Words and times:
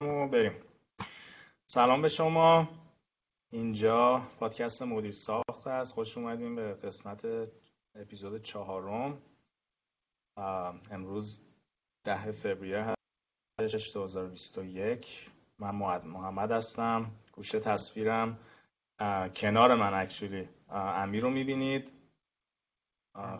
بریم. 0.00 0.52
سلام 1.66 2.02
به 2.02 2.08
شما. 2.08 2.68
اینجا 3.52 4.22
پادکست 4.38 4.82
مدیر 4.82 5.10
ساخت 5.10 5.66
است 5.66 5.92
خوش 5.92 6.18
اومدیم 6.18 6.56
به 6.56 6.74
قسمت 6.74 7.26
اپیزود 7.94 8.42
چهارم. 8.42 9.22
امروز 10.90 11.40
ده 12.04 12.32
فوریه 12.32 12.94
2021 13.58 15.30
من 15.58 15.74
محمد 16.04 16.50
هستم. 16.50 17.10
گوشه 17.32 17.60
تصویرم. 17.60 18.38
کنار 19.36 19.74
من 19.74 19.94
actually 19.94 20.48
امیر 20.68 21.22
رو 21.22 21.30
می‌بینید. 21.30 21.92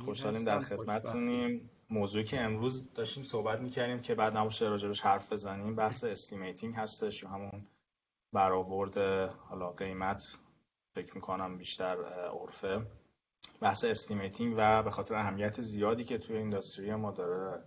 خوشحالیم 0.04 0.44
در 0.44 0.60
خدمتتونیم 0.60 1.70
موضوعی 1.90 2.24
که 2.24 2.40
امروز 2.40 2.92
داشتیم 2.94 3.22
صحبت 3.22 3.60
می‌کردیم 3.60 4.00
که 4.00 4.14
بد 4.14 4.36
نباشه 4.36 4.68
راجبش 4.68 5.00
حرف 5.00 5.32
بزنیم 5.32 5.76
بحث 5.76 6.04
estimating 6.04 6.74
هستش 6.74 7.24
همون 7.24 7.66
برآورد 8.32 8.98
حالا 9.48 9.70
قیمت 9.70 10.38
فکر 10.94 11.14
می‌کنم 11.14 11.58
بیشتر 11.58 12.04
عرفه. 12.04 12.86
بحث 13.60 13.84
estimating 13.84 14.54
و 14.58 14.82
به 14.82 14.90
خاطر 14.90 15.14
اهمیت 15.14 15.60
زیادی 15.60 16.04
که 16.04 16.18
توی 16.18 16.36
industry 16.36 16.94
ما 16.94 17.10
داره 17.10 17.64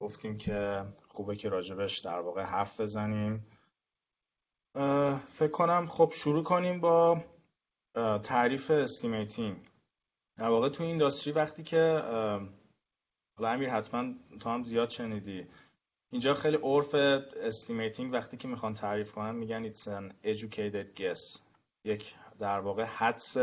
گفتیم 0.00 0.38
که 0.38 0.84
خوبه 1.08 1.36
که 1.36 1.48
راجبش 1.48 1.98
در 1.98 2.20
واقع 2.20 2.42
حرف 2.42 2.80
بزنیم. 2.80 3.46
فکر 5.26 5.50
کنم 5.52 5.86
خب 5.86 6.12
شروع 6.12 6.42
کنیم 6.42 6.80
با 6.80 7.24
تعریف 8.22 8.70
estimating. 8.70 9.56
در 10.36 10.48
واقع 10.48 10.68
تو 10.68 10.84
industry 10.84 11.32
وقتی 11.32 11.62
که 11.62 12.02
حالا 13.36 13.50
امیر 13.50 13.70
حتما 13.70 14.14
تو 14.40 14.50
هم 14.50 14.62
زیاد 14.62 14.88
شنیدی. 14.88 15.46
اینجا 16.10 16.34
خیلی 16.34 16.56
عرف 16.56 16.94
estimating 17.42 18.12
وقتی 18.12 18.36
که 18.36 18.48
می‌خوان 18.48 18.74
تعریف 18.74 19.12
کنن 19.12 19.34
میگن 19.34 19.72
it's 19.72 19.82
an 19.82 20.26
educated 20.26 21.00
guess. 21.00 21.38
یک 21.84 22.14
در 22.38 22.60
واقع 22.60 22.84
حدس 22.84 23.36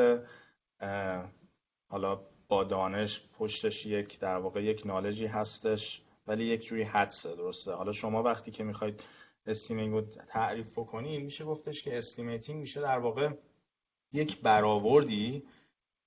حالا 1.89 2.22
با 2.47 2.63
دانش 2.63 3.22
پشتش 3.39 3.85
یک 3.85 4.19
در 4.19 4.38
واقع 4.38 4.63
یک 4.63 4.81
knowledge 4.85 5.21
ی 5.21 5.25
هستش 5.25 6.02
ولی 6.28 6.45
یک 6.45 6.66
جوری 6.66 6.83
حدسه 6.83 7.35
درسته؟ 7.35 7.72
حالا 7.72 7.91
شما 7.91 8.23
وقتی 8.23 8.52
که 8.52 8.63
می‌خواید 8.63 9.03
estimating 9.45 9.93
رو 9.94 10.02
تعریف 10.02 10.75
کنید 10.75 11.23
میشه 11.23 11.45
گفتش 11.45 11.83
که 11.83 11.97
estimating 11.97 12.59
میشه 12.59 12.81
در 12.81 13.00
واقع 13.00 13.30
یک 14.13 14.41
برآوردی 14.41 15.44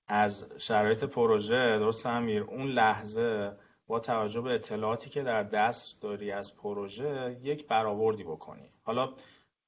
از 0.07 0.51
شرایط 0.57 1.03
پروژه. 1.03 1.79
درست 1.79 2.05
امیر؟ 2.05 2.43
اون 2.43 2.67
لحظه 2.67 3.57
با 3.87 3.99
توجه 3.99 4.41
به 4.41 4.53
اطلاعاتی 4.53 5.09
که 5.09 5.23
در 5.23 5.43
دست 5.43 6.01
داری 6.01 6.31
از 6.31 6.57
پروژه 6.57 7.39
یک 7.43 7.67
برآوردی 7.67 8.23
بکنی. 8.23 8.69
حالا 8.83 9.13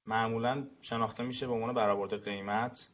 معمولا 0.06 0.68
شناخته 0.82 1.24
میشه 1.24 1.48
به 1.48 1.54
عنوان 1.54 1.74
برآورد 1.74 2.24
قیمت 2.24 2.90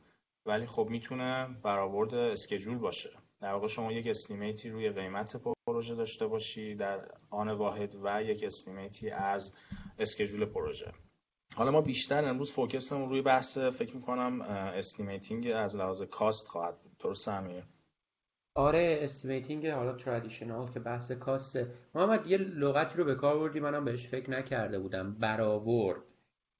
ولی 0.45 0.65
خب 0.65 0.87
می‌تونه 0.89 1.47
برآورد 1.63 2.13
schedule 2.13 2.77
باشه. 2.77 3.09
در 3.41 3.53
واقع 3.53 3.67
شما 3.67 3.91
یک 3.91 4.07
estimate 4.07 4.62
ی 4.62 4.69
روی 4.69 4.89
قیمت 4.89 5.37
پروژه 5.67 5.95
داشته 5.95 6.27
باشی 6.27 6.75
در 6.75 7.11
آن 7.29 7.49
واحد 7.49 7.95
و 8.03 8.23
یک 8.23 8.43
estimate 8.43 9.02
ی 9.02 9.09
از 9.09 9.53
schedule 9.99 10.45
پروژه. 10.45 10.91
حالا 11.55 11.71
ما 11.71 11.81
بیشتر 11.81 12.25
امروز 12.25 12.51
focus 12.51 12.87
مون 12.87 13.09
روی 13.09 13.21
بحث 13.21 13.57
فکر 13.57 13.95
می‌کنم 13.95 14.41
estimating 14.41 15.47
از 15.47 15.75
لحاظ 15.75 16.01
cost 16.01 16.47
خواهد 16.47 16.81
بود. 16.81 16.97
درست 16.97 17.27
امیر؟ 17.27 17.63
آره 18.57 18.99
estimating 19.01 19.67
حالا 19.67 19.93
traditional 19.93 20.71
که 20.71 20.79
بحث 20.79 21.11
cost 21.11 21.59
ه 21.59 21.71
محمد 21.95 22.27
یه 22.27 22.37
لغتی 22.37 22.97
رو 22.97 23.03
به 23.03 23.15
کار 23.15 23.37
بردی 23.39 23.59
منم 23.59 23.85
بهش 23.85 24.07
فکر 24.07 24.31
نکرده 24.31 24.79
بودم. 24.79 25.13
برآورد. 25.13 26.01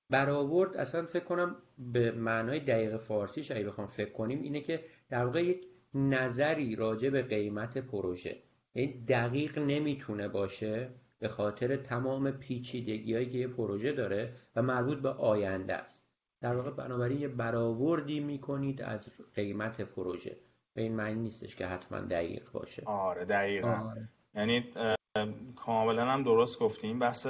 برآورد 0.10 0.78
اصلا 0.78 1.06
فکر 1.06 1.24
کنم 1.24 1.56
به 1.78 2.12
معنای 2.12 2.60
دقیق 2.60 2.98
فارسیش 2.98 3.52
اگه 3.52 3.64
بخوام 3.64 3.88
فکر 3.88 4.12
کنیم 4.12 4.42
اینه 4.42 4.62
که 4.62 4.86
در 5.10 5.26
واقع 5.26 5.44
یک 5.44 5.66
نظری 5.94 6.76
راجع 6.76 7.10
به 7.10 7.22
قیمت 7.22 7.78
پروژه. 7.78 8.38
یعنی 8.76 9.06
دقیق 9.06 9.60
نمی‌تونه 9.60 10.28
باشه 10.28 10.90
به 11.20 11.28
خاطر 11.28 11.76
تمام 11.76 12.32
پیچیدگیهایی 12.32 13.30
که 13.30 13.38
یه 13.38 13.48
پروژه 13.48 13.92
داره 13.92 14.34
و 14.56 14.62
مربوط 14.62 14.98
به 14.98 15.10
آینده 15.10 15.74
است. 15.74 16.10
در 16.42 16.56
واقع 16.56 16.72
بنابراین 16.72 17.22
یه 17.22 17.28
برآوردی 17.28 18.20
می‌کنید 18.20 18.82
از 18.82 19.10
قیمت 19.36 19.82
پروژه. 19.82 20.38
به 20.76 20.82
این 20.82 20.96
معنی 20.96 21.20
نیستش 21.20 21.56
که 21.56 21.68
حتما 21.68 22.00
دقیق 22.00 22.52
باشه. 22.52 22.84
آره 22.86 23.26
دقیقا. 23.26 23.92
آره. 23.92 24.10
یعنی 24.36 24.74
کاملا 25.56 26.06
هم 26.06 26.24
درست 26.24 26.60
گفتیم 26.60 27.00
بحث 27.00 27.28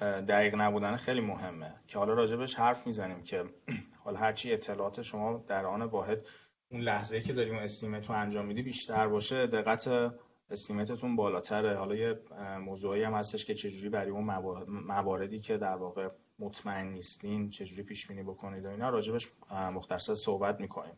دقیق 0.00 0.54
نبودن 0.54 0.96
خیلی 0.96 1.20
مهمه. 1.20 1.74
که 1.88 1.98
حالا 1.98 2.14
راجبش 2.14 2.54
حرف 2.54 2.86
می‌زنیم 2.86 3.22
که 3.22 3.44
حالا 4.04 4.18
هرچی 4.18 4.52
اطلاعات 4.52 5.02
شما 5.02 5.44
در 5.46 5.66
آن 5.66 5.82
واحد 5.82 6.26
اون 6.70 6.80
لحظه 6.80 7.20
که 7.20 7.32
داریم 7.32 7.54
استیمت 7.54 8.08
رو 8.08 8.14
انجام 8.14 8.46
میدی 8.46 8.62
بیشتر 8.62 9.08
باشه 9.08 9.46
دقت 9.46 10.12
استیمتتون 10.50 11.16
بالاتره. 11.16 11.76
حالا 11.76 11.94
یه 11.94 12.20
موضوعی 12.60 13.02
هم 13.02 13.14
هستش 13.14 13.44
که 13.44 13.54
چجوری 13.54 13.88
برای 13.88 14.10
اون 14.10 14.24
مواردی 14.68 15.40
که 15.40 15.56
در 15.56 15.76
واقع 15.76 16.08
مطمئن 16.38 16.86
نیستین 16.86 17.50
چجوری 17.50 17.82
پیش 17.82 18.06
بینی 18.06 18.22
بکنید 18.22 18.64
و 18.64 18.68
اینا 18.68 18.90
راجبش 18.90 19.28
مختصر 19.50 20.14
صحبت 20.14 20.60
می‌کنیم. 20.60 20.94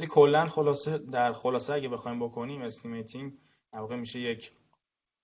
ولی 0.00 0.08
کلا 0.08 0.46
خلاصه 0.46 0.98
در 0.98 1.32
خلاصه 1.32 1.72
اگه 1.72 1.88
بخوایم 1.88 2.18
بکنیم 2.18 2.62
estimating 2.62 3.32
در 3.72 3.78
واقع 3.78 3.96
میشه 3.96 4.20
یک 4.20 4.52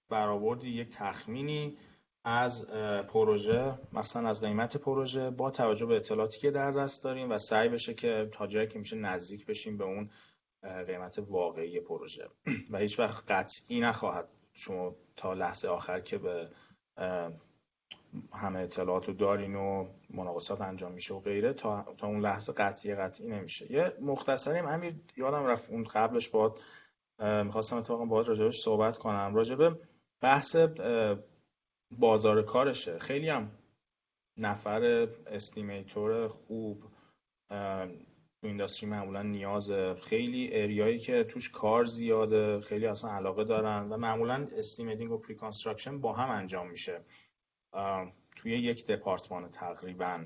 برآوردی 0.09 0.69
یک 0.69 0.89
تخمینی 0.91 1.77
از 2.25 2.67
پروژه 3.09 3.79
مثلا 3.93 4.29
از 4.29 4.41
قیمت 4.41 4.77
پروژه 4.77 5.31
با 5.31 5.51
توجه 5.51 5.87
به 5.87 5.97
اطلاعاتی 5.97 6.41
که 6.41 6.51
در 6.51 6.71
دست 6.71 7.05
داریم 7.05 7.31
و 7.31 7.39
سعی 7.39 7.69
بشه 7.69 7.95
که 7.95 8.31
تا 8.33 8.47
جایی 8.47 8.67
که 8.67 8.79
میشه 8.79 8.97
نزدیک 8.97 9.47
بشیم 9.47 9.79
به 9.79 9.85
اون 9.85 10.11
قیمت 10.87 11.19
واقعی 11.19 11.81
پروژه. 11.81 12.29
و 12.71 12.79
هیچ 12.79 12.99
وقت 12.99 13.31
قطعی 13.31 13.81
نخواهد 13.81 14.29
شما 14.53 14.95
تا 15.17 15.33
لحظه 15.33 15.69
آخر 15.69 16.01
که 16.01 16.19
به 16.19 16.49
همه 18.33 18.61
اطلاعات 18.61 19.09
رو 19.09 19.15
دارین 19.15 19.55
و 19.55 19.89
مناقصات 20.11 20.61
انجام 20.61 20.93
میشه 20.93 21.15
و 21.15 21.21
غیره 21.21 21.53
تا, 21.53 21.95
تا 21.99 22.07
اون 22.07 22.21
لحظه 22.21 22.53
قطعی 22.53 22.95
قطعی 22.95 23.27
نمیشه. 23.27 23.73
یه 23.73 23.93
مختصریم 24.01 24.67
امیر 24.67 24.95
یادم 25.17 25.47
رفت 25.47 25.71
اون 25.71 25.85
قبلش 25.85 26.29
باد 26.29 26.59
می‌خواستم 27.19 27.77
اتفاقا 27.77 28.05
باید 28.05 28.29
راجبش 28.29 28.61
صحبت 28.61 28.99
کنم. 28.99 29.35
راجب 29.35 29.79
بحث 30.21 30.57
بازار 31.91 32.43
کارشه. 32.43 32.99
خیلی 32.99 33.29
هم 33.29 33.51
نفر 34.39 35.09
estimator 35.27 36.29
خوب 36.29 36.85
تو 38.41 38.47
industry 38.47 38.91
معمولا 38.91 39.23
نیاز 39.23 39.71
خیلی 40.03 40.49
area 40.53 40.84
یی 40.84 40.99
که 40.99 41.25
توش 41.25 41.51
کار 41.51 41.85
زیاده 41.85 42.61
خیلی 42.61 42.87
اصلا 42.87 43.11
علاقه 43.11 43.45
دارن 43.45 43.89
و 43.89 43.97
معمولا 43.97 44.49
estimating 44.57 45.13
و 45.13 45.19
pre 45.19 45.37
با 45.99 46.13
هم 46.13 46.31
انجام 46.31 46.71
میشه. 46.71 47.01
توی 48.37 48.53
یک 48.53 48.87
دپارتمان 48.87 49.49
تقریبا. 49.49 50.25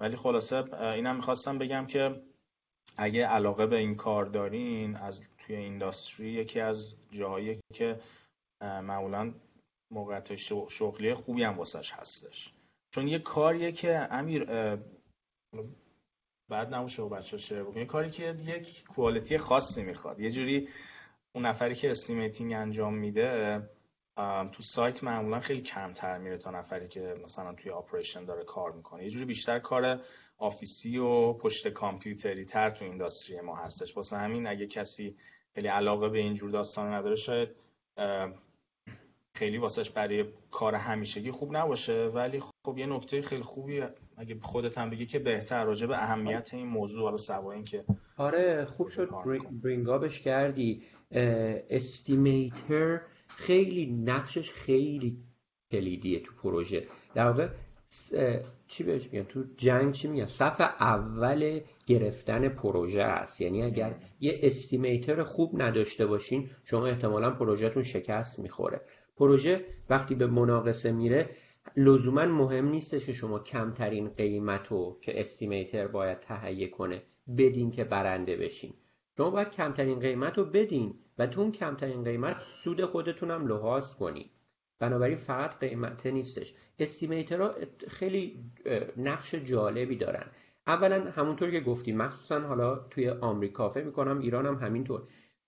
ولی 0.00 0.16
خلاصه 0.16 0.74
اینم 0.74 1.16
می‌خواستم 1.16 1.58
بگم 1.58 1.86
که 1.86 2.22
اگه 2.96 3.26
علاقه 3.26 3.66
به 3.66 3.76
این 3.76 3.94
کار 3.94 4.24
دارین 4.24 4.96
از 4.96 5.28
توی 5.38 5.56
اینداستری 5.56 6.28
یکی 6.28 6.60
از 6.60 6.94
جاهایی 7.10 7.60
که 7.74 8.00
معمولا 8.60 9.34
موقعیت 9.90 10.34
شغلی 10.68 11.14
خوبی 11.14 11.42
هم 11.42 11.58
واسش 11.58 11.92
هستش. 11.92 12.52
چون 12.90 13.08
یه 13.08 13.18
کاریه 13.18 13.72
که 13.72 14.08
امیر 14.10 14.44
بعد 16.48 16.74
نموشه 16.74 17.02
و 17.02 17.08
بچه 17.08 17.38
شیر 17.38 17.62
بکنی 17.62 17.86
کاری 17.86 18.10
که 18.10 18.36
یک 18.46 18.84
کوالیتی 18.84 19.38
خاصی 19.38 19.82
می‌خواد. 19.82 20.20
یه 20.20 20.30
جوری 20.30 20.68
اون 21.32 21.46
نفری 21.46 21.74
که 21.74 21.90
estimating 21.90 22.52
انجام 22.52 22.94
میده 22.94 23.60
تو 24.52 24.62
سایت 24.62 25.04
معمولا 25.04 25.40
خیلی 25.40 25.60
کمتر 25.60 26.18
میره 26.18 26.38
تا 26.38 26.50
نفری 26.50 26.88
که 26.88 27.14
مثلا 27.24 27.54
توی 27.54 27.70
operation 27.70 28.24
داره 28.24 28.44
کار 28.44 28.72
می‌کنه. 28.72 29.04
یه 29.04 29.10
جوری 29.10 29.24
بیشتر 29.24 29.58
کار 29.58 30.00
office 30.38 30.89
ی 30.89 30.98
و 30.98 31.32
پشت 31.32 31.68
کامپیوتری 31.68 32.44
تر 32.44 32.70
تو 32.70 32.84
industry 32.84 33.40
ما 33.40 33.56
هستش. 33.56 33.96
واسه 33.96 34.16
همین 34.16 34.46
اگه 34.46 34.66
کسی 34.66 35.16
خیلی 35.54 35.68
علاقه 35.68 36.08
به 36.08 36.18
اینجور 36.18 36.50
داستان 36.50 36.92
نداره 36.92 37.14
شاید 37.14 37.48
خیلی 39.34 39.58
واسهش 39.58 39.90
برای 39.90 40.24
کار 40.50 40.74
همیشگی 40.74 41.30
خوب 41.30 41.56
نباشه. 41.56 42.06
ولی 42.06 42.40
خب 42.66 42.78
یه 42.78 42.86
نکته 42.86 43.22
خیلی 43.22 43.42
خوبی 43.42 43.82
اگه 44.16 44.38
خودت 44.42 44.78
هم 44.78 44.90
بگی 44.90 45.06
که 45.06 45.18
بهتر 45.18 45.64
راجع 45.64 45.86
به 45.86 46.02
اهمیت 46.02 46.54
این 46.54 46.66
موضوع 46.66 47.02
حالا 47.02 47.16
سوا 47.16 47.62
که 47.62 47.84
آره 48.16 48.64
خوب 48.64 48.88
شد. 48.88 49.08
برینگابش 49.62 50.20
کردی. 50.20 50.82
استیمیتر 51.70 53.00
خیلی 53.28 53.86
نقشش 53.86 54.50
خیلی 54.50 55.16
کلیدیه 55.72 56.20
تو 56.20 56.32
پروژه. 56.42 56.86
در 57.14 57.26
واقع 57.26 57.48
چی 58.66 58.84
بهش 58.84 59.08
میگن؟ 59.12 59.24
تو 59.24 59.44
جنگ 59.56 59.92
چی 59.92 60.08
میگن؟ 60.08 60.26
صف 60.26 60.60
اول 60.60 61.60
گرفتن 61.86 62.48
پروژه 62.48 63.02
است. 63.02 63.40
یعنی 63.40 63.62
اگر 63.62 63.94
یه 64.20 64.40
استیمیتر 64.42 65.22
خوب 65.22 65.62
نداشته 65.62 66.06
باشین 66.06 66.50
شما 66.64 66.86
احتمالا 66.86 67.30
پروژهتون 67.30 67.82
شکست 67.82 68.38
می‌خوره. 68.38 68.80
پروژه 69.16 69.64
وقتی 69.90 70.14
به 70.14 70.26
مناقصه 70.26 70.92
میره 70.92 71.30
لزوما 71.76 72.26
مهم 72.26 72.68
نیستش 72.68 73.06
که 73.06 73.12
شما 73.12 73.38
کمترین 73.38 74.08
قیمت 74.08 74.66
رو 74.68 74.98
که 75.02 75.20
استیمیتر 75.20 75.86
باید 75.86 76.20
تهیه 76.20 76.68
کنه 76.68 77.02
بدین 77.38 77.70
که 77.70 77.84
برنده 77.84 78.36
بشین. 78.36 78.74
شما 79.16 79.30
باید 79.30 79.50
کمترین 79.50 79.98
قیمت 79.98 80.38
رو 80.38 80.44
بدین 80.44 80.94
و 81.18 81.26
تو 81.26 81.40
اون 81.40 81.52
کمترین 81.52 82.04
قیمت 82.04 82.40
سود 82.40 82.84
خودتون 82.84 83.30
هم 83.30 83.46
لحاظ 83.46 83.94
کنین 83.94 84.28
بنابراین 84.78 85.16
فقط 85.16 85.58
قیمته 85.58 86.10
نیستش. 86.10 86.54
استیمیترها 86.78 87.54
خیلی 87.88 88.44
نقش 88.96 89.34
جالبی 89.34 89.96
دارن. 89.96 90.26
اولا 90.66 91.10
همونطور 91.10 91.50
که 91.50 91.60
گفتیم 91.60 91.96
مخصوصا 91.96 92.40
حالا 92.40 92.74
توی 92.74 93.10
آمریکا 93.10 93.68
فکر 93.68 93.84
می‌کنم 93.84 94.18
ایران 94.18 94.46
هم 94.46 94.54
همینطور. 94.54 95.02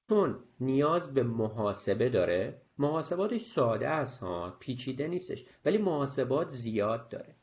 چون 0.09 0.39
نیاز 0.61 1.15
به 1.15 1.23
محاسبه 1.23 2.09
داره 2.09 2.63
محاسباتش 2.79 3.43
ساده 3.43 3.89
است 3.89 4.21
ها 4.21 4.57
پیچیده 4.61 5.09
نیستش 5.09 5.45
ولی 5.65 5.79
محاسبات 5.79 6.51
زیاد 6.51 7.09
داره. 7.09 7.35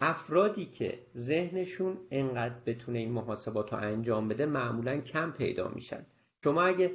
افرادی 0.00 0.66
که 0.66 1.06
ذهنشون 1.16 1.98
انقدر 2.10 2.54
بتونه 2.66 2.98
این 2.98 3.12
محاسبات 3.12 3.72
رو 3.72 3.78
انجام 3.78 4.28
بده 4.28 4.46
معمولا 4.46 5.00
کم 5.00 5.30
پیدا 5.30 5.68
میشن. 5.68 6.06
شما 6.44 6.62
اگه 6.62 6.92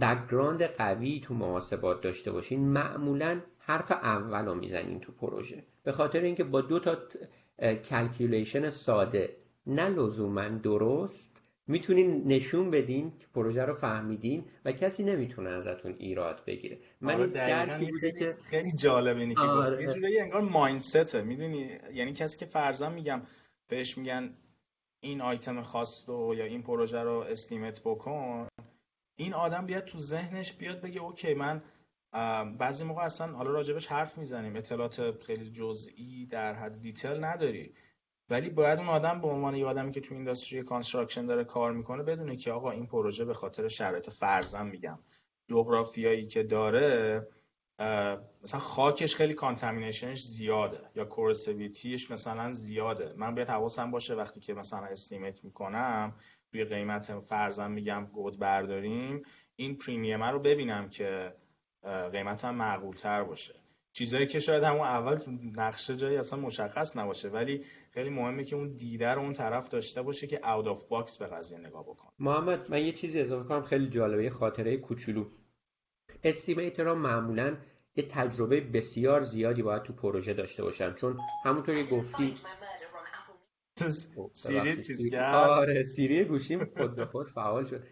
background 0.00 0.62
قوی 0.62 1.20
تو 1.20 1.34
محاسبات 1.34 2.00
داشته 2.00 2.32
باشین 2.32 2.60
معمولا 2.60 3.40
حرف 3.58 3.92
اول 3.92 4.44
رو 4.44 4.54
می‌زنین 4.54 5.00
تو 5.00 5.12
پروژه. 5.12 5.64
به 5.82 5.92
خاطر 5.92 6.20
اینکه 6.20 6.44
با 6.44 6.60
دو 6.60 6.80
تا 6.80 6.96
calculation 7.88 8.70
ساده 8.70 9.36
نه 9.66 9.88
لزوما 9.88 10.48
درست 10.48 11.40
می‌تونین 11.66 12.22
نشون 12.26 12.70
بدین 12.70 13.12
که 13.18 13.26
پروژه 13.34 13.64
رو 13.64 13.74
فهمیدین 13.74 14.44
و 14.64 14.72
کسی 14.72 15.02
نمی‌تونه 15.04 15.50
ازتون 15.50 15.94
ایراد 15.98 16.42
بگیره. 16.46 16.78
من 17.00 17.14
آره 17.14 17.26
درکی 17.26 17.86
بوده 17.90 18.12
که 18.12 18.34
خیلی 18.44 18.72
جالب 18.72 19.16
اینی 19.16 19.34
که 19.34 19.40
آره. 19.40 19.82
یه 19.82 19.92
جوری 19.92 20.20
انگار 20.20 20.40
mindset 20.40 21.12
ه 21.12 21.22
می‌دونی؟ 21.22 21.70
یعنی 21.94 22.12
کسی 22.12 22.38
که 22.38 22.46
فرضاً 22.46 22.90
میگم 22.90 23.22
بهش 23.68 23.98
میگن 23.98 24.30
این 25.00 25.20
آیتم 25.20 25.62
خاص 25.62 26.08
رو 26.08 26.34
یا 26.34 26.44
این 26.44 26.62
پروژه 26.62 27.02
رو 27.02 27.24
estimate 27.28 27.80
بکن 27.84 28.48
این 29.16 29.34
آدم 29.34 29.66
بیاد 29.66 29.84
تو 29.84 29.98
ذهنش 29.98 30.52
بیاد 30.52 30.80
بگه 30.80 31.00
okay 31.00 31.34
من 31.34 31.62
بعضی 32.58 32.84
موقع 32.84 33.02
اصلا 33.02 33.32
حالا 33.32 33.50
راجبش 33.50 33.86
حرف 33.86 34.18
می‌زنیم 34.18 34.56
اطلاعات 34.56 35.22
خیلی 35.22 35.50
جزئی 35.50 36.26
در 36.26 36.54
حد 36.54 36.80
detail 36.80 37.24
نداری. 37.24 37.74
ولی 38.30 38.50
باید 38.50 38.78
اون 38.78 38.88
آدم 38.88 39.20
به 39.20 39.28
عنوان 39.28 39.56
یه 39.56 39.66
آدمی 39.66 39.92
که 39.92 40.00
تو 40.00 40.14
industry 40.14 40.62
construction 40.62 41.26
داره 41.26 41.44
کار 41.44 41.72
می‌کنه 41.72 42.02
بدونه 42.02 42.36
که 42.36 42.52
آقا 42.52 42.70
این 42.70 42.86
پروژه 42.86 43.24
به 43.24 43.34
خاطر 43.34 43.68
شرایط 43.68 44.10
فرضاً 44.10 44.66
میگم. 44.66 44.98
جغرافیایی 45.50 46.26
که 46.26 46.42
داره 46.42 47.26
مثلا 48.42 48.60
خاکش 48.60 49.16
خیلی 49.16 49.34
contamination 49.34 50.10
ش 50.10 50.22
زیاده 50.22 50.90
یا 50.94 51.04
corrosivity 51.04 51.94
ش 51.94 52.10
مثلا 52.10 52.52
زیاده. 52.52 53.14
من 53.16 53.34
باید 53.34 53.48
حواسم 53.48 53.90
باشه 53.90 54.14
وقتی 54.14 54.40
که 54.40 54.54
مثلا 54.54 54.86
estimate 54.86 55.44
می‌کنم 55.44 56.14
روی 56.54 56.64
قیمت 56.64 57.18
فرضاً 57.18 57.70
میگم 57.70 58.06
گود 58.12 58.38
برداریم 58.38 59.22
این 59.56 59.76
premium 59.76 60.22
رو 60.22 60.38
ببینم 60.38 60.88
که 60.88 61.34
قیمتم 62.12 62.54
معقول 62.54 62.96
تر 62.96 63.24
باشه. 63.24 63.54
چیزایی 63.92 64.26
که 64.26 64.40
شاید 64.40 64.62
همون 64.62 64.80
اول 64.80 65.18
نقشه 65.56 65.96
جایی 65.96 66.16
اصلا 66.16 66.40
مشخص 66.40 66.96
نباشه 66.96 67.28
ولی 67.28 67.64
خیلی 67.90 68.10
مهمه 68.10 68.44
که 68.44 68.56
اون 68.56 68.76
دیده 68.76 69.08
رو 69.08 69.20
اون 69.20 69.32
طرف 69.32 69.68
داشته 69.68 70.02
باشه 70.02 70.26
که 70.26 70.50
out 70.50 70.66
of 70.66 70.84
box 70.84 71.18
به 71.18 71.26
قضیه 71.26 71.58
نگاه 71.58 71.82
بکن 71.82 72.08
محمد 72.18 72.70
من 72.70 72.86
یه 72.86 72.92
چیزی 72.92 73.20
اضافه 73.20 73.48
کنم 73.48 73.62
خیلی 73.62 73.88
جالبه 73.88 74.24
یه 74.24 74.30
خاطره 74.30 74.76
کوچولو. 74.76 75.26
estimator 76.24 76.92
معمولا 76.92 77.56
یه 77.96 78.06
تجربه 78.10 78.60
بسیار 78.60 79.22
زیادی 79.22 79.62
باید 79.62 79.82
تو 79.82 79.92
پروژه 79.92 80.34
داشته 80.34 80.62
باشن 80.62 80.94
چون 80.94 81.18
همونطور 81.44 81.82
که 81.82 81.90
گفتی 81.90 82.34
Siri 84.32 84.82
چیز 84.82 85.14
آره 85.14 85.82
Siri 85.82 86.24
گوشیم 86.24 86.64
خود 86.64 86.96
به 86.96 87.06
خود 87.06 87.26
فعال 87.28 87.64
شد. 87.64 87.82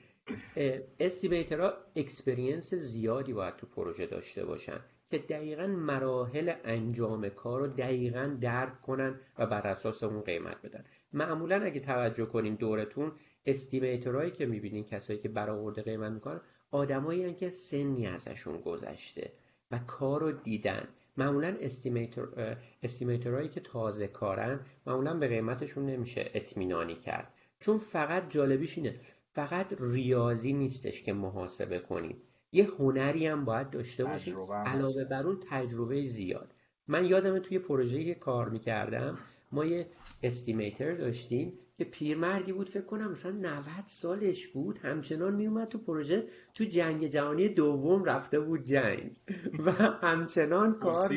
estimator 1.01 1.68
ها 1.68 1.75
experience 1.97 2.75
زیادی 2.75 3.33
باید 3.33 3.57
تو 3.57 3.67
پروژه 3.67 4.07
داشته 4.07 4.45
باشن 4.45 4.81
که 5.11 5.19
دقیقا 5.19 5.67
مراحل 5.67 6.53
انجام 6.65 7.29
کار 7.29 7.61
رو 7.61 7.67
دقیقا 7.67 8.37
درک 8.41 8.81
کنن 8.83 9.21
و 9.39 9.47
بر 9.47 9.67
اساس 9.67 10.03
اون 10.03 10.21
قیمت 10.21 10.63
بدن. 10.63 10.85
معمولا 11.13 11.63
اگه 11.63 11.81
توجه 11.81 12.27
کنین 12.27 12.55
دورتون 12.55 13.13
estimator 13.47 14.10
هایی 14.10 14.31
که 14.31 14.47
می‌بینین 14.47 14.85
کسایی 14.85 15.19
که 15.19 15.29
برآورده 15.29 15.83
قیمت 15.83 16.13
می‌کنن 16.13 16.41
آدمایی 16.71 17.35
که 17.35 17.51
سنی 17.51 18.07
ازشون 18.07 18.61
گذشته 18.61 19.33
و 19.71 19.79
کار 19.79 20.21
رو 20.21 20.33
دیدن. 20.33 20.89
معمولا 21.17 21.57
estimator 21.61 22.57
estimator 22.83 23.32
هایی 23.32 23.49
که 23.49 23.61
تازه 23.61 24.09
کارن 24.09 24.61
معمولا 24.87 25.15
به 25.15 25.29
قیمتشون 25.29 25.87
نمیشه 25.87 26.31
اطمینانی 26.35 26.95
کرد. 26.95 27.35
چون 27.61 27.79
فقط 27.79 28.31
جالبیش 28.31 28.79
اینه 28.79 29.01
فقط 29.33 29.67
ریاضی 29.81 30.53
نیستش 30.53 31.03
که 31.03 31.13
محاسبه 31.13 31.79
کنید 31.79 32.17
یه 32.53 32.69
هنری 32.79 33.27
هم 33.27 33.45
باید 33.45 33.71
داشته 33.71 34.05
باشید 34.05 34.37
علاوه 34.67 35.05
بر 35.05 35.27
اون 35.27 35.41
تجربه 35.51 36.07
زیاد. 36.07 36.55
من 36.89 37.05
یادم 37.05 37.39
توی 37.39 37.59
پروژه‌ای 37.59 38.05
که 38.05 38.15
کار 38.15 38.49
می‌کردم 38.49 39.19
ما 39.53 39.65
یه 39.65 39.87
استیمیتر 40.23 40.95
داشتیم 40.95 41.59
که 41.79 41.85
پیرمردی 41.85 42.53
بود 42.53 42.71
فکر 42.71 42.85
کنم 42.85 43.11
مثلا 43.11 43.33
90 43.33 43.65
سالش 43.87 44.47
بود. 44.47 44.79
همچنان 44.79 45.35
میومد 45.35 45.69
تو 45.69 45.79
پروژه 45.79 46.29
تو 46.55 46.65
جنگ 46.65 47.07
جهانی 47.07 47.49
دوم 47.49 48.05
رفته 48.05 48.41
بود 48.41 48.63
جنگ. 48.63 49.17
و 49.59 49.73
همچنان 49.73 50.75
کار 50.75 51.09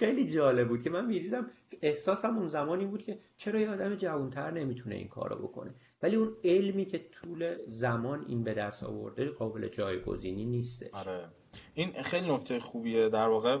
خیلی 0.00 0.30
جالب 0.30 0.68
بود 0.68 0.82
که 0.82 0.90
من 0.90 1.06
می‌دیدم 1.06 1.50
احساسم 1.82 2.36
اون 2.36 2.48
زمانی 2.48 2.86
بود 2.86 3.02
که 3.02 3.18
چرا 3.36 3.60
یه 3.60 3.70
آدم 3.70 3.94
جوانتر 3.94 4.50
نمی‌تونه 4.50 4.94
این 4.94 5.08
کارو 5.08 5.36
بکنه. 5.36 5.74
ولی 6.02 6.16
اون 6.16 6.36
علمی 6.44 6.84
که 6.84 7.00
طول 7.12 7.56
زمان 7.68 8.24
این 8.28 8.44
به 8.44 8.54
دست 8.54 8.82
آورده 8.82 9.28
قابل 9.28 9.68
جایگزینی 9.68 10.44
نیستش. 10.44 10.90
آره. 10.92 11.28
این 11.74 12.02
خیلی 12.02 12.34
نکته 12.34 12.60
خوبیه 12.60 13.08
در 13.08 13.28
واقع 13.28 13.58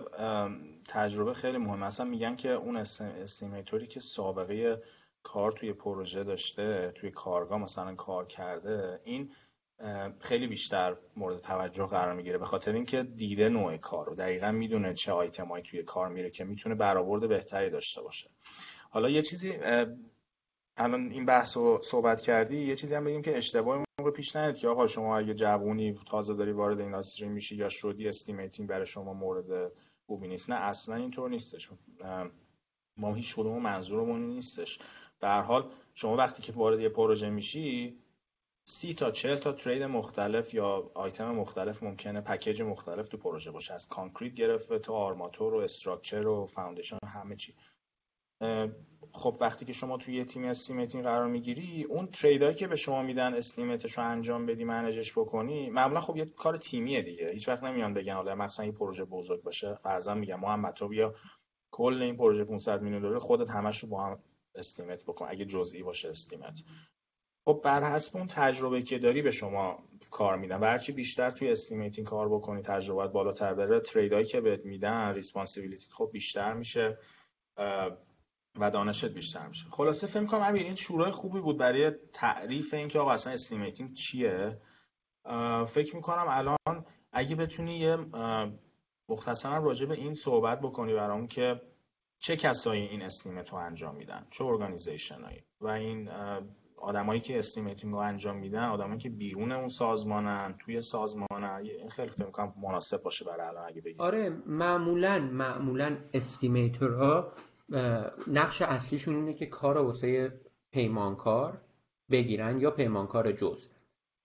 تجربه 0.88 1.34
خیلی 1.34 1.58
مهمه. 1.58 1.86
اصلا 1.86 2.06
میگن 2.06 2.36
که 2.36 2.50
اون 2.50 2.76
estimator 2.76 3.75
ی 3.75 3.86
که 3.86 4.00
سابقه 4.00 4.82
کار 5.22 5.52
توی 5.52 5.72
پروژه 5.72 6.24
داشته 6.24 6.92
توی 6.94 7.10
کارگاه 7.10 7.58
مثلا 7.58 7.94
کار 7.94 8.26
کرده 8.26 9.00
این 9.04 9.32
خیلی 10.20 10.46
بیشتر 10.46 10.96
مورد 11.16 11.40
توجه 11.40 11.86
قرار 11.86 12.14
می‌گیره. 12.14 12.38
به 12.38 12.46
خاطر 12.46 12.72
اینکه 12.72 13.02
دیده 13.02 13.48
نوع 13.48 13.76
کار 13.76 14.06
رو. 14.06 14.14
دقیقا 14.14 14.50
می‌دونه 14.50 14.94
چه 14.94 15.12
آیتمایی 15.12 15.62
توی 15.62 15.82
کار 15.82 16.08
میره 16.08 16.30
که 16.30 16.44
می‌تونه 16.44 16.74
برآورد 16.74 17.28
بهتری 17.28 17.70
داشته 17.70 18.02
باشه. 18.02 18.30
حالا 18.90 19.10
یه 19.10 19.22
چیزی 19.22 19.52
الان 20.76 21.10
این 21.10 21.26
بحث 21.26 21.56
رو 21.56 21.80
صحبت 21.82 22.20
کردی 22.20 22.64
یه 22.64 22.76
چیزی 22.76 22.94
هم 22.94 23.04
بگیم 23.04 23.22
که 23.22 23.36
اشتباه 23.36 23.84
موقع 23.98 24.10
پیش 24.10 24.36
نیاد 24.36 24.56
که 24.56 24.68
آقا 24.68 24.86
شما 24.86 25.18
اگه 25.18 25.34
جوونی 25.34 25.94
تازه 26.06 26.34
داری 26.34 26.52
وارد 26.52 26.80
این 26.80 27.28
میشی 27.28 27.56
یا 27.56 27.68
شدی 27.68 28.08
estimating 28.08 28.68
برای 28.68 28.86
شما 28.86 29.12
مورد 29.12 29.72
خوبی 30.12 30.28
نیست 30.28 30.50
نه 30.50 30.56
اصلا 30.56 30.94
اینطور 30.94 31.30
نیستش. 31.30 31.70
ما 32.96 33.14
هیچ 33.14 33.34
کدوم 33.36 33.62
منظورمون 33.62 34.26
نیستش. 34.26 34.78
به 35.20 35.28
هر 35.28 35.40
حال 35.40 35.70
شما 35.94 36.16
وقتی 36.16 36.42
که 36.42 36.52
وارد 36.52 36.80
یه 36.80 36.88
پروژه 36.88 37.30
میشی 37.30 37.98
سی 38.64 38.94
تا 38.94 39.10
چل 39.10 39.36
تا 39.36 39.52
trade 39.52 39.82
مختلف 39.82 40.54
یا 40.54 40.90
آیتم 40.94 41.34
مختلف 41.34 41.82
ممکنه 41.82 42.20
package 42.20 42.62
مختلف 42.62 43.08
تو 43.08 43.16
پروژه 43.16 43.50
باشه. 43.50 43.74
از 43.74 43.88
concrete 43.88 44.34
گرفته 44.34 44.78
تا 44.78 44.94
آرماتور 44.94 45.54
و 45.54 45.58
structure 45.58 46.26
و 46.26 46.46
foundation 46.46 46.98
همه 47.06 47.36
چی. 47.36 47.54
خب 49.14 49.36
وقتی 49.40 49.64
که 49.64 49.72
شما 49.72 49.96
توی 49.96 50.14
یه 50.14 50.24
تیم 50.24 50.44
estimating 50.44 51.04
قرار 51.04 51.26
می‌گیری 51.26 51.84
اون 51.84 52.06
trade 52.06 52.40
ایی 52.40 52.54
که 52.54 52.66
به 52.66 52.76
شما 52.76 53.02
میدن 53.02 53.34
estimate 53.34 53.85
ش 53.85 53.98
رو 53.98 54.04
انجام 54.04 54.46
بدی 54.46 54.64
manage 54.64 55.00
ش 55.00 55.12
بکنی 55.12 55.70
معمولا 55.70 56.00
خب 56.00 56.16
یه 56.16 56.24
کار 56.24 56.56
تیمیه 56.56 57.02
دیگه. 57.02 57.30
هیچ 57.32 57.48
وقت 57.48 57.62
نمیان 57.64 57.94
بگن 57.94 58.14
حالا 58.14 58.34
مثلا 58.34 58.66
یه 58.66 58.72
پروژه 58.72 59.04
بزرگ 59.04 59.42
باشه. 59.42 59.74
فرضاً 59.74 60.14
میگم 60.14 60.40
محمد 60.40 60.74
تو 60.74 60.88
بیا 60.88 61.14
کل 61.70 62.02
این 62.02 62.16
پروژه 62.16 62.44
500 62.44 62.82
میلیون 62.82 63.02
دلار 63.02 63.18
خودت 63.18 63.50
همش 63.50 63.82
رو 63.82 63.88
با 63.88 64.04
هم 64.04 64.18
estimate 64.54 65.04
بکن. 65.04 65.26
اگه 65.28 65.44
جزئی 65.44 65.82
باشه 65.82 66.08
estimate. 66.08 66.60
خب 67.44 67.60
بر 67.64 67.92
حسب 67.94 68.16
اون 68.16 68.26
تجربه 68.26 68.82
که 68.82 68.98
داری 68.98 69.22
به 69.22 69.30
شما 69.30 69.78
کار 70.10 70.36
میدن. 70.36 70.60
و 70.60 70.64
هرچی 70.64 70.92
بیشتر 70.92 71.30
توی 71.30 71.50
estimating 71.50 72.06
کار 72.06 72.28
بکنی 72.28 72.62
تجربه 72.62 73.06
بالاتر 73.06 73.54
بره. 73.54 73.80
trade 73.80 74.11
ایی 74.11 74.24
که 74.24 74.40
بهت 74.40 74.64
میدن 74.64 75.14
responsibility 75.14 75.86
خب 75.92 76.10
بیشتر 76.12 76.52
میشه. 76.52 76.98
و 78.60 78.70
دانشت 78.70 79.04
بیشتر 79.04 79.46
میشه. 79.48 79.66
خلاصه 79.70 80.06
فکر 80.06 80.24
کنم 80.26 80.42
امیر 80.42 80.62
این 80.62 80.74
شروع 80.74 81.12
خوبی 81.12 81.40
بود 81.40 81.58
برای 81.58 81.90
تعریف 82.12 82.74
اینکه 82.74 82.98
آقا 82.98 83.10
اصلا 83.10 83.32
estimating 83.32 83.92
چیه. 83.92 84.58
فکر 85.66 85.96
می‌کنم 85.96 86.26
الان 86.28 86.84
اگه 87.12 87.36
بتونی 87.36 87.78
یه 87.78 87.96
مختصرا 89.08 89.64
راجع 89.64 89.86
به 89.86 89.94
این 89.94 90.14
صحبت 90.14 90.60
بکنی 90.60 90.94
برام 90.94 91.26
که 91.26 91.60
چه 92.18 92.36
کسایی 92.36 92.82
این 92.82 93.02
estimate 93.02 93.48
رو 93.48 93.58
انجام 93.58 93.96
میدن 93.96 94.26
چه 94.30 94.44
organization 94.44 95.22
هایی 95.22 95.44
و 95.60 95.66
این 95.66 96.08
آدمایی 96.76 97.20
که 97.20 97.38
estimating 97.38 97.92
رو 97.92 97.98
انجام 97.98 98.36
میدن 98.36 98.64
آدمایی 98.64 98.98
که 98.98 99.10
بیرون 99.10 99.52
اون 99.52 99.68
سازمانن 99.68 100.54
توی 100.58 100.82
سازمانن. 100.82 101.88
خیلی 101.90 102.10
فکر 102.10 102.26
می‌کنم 102.26 102.54
مناسب 102.62 103.02
باشه 103.02 103.24
برای 103.24 103.48
الان 103.48 103.68
اگه 103.68 103.80
بگیم. 103.80 104.00
آره 104.00 104.30
معمولا 104.46 105.18
معمولا 105.18 105.98
estimator 106.14 107.20
ها 107.20 107.32
نقش 108.26 108.62
اصلیشون 108.62 109.14
اینه 109.14 109.34
که 109.34 109.46
کار 109.46 109.78
واسه 109.78 110.40
پیمانکار 110.72 111.60
بگیرن 112.10 112.60
یا 112.60 112.70
پیمانکار 112.70 113.32
جز. 113.32 113.68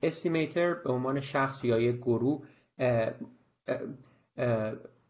استیمیتر 0.01 0.73
به 0.73 0.91
عنوان 0.91 1.19
شخص 1.19 1.65
یا 1.65 1.79
یک 1.79 1.95
گروه 1.95 2.43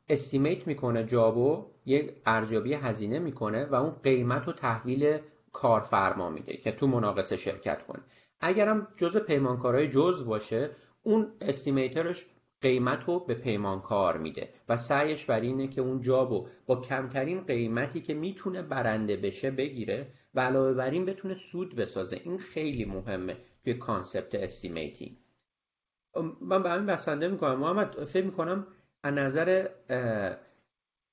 استیمیت 0.10 0.68
می‌کنه 0.68 1.06
جابو 1.06 1.66
یک 1.86 2.14
ارزیابی 2.26 2.74
هزینه 2.74 3.20
می‌کنه 3.20 3.66
و 3.66 3.76
اون 3.76 3.92
قیمت 4.04 4.48
رو 4.48 4.54
تحویل 4.54 5.18
کارفرما 5.54 6.30
میده 6.30 6.58
که 6.58 6.72
تو 6.72 6.88
مناقصه 6.88 7.38
شرکت 7.38 7.86
کنه 7.86 8.02
اگرم 8.40 8.88
جز 8.98 9.18
پیمانکارهای 9.18 9.90
جز 9.90 10.26
باشه 10.26 10.70
اون 11.04 11.32
استیمیترش 11.42 12.26
قیمت 12.62 13.04
رو 13.04 13.20
به 13.20 13.34
پیمانکار 13.34 14.18
میده 14.18 14.50
و 14.70 14.78
سعیش 14.78 15.26
بر 15.26 15.40
اینه 15.40 15.68
که 15.68 15.82
اون 15.82 16.02
جابو 16.02 16.48
با 16.66 16.82
کمترین 16.82 17.42
قیمتی 17.42 18.02
که 18.02 18.14
می‌تونه 18.14 18.62
برنده 18.62 19.18
بشه 19.18 19.52
بگیره 19.52 20.08
و 20.34 20.40
علاوه 20.40 20.74
بر 20.74 20.90
این 20.90 21.06
بتونه 21.06 21.36
سود 21.36 21.76
بسازه. 21.76 22.22
این 22.24 22.38
خیلی 22.38 22.86
مهمه 22.86 23.38
توی 23.64 23.74
concept 23.74 24.36
estimating. 24.36 25.18
من 26.42 26.64
به 26.64 26.70
همین 26.70 26.86
بسنده 26.86 27.28
می‌کنم. 27.28 27.60
محمد 27.60 28.04
فکر 28.04 28.26
می‌کنم 28.26 28.68
از 29.04 29.14
نظر 29.14 29.68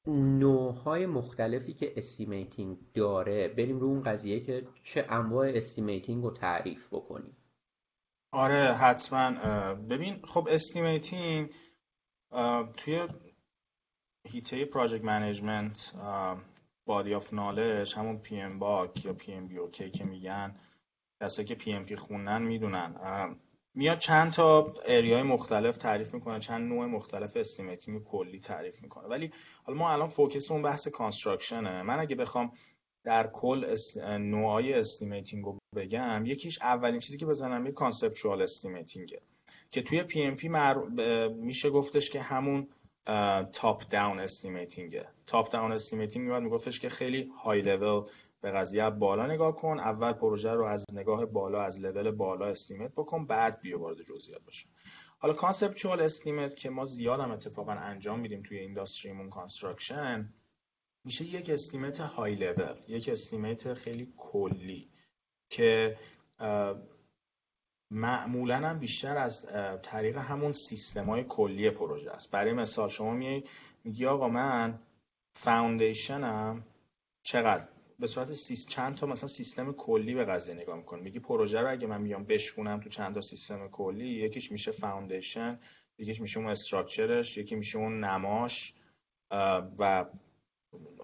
نوعهای 0.06 1.06
مختلفی 1.06 1.74
که 1.74 1.92
estimating 1.96 2.78
داره 2.94 3.48
بریم 3.48 3.80
رو 3.80 3.86
اون 3.86 4.02
قضیه 4.02 4.40
که 4.40 4.66
چه 4.82 5.06
انواع 5.08 5.48
estimating 5.54 6.24
رو 6.24 6.30
تعریف 6.30 6.88
بکنیم. 6.88 7.36
آره 8.34 8.72
حتما. 8.72 9.30
ببین 9.74 10.20
خب 10.24 10.48
estimating 10.50 11.50
توی 12.76 13.08
هیته 14.28 14.64
project 14.64 15.04
management 15.04 15.94
body 16.86 17.14
of 17.14 17.34
knowledge 17.34 17.94
همون 17.94 18.18
PMBOK 18.18 19.04
یا 19.04 19.12
PMBOK 19.12 19.58
ای 19.58 19.90
که 19.90 20.04
میگن 20.04 20.56
کسایی 21.20 21.48
که 21.48 21.54
PMP 21.54 21.96
خوندن 21.96 22.42
می‌دونن. 22.42 22.94
میاد 23.74 23.98
چند 23.98 24.32
تا 24.32 24.74
area 24.86 25.15
ی 25.15 25.22
مختلف 25.22 25.76
تعریف 25.76 26.14
می‌کنه 26.14 26.40
چند 26.40 26.68
نوع 26.72 26.86
مختلف 26.86 27.36
estimating 27.36 28.04
کلی 28.04 28.38
تعریف 28.38 28.82
می‌کنه. 28.82 29.08
ولی 29.08 29.30
حالا 29.64 29.78
ما 29.78 29.92
الان 29.92 30.06
focus 30.06 30.50
اون 30.50 30.62
بحث 30.62 30.88
construction 30.88 31.75
ه 31.75 31.82
من 31.82 32.00
اگه 32.00 32.16
بخوام 32.16 32.52
در 33.04 33.26
کل 33.26 33.64
اس... 33.64 33.96
نوعای 34.06 34.74
estimating 34.74 35.44
رو 35.44 35.58
بگم 35.74 36.26
یکیش 36.26 36.62
اولین 36.62 37.00
چیزی 37.00 37.18
که 37.18 37.26
بزنم 37.26 37.66
یه 37.66 37.72
conceptual 37.72 38.42
estimating 38.42 39.13
ه 39.13 39.20
که 39.70 39.82
توی 39.82 40.02
PMP 40.02 40.48
میشه 41.28 41.70
گفتش 41.70 42.10
که 42.10 42.22
همون 42.22 42.68
top 43.52 43.88
down 43.90 44.20
estimating 44.20 45.08
ه 45.26 45.32
top 45.32 45.50
down 45.50 45.72
estimating 45.72 46.26
میاد 46.26 46.42
میگفتش 46.42 46.80
که 46.80 46.88
خیلی 46.88 47.32
های 47.42 47.62
لول 47.62 48.10
به 48.40 48.50
قضیه 48.50 48.90
بالا 48.90 49.26
نگاه 49.26 49.56
کن 49.56 49.80
اول 49.80 50.12
پروژه 50.12 50.50
رو 50.50 50.64
از 50.64 50.86
نگاه 50.92 51.26
بالا 51.26 51.62
از 51.62 51.80
level 51.80 52.10
بالا 52.10 52.46
estimate 52.46 52.92
بکن 52.92 53.26
بعد 53.26 53.60
بیا 53.60 53.78
وارد 53.78 54.02
جزئیات 54.02 54.42
باشه 54.42 54.66
حالا 55.18 55.34
conceptual 55.34 56.00
estimate 56.00 56.56
که 56.56 56.70
ما 56.70 56.84
زیاد 56.84 57.20
هم 57.20 57.30
اتفاقا 57.30 57.72
انجام 57.72 58.20
میدیم 58.20 58.42
توی 58.42 58.58
industry 58.58 59.11
مون 59.11 59.30
construction 59.30 60.34
میشه 61.04 61.24
یک 61.24 61.50
estimate 61.50 62.00
high 62.00 62.34
level 62.34 62.76
یک 62.88 63.08
estimate 63.08 63.74
خیلی 63.74 64.12
کلی. 64.16 64.88
که 65.48 65.96
معمولا 67.90 68.56
هم 68.56 68.78
بیشتر 68.78 69.16
از 69.16 69.46
طریق 69.82 70.16
همون 70.16 70.52
سیستم 70.52 71.04
های 71.04 71.24
کلی 71.24 71.70
پروژه 71.70 72.10
است. 72.10 72.30
برای 72.30 72.52
مثال 72.52 72.88
شما 72.88 73.12
میگی 73.84 74.06
آقا 74.06 74.28
من 74.28 74.78
foundation 75.32 76.52
م 76.52 76.64
چقدر؟ 77.22 77.68
به 77.98 78.06
صورت 78.06 78.32
سیست... 78.32 78.68
چند 78.68 78.96
تا 78.96 79.06
مثلا 79.06 79.28
سیستم 79.28 79.72
کلی 79.72 80.14
به 80.14 80.24
قضیه 80.24 80.54
نگاه 80.54 80.76
می‌کنه 80.76 81.02
میگی 81.02 81.18
پروژه 81.18 81.60
رو 81.60 81.70
اگه 81.70 81.86
من 81.86 82.00
میام 82.00 82.24
بشکونم 82.24 82.80
تو 82.80 82.88
چند 82.88 83.14
تا 83.14 83.20
سیستم 83.20 83.68
کلی 83.68 84.08
یکیش 84.08 84.52
میشه 84.52 84.70
foundation 84.70 85.58
یکیش 85.98 86.20
میشه 86.20 86.40
اون 86.40 86.48
structure 86.48 87.20
ش 87.20 87.36
یکی 87.36 87.54
میشه 87.54 87.78
اون 87.78 88.04
نماش 88.04 88.74
و 89.78 90.04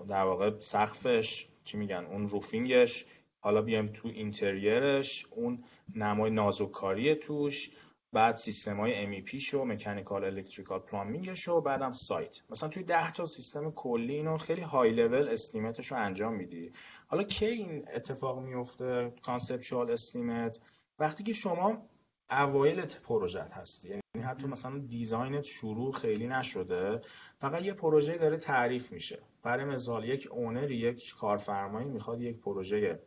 در 0.09 0.23
واقع 0.23 0.59
سقفش 0.59 1.49
چی 1.65 1.77
میگن 1.77 2.05
اون 2.05 2.29
roofing 2.29 2.82
ش. 2.82 3.05
حالا 3.41 3.63
بیایم 3.63 3.93
تو 3.93 4.09
interior 4.09 5.03
ش 5.03 5.27
اون 5.31 5.65
نمای 5.95 6.31
نازک‌کاری 6.31 7.15
توش 7.15 7.71
بعد 8.13 8.35
سیستم 8.35 8.81
های 8.81 9.23
MEP 9.23 9.37
شو 9.37 9.65
mechanical 9.65 10.25
electrical 10.25 10.79
plumbing 10.79 11.35
ش 11.35 11.49
و 11.49 11.61
بعدم 11.61 11.93
سایت. 11.93 12.41
مثلا 12.51 12.69
توی 12.69 12.83
10 12.83 13.13
تا 13.13 13.27
سیستم 13.27 13.71
کلی 13.71 14.15
اینو 14.15 14.37
خیلی 14.37 14.61
high 14.61 14.91
level 14.91 15.29
estimate 15.29 15.80
ش 15.80 15.93
رو 15.93 15.99
انجام 15.99 16.35
میدی. 16.35 16.73
حالا 17.07 17.23
کی 17.23 17.47
این 17.47 17.85
اتفاق 17.95 18.39
میفته؟ 18.39 19.13
conceptual 19.23 19.91
estimate 19.91 20.59
وقتی 20.99 21.23
که 21.23 21.33
شما 21.33 21.83
اوایل 22.31 22.81
پروژه 22.81 23.43
هستی 23.43 23.89
یعنی 23.89 24.27
حتی 24.27 24.47
مثلا 24.47 24.79
design 24.79 25.36
ت 25.36 25.45
شروع 25.45 25.93
خیلی 25.93 26.27
نشده 26.27 27.01
فقط 27.39 27.63
یه 27.63 27.73
پروژه 27.73 28.19
داره 28.19 28.37
تعریف 28.37 28.93
میشه. 28.93 29.19
برای 29.43 29.65
مثال 29.65 30.05
یک 30.05 30.29
اونر 30.31 30.71
یک 30.71 31.15
کارفرمایی 31.15 31.89
می‌خواد 31.89 32.21
یک 32.21 32.41
پروژه 32.41 33.01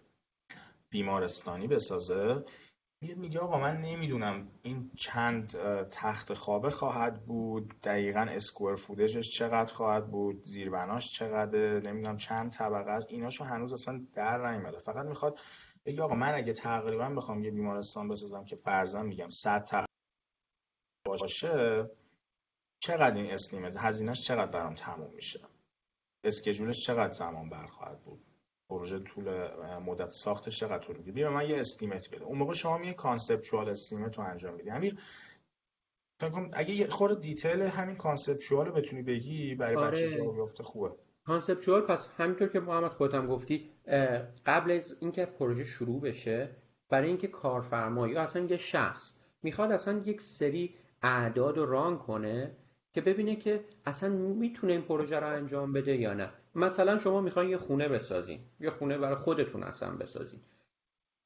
بیمارستانی 0.94 1.68
بسازه. 1.68 2.46
میگه 3.02 3.40
آقا 3.40 3.60
من 3.60 3.78
نمی‌دونم 3.82 4.48
این 4.62 4.92
چند 4.98 5.58
تخت 5.92 6.34
خوابه 6.34 6.70
خواهد 6.70 7.26
بود 7.26 7.82
دقیقا 7.82 8.20
اسکوئر 8.20 8.76
فودجش 8.76 9.30
چقدر 9.30 9.74
خواهد 9.74 10.12
بود 10.12 10.44
زیربناش 10.44 11.12
چقدر 11.12 11.80
نمی‌دونم 11.80 12.18
چند 12.18 12.52
طبقه 12.52 12.92
است. 12.92 13.12
ایناشو 13.12 13.44
هنوز 13.44 13.74
اصلا 13.74 14.06
در 14.14 14.52
نیومده. 14.52 14.78
فقط 14.78 15.06
می‌خواد 15.06 15.40
بگه 15.86 16.04
آقا 16.04 16.16
من 16.16 16.34
اگه 16.34 16.54
تقریبا 16.54 17.10
بخوام 17.10 17.44
یه 17.44 17.52
بیمارستان 17.52 18.08
بسازم 18.08 18.46
که 18.46 18.56
فرضاً 18.56 19.04
میگم 19.04 19.30
100 19.30 19.64
تخت 19.64 19.90
باشه 21.06 21.90
چقدر 22.80 23.16
این 23.16 23.32
estimate 23.32 23.74
هزینهش 23.78 24.28
چقدر 24.28 24.52
برام 24.52 24.74
تموم 24.74 25.14
میشه؟ 25.16 25.40
schedule 26.24 26.73
ش 26.73 26.86
چقدر 26.86 27.14
زمان 27.14 27.50
برخواهد 27.50 28.04
بود؟ 28.04 28.33
پروژه 28.70 29.00
طول 29.00 29.48
مدت 29.78 30.10
ساختش 30.10 30.60
چقدر 30.60 30.78
طول 30.78 30.98
می‌گیره؟ 30.98 31.14
بیا 31.16 31.32
من 31.32 31.50
یه 31.50 31.58
estimate 31.58 32.10
بده 32.12 32.24
اون 32.24 32.38
موقع 32.38 32.54
شما 32.54 32.86
یه 32.86 32.94
conceptual 32.94 33.70
estimate 33.70 34.18
رو 34.18 34.24
انجام 34.24 34.54
میدی. 34.54 34.70
امیر 34.70 35.00
اگه 36.54 36.74
یه 36.74 36.88
خورده 36.88 37.22
detail 37.22 37.62
همین 37.62 37.96
conceptual 37.96 38.66
رو 38.66 38.74
بتونی 38.74 39.02
بگی 39.02 39.56
برای 39.56 39.76
آره. 39.76 39.88
بچه 39.88 40.12
جا 40.12 40.32
بیفته 40.32 40.64
خوبه. 40.64 40.92
conceptual 41.26 41.82
پس 41.82 42.10
همینطور 42.18 42.48
که 42.48 42.60
محمد 42.60 42.92
خودت 42.92 43.14
هم 43.14 43.28
گفتی 43.28 43.70
قبل 44.46 44.72
از 44.72 44.96
اینکه 45.00 45.26
پروژه 45.26 45.64
شروع 45.64 46.02
بشه 46.02 46.56
برای 46.90 47.08
اینکه 47.08 47.28
کارفرما 47.28 48.08
یا 48.08 48.22
اصلا 48.22 48.46
یه 48.46 48.58
شخص 48.58 49.20
می‌خواد 49.44 49.72
اصلا 49.72 50.02
یک 50.06 50.22
سری 50.22 50.76
اعداد 51.02 51.58
رو 51.58 51.66
ران 51.66 51.98
کنه 51.98 52.58
که 52.94 53.02
ببینه 53.02 53.36
که 53.36 53.66
اصلا 53.86 54.10
می‌تونه 54.10 54.74
این 54.74 54.82
پروژه 54.82 55.20
رو 55.20 55.28
انجام 55.28 55.74
بده 55.74 55.96
یا 55.96 56.14
نه. 56.14 56.34
مثلا 56.56 56.98
شما 56.98 57.22
می‌خواین 57.22 57.50
یه 57.50 57.58
خونه 57.58 57.88
بسازین 57.88 58.40
یه 58.60 58.70
خونه 58.70 58.98
برای 58.98 59.16
خودتون 59.16 59.64
اصلا 59.64 59.92
بسازین. 59.92 60.40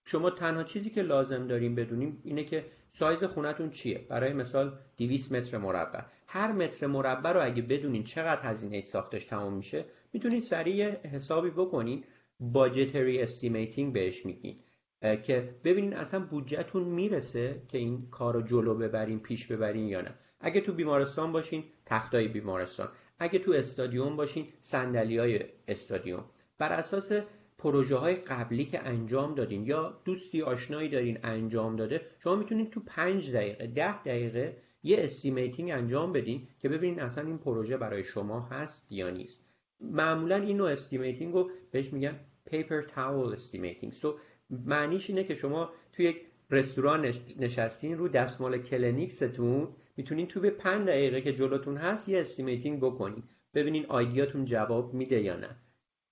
شما 0.05 0.29
تنها 0.29 0.63
چیزی 0.63 0.89
که 0.89 1.01
لازم 1.01 1.47
داریم 1.47 1.75
بدونیم 1.75 2.21
اینه 2.23 2.43
که 2.43 2.65
سایز 2.91 3.23
خونتون 3.23 3.69
چیه؟ 3.69 4.05
برای 4.09 4.33
مثال 4.33 4.79
200 4.97 5.31
متر 5.31 5.57
مربع. 5.57 6.01
هر 6.27 6.51
متر 6.51 6.87
مربع 6.87 7.31
رو 7.31 7.45
اگه 7.45 7.61
بدونین 7.61 8.03
چقدر 8.03 8.41
هزینه 8.41 8.81
ساختش 8.81 9.25
تمام 9.25 9.53
میشه 9.53 9.85
می‌تونین 10.13 10.39
سریع 10.39 11.07
حسابی 11.07 11.49
بکنین 11.49 12.03
budgetary 12.39 13.21
estimating 13.21 13.93
بهش 13.93 14.25
میگین. 14.25 14.59
که 15.01 15.55
ببینین 15.63 15.93
اصلا 15.93 16.19
بودجهتون 16.19 16.83
می‌رسه 16.83 17.61
که 17.67 17.77
این 17.77 18.09
کار 18.11 18.33
رو 18.33 18.41
جلو 18.41 18.75
ببرین 18.75 19.19
پیش 19.19 19.47
ببرین 19.47 19.87
یا 19.87 20.01
نه. 20.01 20.15
اگه 20.39 20.61
تو 20.61 20.73
بیمارستان 20.73 21.31
باشین 21.31 21.63
تختای 21.85 22.27
بیمارستان. 22.27 22.87
اگه 23.19 23.39
تو 23.39 23.51
استادیوم 23.51 24.15
باشین 24.15 24.47
صندلی 24.61 25.17
های 25.17 25.39
استادیوم. 25.67 26.25
بر 26.57 26.73
اساس 26.73 27.11
پروژه 27.57 27.95
های 27.95 28.15
قبلی 28.15 28.65
که 28.65 28.79
انجام 28.79 29.35
دادین 29.35 29.65
یا 29.65 30.01
دوستی 30.05 30.41
آشنایی 30.41 30.89
دارین 30.89 31.19
انجام 31.23 31.75
داده 31.75 32.01
شما 32.19 32.35
می‌تونید 32.35 32.69
تو 32.69 32.79
پنج 32.79 33.31
دقیقه 33.31 33.67
ده 33.67 34.03
دقیقه 34.03 34.57
یه 34.83 34.97
estimating 34.99 35.71
انجام 35.71 36.13
بدین 36.13 36.47
که 36.59 36.69
ببینین 36.69 36.99
اصلا 36.99 37.27
این 37.27 37.37
پروژه 37.37 37.77
برای 37.77 38.03
شما 38.03 38.39
هست 38.41 38.91
یا 38.91 39.09
نیست. 39.09 39.45
معمولا 39.81 40.35
این 40.35 40.57
نوع 40.57 40.71
estimating 40.71 41.33
رو 41.33 41.51
بهش 41.71 41.93
میگن 41.93 42.19
paper 42.45 42.81
towel 42.81 43.33
estimating. 43.33 43.93
so 43.93 44.19
معنیش 44.49 45.09
اینه 45.09 45.23
که 45.23 45.35
شما 45.35 45.71
توی 45.93 46.05
یک 46.05 46.21
رستوران 46.51 47.13
نشستین 47.39 47.97
رو 47.97 48.07
دستمال 48.07 48.57
کلینکستون 48.57 49.67
می‌تونین 49.97 50.27
تو 50.27 50.39
به 50.39 50.49
5 50.49 50.87
دقیقه 50.87 51.21
که 51.21 51.33
جلوتون 51.33 51.77
هست 51.77 52.09
یه 52.09 52.19
estimating 52.19 52.79
بکنین. 52.79 53.23
ببینین 53.53 53.85
idea 53.85 54.20
تون 54.20 54.45
جواب 54.45 54.93
میده 54.93 55.21
یا 55.21 55.35
نه. 55.35 55.55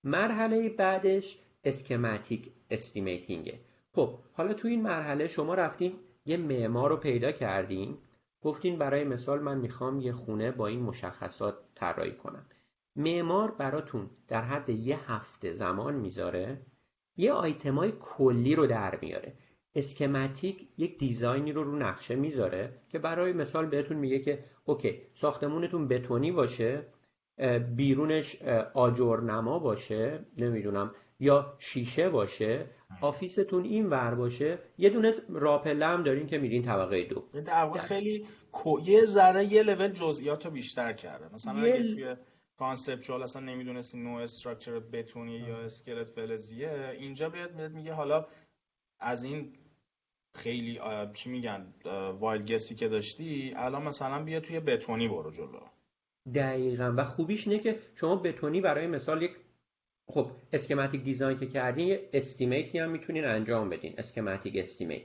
مرحله 0.03 0.69
بعدش 0.69 1.39
schematic 1.63 2.51
estimating 2.69 3.44
ه. 3.44 3.59
خب 3.91 4.17
حالا 4.33 4.53
تو 4.53 4.67
این 4.67 4.81
مرحله 4.81 5.27
شما 5.27 5.53
رفتین 5.53 5.93
یه 6.25 6.37
معمار 6.37 6.89
رو 6.89 6.97
پیدا 6.97 7.31
کردین. 7.31 7.97
گفتین 8.41 8.77
برای 8.77 9.03
مثال 9.03 9.39
من 9.39 9.57
می‌خوام 9.57 9.99
یه 9.99 10.11
خونه 10.11 10.51
با 10.51 10.67
این 10.67 10.79
مشخصات 10.79 11.55
طراحی 11.75 12.11
کنم. 12.11 12.45
معمار 12.95 13.51
براتون 13.51 14.09
در 14.27 14.41
حد 14.41 14.69
یه 14.69 15.11
هفته 15.11 15.51
زمان 15.51 15.95
می‌ذاره. 15.95 16.61
یه 17.17 17.31
آیتمای 17.31 17.93
کلی 17.99 18.55
رو 18.55 18.67
در 18.67 18.99
میاره. 19.01 19.33
schematic 19.75 20.67
یک 20.77 20.97
design 20.97 21.44
ی 21.44 21.51
رو 21.51 21.63
رو 21.63 21.75
نقشه 21.75 22.15
می‌ذاره 22.15 22.73
که 22.89 22.99
برای 22.99 23.33
مثال 23.33 23.65
بهتون 23.65 23.97
میگه 23.97 24.19
که 24.19 24.43
اوکی 24.65 25.01
ساختمونتون 25.13 25.87
بتونی 25.87 26.31
باشه 26.31 26.87
بیرونش 27.75 28.41
آجر 28.73 29.19
نما 29.21 29.59
باشه 29.59 30.25
نمی‌دونم 30.37 30.91
یا 31.19 31.55
شیشه 31.59 32.09
باشه 32.09 32.69
office 33.01 33.43
تون 33.43 33.63
این 33.63 33.89
ور 33.89 34.15
باشه 34.15 34.59
یه 34.77 34.89
دونه 34.89 35.13
راه‌پله 35.29 35.85
هم 35.85 36.03
دارین 36.03 36.27
که 36.27 36.37
میرین 36.37 36.61
طبقه 36.61 37.03
دو. 37.03 37.41
در 37.41 37.63
واقع 37.63 37.79
خیلی 37.79 38.25
یه 38.85 39.01
ذره 39.05 39.53
یه 39.53 39.63
لول 39.63 39.87
جزئیات 39.87 40.45
رو 40.45 40.51
بیشتر 40.51 40.93
کرده. 40.93 41.33
مثلا 41.33 41.67
یه... 41.67 41.73
اگه 41.73 41.93
توی 41.93 42.15
conceptual 42.57 43.23
اصلا 43.23 43.41
نمی‌دونستی 43.41 43.97
نوع 43.97 44.21
structure 44.21 44.79
بتونی 44.79 45.37
یا 45.37 45.57
اسکلت 45.57 46.07
فلزیه 46.07 46.95
اینجا 46.99 47.29
بیاد 47.29 47.71
میگه 47.71 47.93
حالا 47.93 48.27
از 48.99 49.23
این 49.23 49.53
خیلی 50.35 50.79
چی 51.13 51.29
میگن 51.29 51.73
wild 52.19 52.51
guess 52.51 52.71
ی 52.71 52.75
که 52.75 52.87
داشتی 52.87 53.53
الان 53.55 53.83
مثلا 53.83 54.23
بیا 54.23 54.39
توی 54.39 54.59
بتونی 54.59 55.07
برو 55.07 55.31
جلو. 55.31 55.59
دقیقا. 56.35 56.93
و 56.97 57.03
خوبیش 57.03 57.47
اینه 57.47 57.59
که 57.59 57.79
شما 57.95 58.15
بتونی 58.15 58.61
برای 58.61 58.87
مثال 58.87 59.21
یک 59.21 59.31
خب 60.07 60.31
schematic 60.53 61.03
design 61.03 61.37
که 61.37 61.47
کردین 61.47 61.87
یه 61.87 62.09
estimate 62.13 62.72
ی 62.72 62.79
هم 62.79 62.91
می‌تونین 62.91 63.25
انجام 63.25 63.69
بدین 63.69 63.93
schematic 63.97 64.55
estimate. 64.57 65.01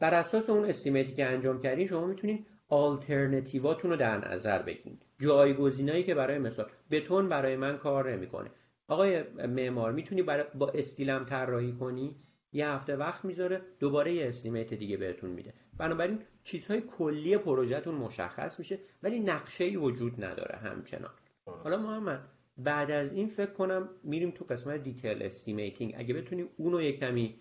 بر 0.00 0.14
اساس 0.14 0.50
اون 0.50 0.64
estimate 0.64 1.07
ی 1.07 1.12
که 1.12 1.26
انجام 1.26 1.62
کردین 1.62 1.86
شما 1.86 2.06
می‌تونین 2.06 2.46
آلترنتیواتون 2.68 3.90
رو 3.90 3.96
در 3.96 4.32
نظر 4.32 4.62
بگیرید 4.62 5.02
جایگزینایی 5.20 6.04
که 6.04 6.14
برای 6.14 6.38
مثال 6.38 6.66
بتون 6.90 7.28
برای 7.28 7.56
من 7.56 7.76
کار 7.76 8.12
نمی‌کنه. 8.12 8.50
آقای 8.88 9.22
معمار 9.46 9.92
می‌تونی 9.92 10.22
با 10.54 10.68
استیل 10.74 11.07
هم 11.07 11.24
طراحی 11.24 11.72
کنی؟ 11.72 12.16
یه 12.52 12.68
هفته 12.68 12.96
وقت 12.96 13.24
می‌ذاره 13.24 13.62
دوباره 13.80 14.14
یه 14.14 14.28
estimate 14.28 14.74
دیگه 14.74 14.96
بهتون 14.96 15.30
میده. 15.30 15.54
بنابراین 15.78 16.22
چیزهای 16.44 16.80
کلی 16.80 17.38
پروژهتون 17.38 17.94
مشخص 17.94 18.58
میشه 18.58 18.78
ولی 19.02 19.20
نقشه 19.20 19.64
ای 19.64 19.76
وجود 19.76 20.24
نداره 20.24 20.58
همچنان. 20.58 21.10
حالا 21.46 21.76
محمد 21.76 22.28
بعد 22.56 22.90
از 22.90 23.12
این 23.12 23.26
فکر 23.26 23.52
کنم 23.52 23.88
میریم 24.02 24.30
تو 24.30 24.44
قسمت 24.44 24.82
detail 24.82 25.22
estimating 25.22 25.94
اگه 25.98 26.14
بتونیم 26.14 26.48
اونو 26.56 26.82
یه 26.82 26.96
کمی 26.96 27.40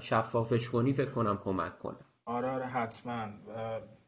شفافش 0.00 0.68
کنی 0.68 0.92
فکر 0.92 1.10
کنم 1.10 1.38
کمک 1.44 1.78
کنه. 1.78 1.98
آره 2.24 2.48
آره 2.48 2.64
حتما. 2.64 3.28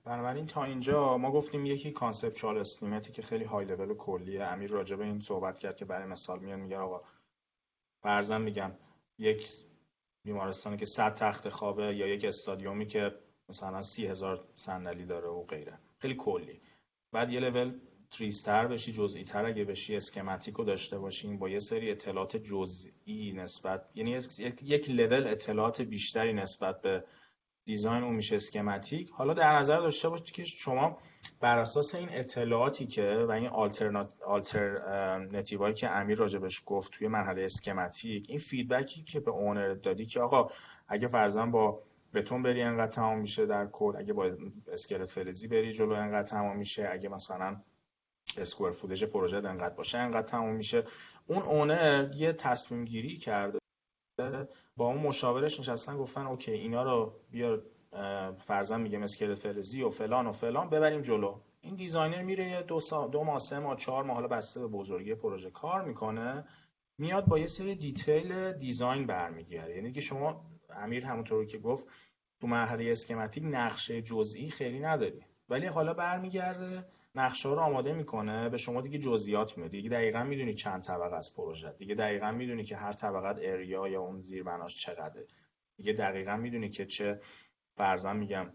بنابراین 0.04 0.46
تا 0.46 0.64
اینجا 0.64 1.18
ما 1.18 1.32
گفتیم 1.32 1.66
یکی 1.66 1.92
conceptual 1.92 2.58
estimate 2.58 3.06
ی 3.06 3.12
که 3.12 3.22
خیلی 3.22 3.44
های 3.44 3.64
لول 3.64 3.90
و 3.90 3.94
کلیه. 3.94 4.44
امیر 4.44 4.70
راجع 4.70 4.96
به 4.96 5.04
این 5.04 5.20
صحبت 5.20 5.58
کرد 5.58 5.76
که 5.76 5.84
برای 5.84 6.06
مثال 6.06 6.38
میان 6.38 6.60
میگه 6.60 6.76
آقا 6.76 7.00
فرضاً 8.02 8.38
میگم 8.38 8.72
یک 9.18 9.48
بیمارستانی 10.24 10.76
که 10.76 10.86
100 10.86 11.14
تخت 11.14 11.48
خوابه 11.48 11.96
یا 11.96 12.06
یک 12.06 12.24
استادیومی 12.24 12.86
که 12.86 13.14
مثلا 13.48 13.82
سی 13.82 14.06
هزار 14.06 14.44
صندلی 14.54 15.06
داره 15.06 15.28
و 15.28 15.42
غیره. 15.42 15.78
خیلی 15.98 16.14
کلی. 16.14 16.60
بعد 17.12 17.32
یه 17.32 17.40
لول 17.40 17.78
تریستر 18.10 18.66
بشی 18.66 18.92
جزئی 18.92 19.24
تر 19.24 19.46
اگه 19.46 19.64
بشی 19.64 19.96
schematic 19.96 20.54
رو 20.54 20.64
داشته 20.64 20.98
باشیم 20.98 21.38
با 21.38 21.48
یه 21.48 21.58
سری 21.58 21.90
اطلاعات 21.90 22.36
جزئی 22.36 23.32
نسبت 23.36 23.90
یعنی 23.94 24.18
یک 24.62 24.90
لول 24.90 25.26
اطلاعات 25.26 25.82
بیشتری 25.82 26.32
نسبت 26.32 26.80
به 26.80 27.04
design 27.64 28.04
اون 28.04 28.14
میشه 28.14 28.36
schematic. 28.36 29.10
حالا 29.10 29.34
در 29.34 29.58
نظر 29.58 29.80
داشته 29.80 30.08
باشید 30.08 30.30
که 30.30 30.44
شما 30.44 30.98
بر 31.40 31.58
اساس 31.58 31.94
این 31.94 32.08
اطلاعاتی 32.12 32.86
که 32.86 33.24
و 33.28 33.30
این 33.30 33.48
آلترناتیوهایی 34.26 35.74
که 35.74 35.90
امیر 35.90 36.18
راجع 36.18 36.37
بهش 36.37 36.62
گفت 36.66 36.92
توی 36.92 37.08
مرحله 37.08 37.42
schematic 37.42 38.26
این 38.28 38.38
feedback 38.38 38.95
ی 38.95 39.02
که 39.02 39.20
به 39.20 39.30
owner 39.30 39.74
دادی 39.74 40.06
که 40.06 40.20
آقا 40.20 40.50
اگه 40.88 41.08
فرضاً 41.08 41.46
با 41.46 41.82
بتون 42.14 42.42
بری 42.42 42.62
انقدر 42.62 42.90
تمام 42.90 43.18
میشه 43.18 43.46
در 43.46 43.68
کد 43.72 43.96
اگه 43.96 44.12
با 44.12 44.30
اسکلت 44.72 45.10
فلزی 45.10 45.48
بری 45.48 45.72
جلو 45.72 45.92
انقدر 45.92 46.28
تمام 46.28 46.56
میشه 46.56 46.88
اگه 46.92 47.08
مثلا 47.08 47.56
square 48.36 48.70
footage 48.70 49.04
پروژه 49.04 49.36
انقدر 49.36 49.74
باشه 49.74 49.98
انقدر 49.98 50.26
تمام 50.26 50.54
میشه. 50.54 50.84
اون 51.26 51.42
اونر 51.42 52.10
یه 52.14 52.32
تصمیم 52.32 52.84
گیری 52.84 53.16
کرده 53.16 53.58
با 54.76 54.86
اون 54.86 54.96
مشاورش 54.98 55.60
نشستن 55.60 55.96
گفتن 55.96 56.26
okay 56.26 56.52
اینا 56.52 56.82
رو 56.82 57.12
بیا 57.30 57.62
فرضاً 58.38 58.78
میگه 58.78 58.98
اسکلت 58.98 59.34
فلزی 59.34 59.82
و 59.82 59.88
فلان 59.88 60.26
و 60.26 60.32
فلان 60.32 60.70
ببریم 60.70 61.02
جلو. 61.02 61.40
این 61.60 61.76
designer 61.76 62.22
میره 62.22 62.62
دو, 62.62 62.80
سا... 62.80 63.06
دو 63.06 63.24
ماه 63.24 63.38
سه 63.38 63.58
ماه 63.58 63.76
چهار 63.76 64.04
ماه 64.04 64.16
حالا 64.16 64.28
بسته 64.28 64.60
به 64.60 64.66
بزرگی 64.66 65.14
پروژه 65.14 65.50
کار 65.50 65.84
می‌کنه 65.84 66.44
میاد 66.98 67.26
با 67.26 67.38
یه 67.38 67.46
سری 67.46 67.74
detail 67.74 68.52
design 68.52 69.06
برمیگرده. 69.06 69.76
یعنی 69.76 69.92
که 69.92 70.00
شما 70.00 70.44
امیر 70.70 71.06
همونطور 71.06 71.46
که 71.46 71.58
گفت 71.58 71.88
تو 72.40 72.46
مرحله 72.46 72.90
schematic 72.90 73.44
نقشه 73.46 74.02
جزئی 74.02 74.48
خیلی 74.48 74.80
نداری. 74.80 75.24
ولی 75.48 75.66
حالا 75.66 75.94
برمیگرده 75.94 76.84
نقشه 77.14 77.48
رو 77.48 77.58
آماده 77.58 77.92
می‌کنه 77.92 78.48
به 78.48 78.56
شما 78.56 78.80
دیگه 78.80 78.98
جزئیات 78.98 79.58
میده. 79.58 79.68
دیگه 79.68 79.90
دقیقا 79.90 80.22
می‌دونی 80.22 80.54
چند 80.54 80.82
طبقه 80.82 81.16
از 81.16 81.34
پروژه. 81.36 81.72
دیگه 81.78 81.94
دقیقا 81.94 82.30
می‌دونی 82.30 82.64
که 82.64 82.76
هر 82.76 82.92
طبقه 82.92 83.28
اریا 83.28 83.88
یا 83.88 84.00
اون 84.00 84.20
زیر 84.20 84.42
بناش 84.42 84.76
چقدره. 84.76 85.26
دیگه 85.76 85.92
دقیقا 85.92 86.36
می‌دونی 86.36 86.68
که 86.68 86.86
چه 86.86 87.20
فرضاً 87.76 88.12
میگم 88.12 88.52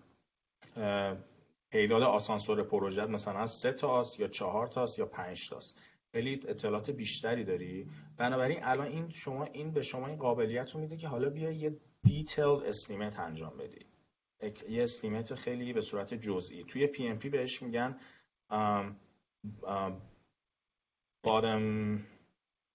تعداد 1.71 2.03
آسانسور 2.03 2.63
پروژه 2.63 3.05
مثلا 3.05 3.45
سه 3.45 3.71
تاست 3.71 4.19
یا 4.19 4.27
چهار 4.27 4.67
تاست 4.67 4.99
یا 4.99 5.05
پنج 5.05 5.49
تاست. 5.49 5.79
خیلی 6.11 6.41
اطلاعات 6.47 6.89
بیشتری 6.89 7.43
داری. 7.43 7.89
بنابراین 8.17 8.63
الان 8.63 8.87
این 8.87 9.09
شما 9.09 9.43
این 9.43 9.71
به 9.71 9.81
شما 9.81 10.07
این 10.07 10.17
قابلیت 10.17 10.71
رو 10.71 10.79
میده 10.79 10.97
که 10.97 11.07
حالا 11.07 11.29
بیا 11.29 11.51
یه 11.51 11.77
دیتیل 12.03 12.45
استیمت 12.45 13.19
انجام 13.19 13.57
بدی. 13.57 13.85
یه 14.69 14.83
estimate 14.83 15.35
خیلی 15.35 15.73
به 15.73 15.81
صورت 15.81 16.13
جزئی. 16.13 16.63
توی 16.63 16.87
PMP 16.87 17.29
بهش 17.29 17.61
میگن 17.61 17.99
bottom 21.23 21.99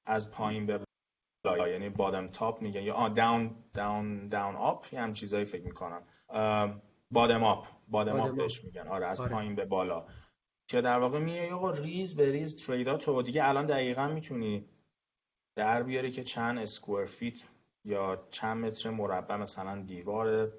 از 0.07 0.31
پایین 0.31 0.67
به 0.67 0.81
بالا. 1.45 1.69
یعنی 1.69 1.89
bottom 1.89 2.29
top 2.29 2.63
میگن 2.63 2.83
یا 2.83 3.09
down 3.09 3.65
down 3.75 4.29
down 4.29 4.57
up 4.57 4.93
یه 4.93 5.01
هم 5.01 5.13
چیزایی 5.13 5.45
فکر 5.45 5.65
می‌کنم. 5.65 6.03
bottom 7.11 7.45
up 7.45 7.67
bottom 7.89 8.21
up 8.21 8.37
بهش 8.37 8.65
میگن. 8.65 8.89
آره 8.89 9.07
از 9.07 9.21
آره. 9.21 9.33
پایین 9.33 9.55
به 9.55 9.65
بالا. 9.65 10.07
که 10.69 10.81
در 10.81 10.99
واقع 10.99 11.19
میگه 11.19 11.53
آقا 11.53 11.71
ریز 11.71 12.17
به 12.17 12.31
ریز 12.31 12.67
trade 12.67 12.99
ات 12.99 13.05
تو 13.05 13.23
دیگه 13.23 13.49
الان 13.49 13.67
دقیقا 13.67 14.09
می‌تونی 14.09 14.69
در 15.57 15.83
بیاری 15.83 16.11
که 16.11 16.25
چند 16.25 16.59
square 16.59 17.05
feet 17.05 17.43
یا 17.85 18.27
چند 18.31 18.65
متر 18.65 18.91
مربع 18.91 19.37
مثلا 19.37 19.83
دیوار 19.83 20.53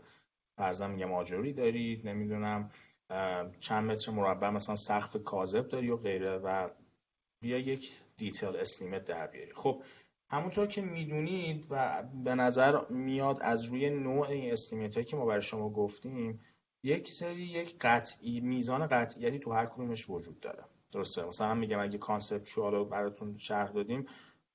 فرضاً 0.57 0.87
میگم 0.87 1.13
آجوری 1.13 1.53
دارید 1.53 2.07
نمی‌دونم 2.07 2.71
چند 3.59 3.91
متر 3.91 4.11
مربع 4.11 4.49
مثلا 4.49 4.75
سقف 4.75 5.15
کاذب 5.23 5.67
داری 5.67 5.89
و 5.89 5.97
غیره 5.97 6.37
و 6.37 6.69
بیا 7.41 7.57
یک 7.57 7.91
detail 8.17 8.55
estimate 8.55 9.05
در 9.05 9.27
بیاری. 9.27 9.53
خب 9.53 9.83
همونطور 10.29 10.67
که 10.67 10.81
می‌دونید 10.81 11.67
و 11.69 12.03
به 12.23 12.35
نظر 12.35 12.85
میاد 12.89 13.37
از 13.41 13.63
روی 13.63 13.89
نوع 13.89 14.27
این 14.27 14.51
estimate 14.51 14.93
هایی 14.93 15.05
که 15.05 15.15
ما 15.15 15.25
برای 15.25 15.41
شما 15.41 15.69
گفتیم 15.69 16.39
یک 16.83 17.07
سری 17.07 17.41
یک 17.41 17.75
قطعی 17.81 18.39
میزان 18.39 18.87
قطعیتی 18.87 19.39
تو 19.39 19.51
هر 19.51 19.65
کدومش 19.65 20.09
وجود 20.09 20.39
داره. 20.39 20.63
درسته؟ 20.91 21.25
مثلا 21.25 21.53
میگم 21.53 21.79
اگه 21.79 21.97
conceptual 21.97 22.73
رو 22.73 22.85
براتون 22.85 23.37
شرح 23.37 23.71
دادیم 23.71 24.05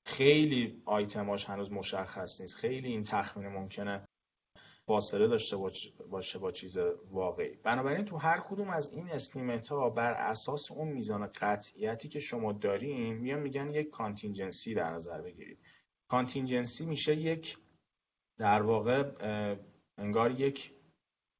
خیلی 0.05 0.81
آیتماش 0.85 1.45
هنوز 1.45 1.71
مشخص 1.71 2.41
نیست. 2.41 2.55
خیلی 2.55 2.87
این 2.87 3.03
تخمین 3.03 3.47
ممکنه 3.47 4.07
فاصله 4.89 5.27
داشته 5.27 5.57
باشه 6.09 6.39
با 6.39 6.51
چیز 6.51 6.77
واقعی. 7.11 7.55
بنابراین 7.63 8.05
تو 8.05 8.17
هر 8.17 8.39
کدوم 8.39 8.69
از 8.69 8.93
این 8.93 9.09
estimate 9.09 9.67
ها 9.67 9.89
بر 9.89 10.13
اساس 10.13 10.71
اون 10.71 10.87
میزان 10.87 11.27
قطعیتی 11.27 12.09
که 12.09 12.19
شما 12.19 12.53
دارین 12.53 13.13
میان 13.13 13.39
میگن 13.39 13.73
یک 13.73 13.89
contingency 13.89 14.73
در 14.73 14.89
نظر 14.89 15.21
بگیرید. 15.21 15.59
contingency 16.07 16.85
میشه 16.85 17.15
یک 17.15 17.57
در 18.37 18.61
واقع 18.61 19.11
انگار 19.97 20.31
یک 20.31 20.73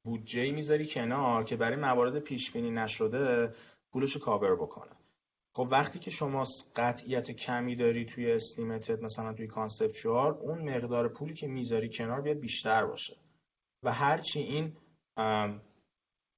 بودجه 0.04 0.50
می‌ذاری 0.50 0.86
کنار 0.86 1.44
که 1.44 1.56
برای 1.56 1.76
موارد 1.76 2.18
پیش 2.18 2.52
بینی 2.52 2.70
نشده 2.70 3.54
پولش 3.92 4.16
کاور 4.16 4.56
بکنه. 4.56 4.96
خب 5.54 5.66
وقتی 5.70 5.98
که 5.98 6.10
شما 6.10 6.42
قطعیت 6.76 7.30
کمی 7.30 7.76
داری 7.76 8.04
توی 8.04 8.32
estimate 8.32 8.94
ت 8.94 9.02
مثلا 9.02 9.32
توی 9.32 9.46
conceptual 9.46 10.32
اون 10.32 10.76
مقدار 10.76 11.08
پولی 11.08 11.34
که 11.34 11.46
می‌ذاری 11.46 11.88
کنار 11.88 12.20
باید 12.20 12.38
بیشتر 12.38 12.86
باشه. 12.86 13.16
و 13.82 13.92
هرچی 13.92 14.40
این 14.40 14.76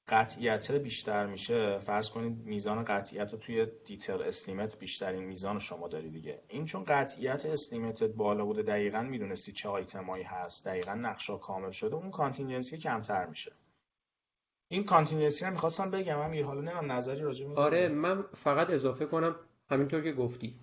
قطعیت 0.09 0.73
بیشتر 0.73 1.27
میشه 1.27 1.79
فرض 1.79 2.11
کنید 2.11 2.39
میزان 2.45 2.85
قطعیت 2.85 3.33
رو 3.33 3.39
توی 3.39 3.67
detail 3.85 4.23
estimate 4.23 4.79
بیشترین 4.79 5.25
میزان 5.25 5.59
شما 5.59 5.89
داری 5.89 6.11
دیگه. 6.11 6.43
این 6.49 6.65
چون 6.65 6.85
قطعیت 6.85 7.47
estimate 7.47 8.04
ت 8.04 8.11
بالا 8.11 8.45
بوده 8.45 8.63
دقیقا 8.63 9.03
می‌دونستی 9.03 9.53
چه 9.53 9.69
آیتمایی 9.69 10.25
هست 10.25 10.67
دقیقا 10.67 10.95
نقشا 10.95 11.37
کامل 11.37 11.71
شده 11.71 11.95
اون 11.95 12.11
contingency 12.11 12.79
کمتر 12.79 13.27
میشه. 13.27 13.53
این 14.69 14.85
contingency 14.85 15.45
رو 15.45 15.51
می‌خواستم 15.51 15.91
بگم 15.91 16.19
من 16.19 16.43
حالا 16.43 16.61
نمیم 16.61 16.93
نظری 16.93 17.21
راجع 17.21 17.55
آره 17.55 17.89
من 17.89 18.23
فقط 18.23 18.71
اضافه 18.71 19.07
کنم 19.07 19.37
همینطور 19.71 20.03
که 20.03 20.13
گفتی. 20.13 20.61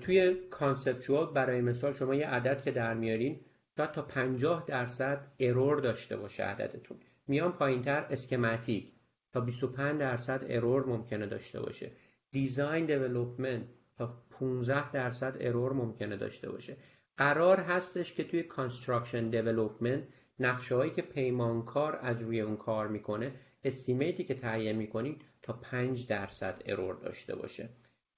توی 0.00 0.34
conceptual 0.34 1.32
برای 1.32 1.60
مثال 1.60 1.92
شما 1.92 2.14
یه 2.14 2.26
عدد 2.26 2.62
که 2.62 2.70
در 2.70 2.94
میارین 2.94 3.40
شاید 3.76 3.92
تا 3.92 4.02
50 4.02 4.64
درصد 4.66 5.32
error 5.40 5.80
داشته 5.80 6.16
باشه 6.16 6.42
عددتون. 6.42 6.98
میان 7.26 7.52
پایینتر 7.52 8.06
schematic 8.10 8.92
تا 9.32 9.40
25 9.40 10.00
درصد 10.00 10.44
error 10.48 10.86
ممکنه 10.86 11.26
داشته 11.26 11.60
باشه. 11.60 11.90
design 12.30 12.86
development 12.86 13.66
تا 13.96 14.22
15 14.30 14.90
درصد 14.92 15.36
error 15.40 15.72
ممکنه 15.72 16.16
داشته 16.16 16.50
باشه. 16.50 16.76
قرار 17.16 17.60
هستش 17.60 18.14
که 18.14 18.24
توی 18.24 18.42
construction 18.42 19.30
development 19.30 20.04
نقشه 20.38 20.74
هایی 20.74 20.90
که 20.90 21.02
پیمانکار 21.02 21.98
از 22.02 22.22
روی 22.22 22.40
اون 22.40 22.56
کار 22.56 22.88
می‌کنه 22.88 23.32
estimate 23.64 24.17
ی 24.17 24.24
که 24.24 24.34
تهیه 24.34 24.72
می‌کنیم 24.72 25.18
تا 25.42 25.52
5 25.52 26.06
درصد 26.06 26.62
error 26.66 26.94
داشته 26.94 27.36
باشه. 27.36 27.68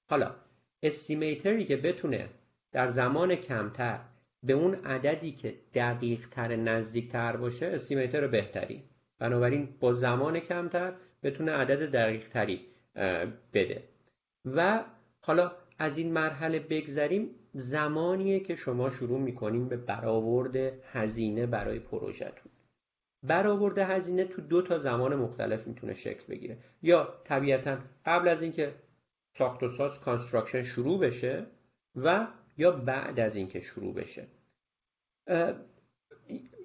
حالا 0.06 0.34
estimator 0.82 1.56
ی 1.56 1.64
که 1.64 1.76
بتونه 1.76 2.28
در 2.72 2.88
زمان 2.88 3.34
کمتر 3.34 4.00
به 4.44 4.52
اون 4.52 4.74
عددی 4.74 5.32
که 5.32 5.54
دقیق 5.74 6.28
تر 6.28 6.56
نزدیک 6.56 7.12
تر 7.12 7.36
باشه 7.36 7.66
estimator 7.66 8.26
بهتری. 8.26 8.82
بنابراین 9.18 9.68
با 9.80 9.92
زمان 9.92 10.40
کمتر 10.40 10.92
بتونه 11.22 11.52
عدد 11.52 11.90
دقیق 11.90 12.28
تری 12.28 12.66
بده. 13.52 13.82
و 14.44 14.84
حالا 15.20 15.52
از 15.78 15.98
این 15.98 16.12
مرحله 16.12 16.58
بگذریم 16.58 17.30
زمانیه 17.52 18.40
که 18.40 18.54
شما 18.54 18.90
شروع 18.90 19.20
می‌کنیم 19.20 19.68
به 19.68 19.76
برآورد 19.76 20.56
هزینه 20.92 21.46
برای 21.46 21.78
پروژهتون. 21.78 22.52
برآورد 23.22 23.78
هزینه 23.78 24.24
تو 24.24 24.42
دو 24.42 24.62
تا 24.62 24.78
زمان 24.78 25.14
مختلف 25.14 25.66
می‌تونه 25.66 25.94
شکل 25.94 26.24
بگیره. 26.28 26.58
یا 26.82 27.14
طبیعتا 27.24 27.78
قبل 28.06 28.28
از 28.28 28.42
اینکه 28.42 28.74
ساخت 29.36 29.62
و 29.62 29.68
ساز 29.68 30.00
construction 30.00 30.62
شروع 30.62 31.00
بشه 31.00 31.46
و 31.96 32.26
یا 32.58 32.70
بعد 32.70 33.20
از 33.20 33.36
اینکه 33.36 33.60
شروع 33.60 33.94
بشه. 33.94 34.26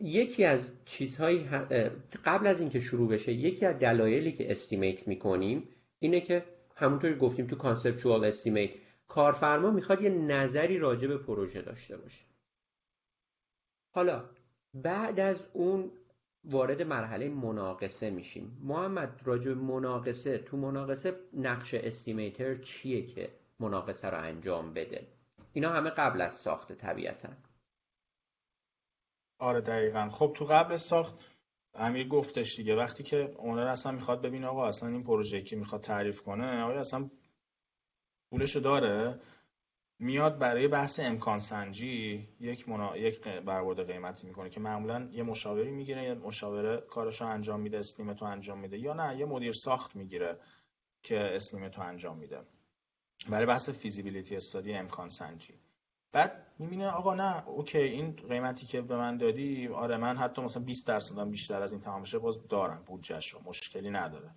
یکی 0.02 0.43
از 0.43 0.73
چیزهایی 0.86 1.43
قبل 2.25 2.47
از 2.47 2.60
اینکه 2.60 2.80
شروع 2.80 3.10
بشه 3.10 3.34
یکی 3.34 3.65
از 3.65 3.80
دلایلی 3.80 4.32
که 4.32 4.52
estimate 4.51 5.08
می‌کنیم 5.08 5.69
اینه 5.99 6.21
که 6.21 6.45
همونطوری 6.75 7.15
گفتیم 7.15 7.47
تو 7.47 7.56
conceptual 7.55 8.25
estimate 8.25 8.71
کارفرما 9.08 9.71
می‌خواد 9.71 10.02
یه 10.02 10.10
نظری 10.10 10.78
راجع 10.78 11.08
به 11.08 11.17
پروژه 11.17 11.62
داشته 11.62 11.97
باشه. 11.97 12.25
حالا 13.91 14.30
بعد 14.73 15.19
از 15.19 15.47
اون 15.54 15.91
وارد 16.43 16.82
مرحله 16.82 17.30
مناقصه 17.30 18.10
میشیم. 18.10 18.58
محمد 18.62 19.21
راجع 19.25 19.54
مناقصه 19.54 20.38
تو 20.38 20.58
مناقصه 20.58 21.15
نقش 21.34 21.73
استیمیتر 21.73 22.56
چیه 22.56 23.08
که 23.08 23.30
مناقصه 23.60 24.08
رو 24.08 24.17
انجام 24.17 24.73
بده؟ 24.73 25.08
اینا 25.53 25.69
همه 25.69 25.89
قبل 25.89 26.21
از 26.21 26.35
ساخت 26.35 26.71
طبیعتا 26.71 27.29
آره 29.39 29.62
دقیقا. 29.62 30.09
خب 30.09 30.33
تو 30.35 30.45
قبل 30.45 30.75
ساخت 30.75 31.15
امیر 31.73 32.07
گفتش 32.07 32.55
دیگه 32.55 32.75
وقتی 32.75 33.03
که 33.03 33.35
اونر 33.38 33.62
اصلا 33.62 33.91
می‌خواد 33.91 34.21
ببینه 34.21 34.47
آقا 34.47 34.67
اصلا 34.67 34.89
این 34.89 35.03
پروژه 35.03 35.41
که 35.41 35.55
می‌خواد 35.55 35.81
تعریف 35.81 36.21
کنه 36.21 36.63
آیا 36.63 36.79
اصلا 36.79 37.09
پولشو 38.31 38.59
داره. 38.59 39.19
میاد 40.01 40.39
برای 40.39 40.67
بحث 40.67 40.99
امکان 40.99 41.38
سنجی 41.38 42.27
یک 42.39 42.69
منا... 42.69 42.97
یک 42.97 43.27
برآورد 43.27 43.91
قیمتی 43.91 44.27
می‌کنه 44.27 44.49
که 44.49 44.59
معمولا 44.59 45.09
یه 45.12 45.23
مشاوری 45.23 45.71
می‌گیره 45.71 46.03
یه 46.03 46.13
مشاوره 46.13 46.81
کارشو 46.81 47.25
انجام 47.25 47.59
میده 47.59 47.77
estimate 47.77 48.20
و 48.20 48.25
انجام 48.25 48.59
میده 48.59 48.77
یا 48.77 48.93
نه 48.93 49.19
یه 49.19 49.25
مدیر 49.25 49.51
ساخت 49.51 49.95
می‌گیره 49.95 50.39
که 51.03 51.19
estimate 51.36 51.76
و 51.76 51.82
انجام 51.81 52.17
میده. 52.17 52.41
برای 53.29 53.45
بحث 53.45 53.69
feasibility 53.69 54.36
study 54.36 54.73
امکان 54.73 55.10
سنجی. 55.10 55.53
بعد 56.12 56.45
می‌بینه 56.60 56.89
آقا 56.89 57.13
نه 57.13 57.47
okay 57.47 57.77
این 57.77 58.12
قیمتی 58.12 58.65
که 58.65 58.82
به 58.82 58.97
من 58.97 59.17
دادی 59.17 59.67
آره 59.67 59.97
من 59.97 60.17
حتی 60.17 60.41
مثلا 60.41 60.63
20 60.63 60.88
درصد 60.88 61.29
بیشتر 61.29 61.62
از 61.62 61.71
این 61.71 61.82
تمام 61.82 62.03
باز 62.21 62.47
دارم 62.47 62.84
بودجهش 62.86 63.29
رو 63.29 63.41
مشکلی 63.45 63.89
نداره. 63.89 64.32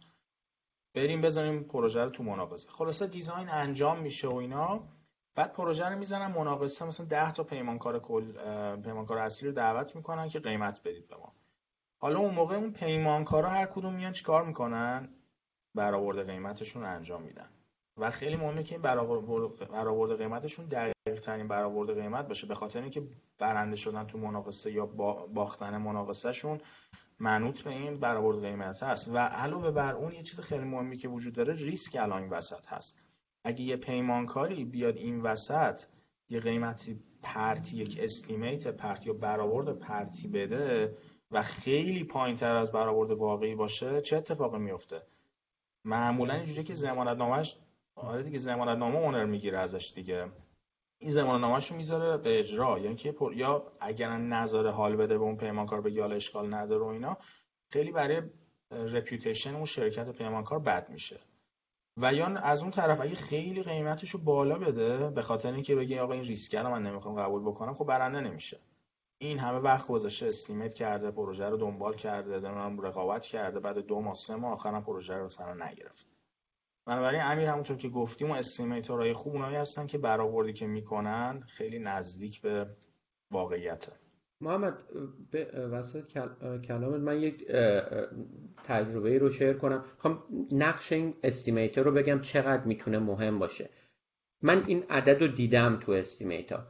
بریم 0.95 1.21
بزنیم 1.21 1.63
پروژه 1.63 2.05
رو 2.05 2.11
تو 2.11 2.23
مناقصه 2.23 2.71
خلاصه 2.71 3.07
دیزاین 3.07 3.49
انجام 3.49 4.01
میشه 4.01 4.29
و 4.29 4.35
اینا. 4.35 4.89
بعد 5.35 5.53
پروژه 5.53 5.89
رو 5.89 5.99
می‌زنن 5.99 6.27
مناقصه 6.27 6.85
مثلا 6.85 7.07
10 7.07 7.33
تا 7.33 7.45
پیمانکار 7.45 7.99
کل 7.99 8.33
پیمانکار 8.77 9.19
اصلی 9.19 9.49
رو 9.49 9.55
دعوت 9.55 9.97
می‌کنن 9.97 10.29
که 10.29 10.41
قیمت 10.41 10.81
بدید 10.85 11.09
به 11.09 11.17
ما. 11.17 11.33
حالا 11.99 12.19
اون 12.19 12.35
موقع 12.35 12.55
اون 12.55 12.73
پیمانکارا 12.73 13.49
هر 13.49 13.67
کدوم 13.67 13.95
میان 13.95 14.13
چیکار 14.13 14.45
می‌کنن؟ 14.45 15.09
برآورد 15.75 16.27
قیمتشون 16.27 16.85
انجام 16.85 17.23
میدن. 17.23 17.51
و 17.97 18.11
خیلی 18.11 18.37
مهمه 18.37 18.63
که 18.63 18.75
این 18.75 18.83
برآورد 18.83 20.19
قیمتشون 20.19 20.67
دقیق 20.67 21.21
ترین 21.23 21.49
برآورد 21.49 22.01
قیمت 22.01 22.29
باشه. 22.29 22.47
به 22.47 22.55
خاطر 22.55 22.81
اینکه 22.81 23.03
برنده 23.39 23.77
شدن 23.77 24.07
تو 24.07 24.19
مناقصه 24.19 24.73
یا 24.73 24.87
باختن 25.35 25.77
مناقصهشون 25.77 26.61
منوط 27.19 27.63
به 27.63 27.71
این 27.71 28.01
برآورد 28.01 28.41
قیمت 28.41 28.83
هست. 28.83 29.09
و 29.09 29.19
علاوه 29.19 29.71
بر 29.71 29.95
اون 29.95 30.13
یه 30.13 30.23
چیز 30.23 30.41
خیلی 30.41 30.65
مهمی 30.65 30.97
که 30.97 31.09
وجود 31.09 31.35
داره 31.35 31.55
ریسک 31.55 31.97
الان 32.01 32.29
وسط 32.29 32.67
هست. 32.67 32.99
اگه 33.45 33.63
یه 33.63 33.77
پیمانکاری 33.77 34.65
بیاد 34.65 34.97
این 34.97 35.21
وسط 35.21 35.81
یه 36.29 36.41
قیمتی 36.41 37.01
پرتی 37.23 37.77
یک 37.77 37.99
استیمیت 38.01 38.69
پرتی 38.69 39.07
یا 39.07 39.13
برآورد 39.13 39.79
پرتی 39.79 40.29
بده 40.29 40.97
و 41.31 41.43
خیلی 41.43 42.05
پایین 42.05 42.37
تر 42.37 42.57
از 42.57 42.73
برآورد 42.73 43.11
واقعی 43.11 43.55
باشه 43.55 44.01
چه 44.01 44.17
اتفاقی 44.17 44.59
میفته 44.59 45.03
معمولا 45.85 46.35
اینجوری 46.35 46.65
که 46.65 46.75
زمانت 46.75 47.17
نامش 47.17 47.57
آره 48.03 48.23
دیگه 48.23 48.39
زمانت 48.39 48.79
نامه 48.79 48.99
اونر 48.99 49.25
می‌گیره 49.25 49.59
ازش 49.59 49.93
دیگه. 49.95 50.31
این 50.99 51.13
نامش 51.19 51.71
رو 51.71 51.77
می‌ذاره 51.77 52.17
به 52.17 52.39
اجرا. 52.39 52.79
یعنی 52.79 52.97
که 52.97 53.13
پر... 53.13 53.33
یا 53.35 53.73
اگر 53.81 54.17
نظر 54.17 54.67
حال 54.67 54.97
بده 54.97 55.19
به 55.19 55.25
اون 55.25 55.37
پیمانکار 55.37 55.81
به 55.81 55.93
یا 55.93 56.07
اشکال 56.07 56.55
نداره 56.55 56.85
و 56.85 56.87
اینا 56.87 57.17
خیلی 57.71 57.93
برای 57.93 58.23
reputation 58.71 59.55
اون 59.55 59.65
شرکت 59.65 60.11
پیمانکار 60.11 60.59
بد 60.59 60.91
میشه. 60.91 61.21
و 61.97 62.15
یا 62.15 62.27
از 62.27 62.63
اون 62.63 62.71
طرف 62.71 63.01
اگه 63.01 63.15
خیلی 63.15 63.63
قیمتش 63.63 64.11
رو 64.11 64.21
بالا 64.21 64.59
بده 64.59 65.11
به 65.11 65.23
خاطر 65.23 65.53
اینکه 65.53 65.77
بگی 65.77 65.99
آقا 65.99 66.13
این 66.13 66.25
ریسک 66.25 66.55
رو 66.55 66.71
من 66.71 66.83
نمی‌خوام 66.83 67.21
قبول 67.21 67.43
بکنم 67.43 67.75
خب 67.75 67.85
برنده 67.85 68.21
نمیشه. 68.21 68.59
این 69.19 69.39
همه 69.39 69.59
وقت 69.59 69.89
گذاشته 69.89 70.27
estimate 70.27 70.75
کرده 70.75 71.11
پروژه 71.11 71.45
رو 71.45 71.57
دنبال 71.57 71.95
کرده 71.95 72.41
دارم 72.41 72.81
رقابت 72.81 73.27
کرده 73.27 73.61
بعد 73.61 73.79
دو 73.79 74.01
ماه 74.01 74.15
سه 74.15 74.37
ماه 74.37 74.53
آخرم 74.53 74.85
پروژه 74.85 75.15
رو 75.15 75.25
مثلا 75.25 75.67
نگرفت. 75.67 76.22
بنابراین 76.87 77.21
امیر 77.23 77.49
همونطور 77.49 77.77
که 77.77 77.89
گفتیم 77.89 78.31
و 78.31 78.35
estimator 78.35 78.99
های 78.99 79.13
خوب 79.13 79.33
اونایی 79.33 79.57
هستن 79.57 79.87
که 79.87 79.99
برآوردی 79.99 80.53
که 80.53 80.67
می‌کنن 80.67 81.41
خیلی 81.41 81.79
نزدیک 81.79 82.41
به 82.41 82.67
واقعیته 83.31 83.93
محمد 84.41 84.79
به 85.31 85.45
وسط 85.45 86.05
کلامت 86.63 87.01
من 87.01 87.21
یک 87.21 87.47
تجربه 88.65 89.19
رو 89.19 89.31
شیر 89.31 89.53
کنم. 89.53 89.85
خواهم 89.99 90.23
نقش 90.53 90.93
این 90.93 91.15
استیمیتر 91.23 91.83
رو 91.83 91.93
بگم 91.93 92.21
چقدر 92.21 92.65
می‌تونه 92.65 92.99
مهم 92.99 93.39
باشه. 93.39 93.71
من 94.43 94.65
این 94.67 94.85
عدد 94.91 95.21
رو 95.21 95.27
دیدم 95.27 95.77
تو 95.77 95.93
استیمیتا 95.93 96.67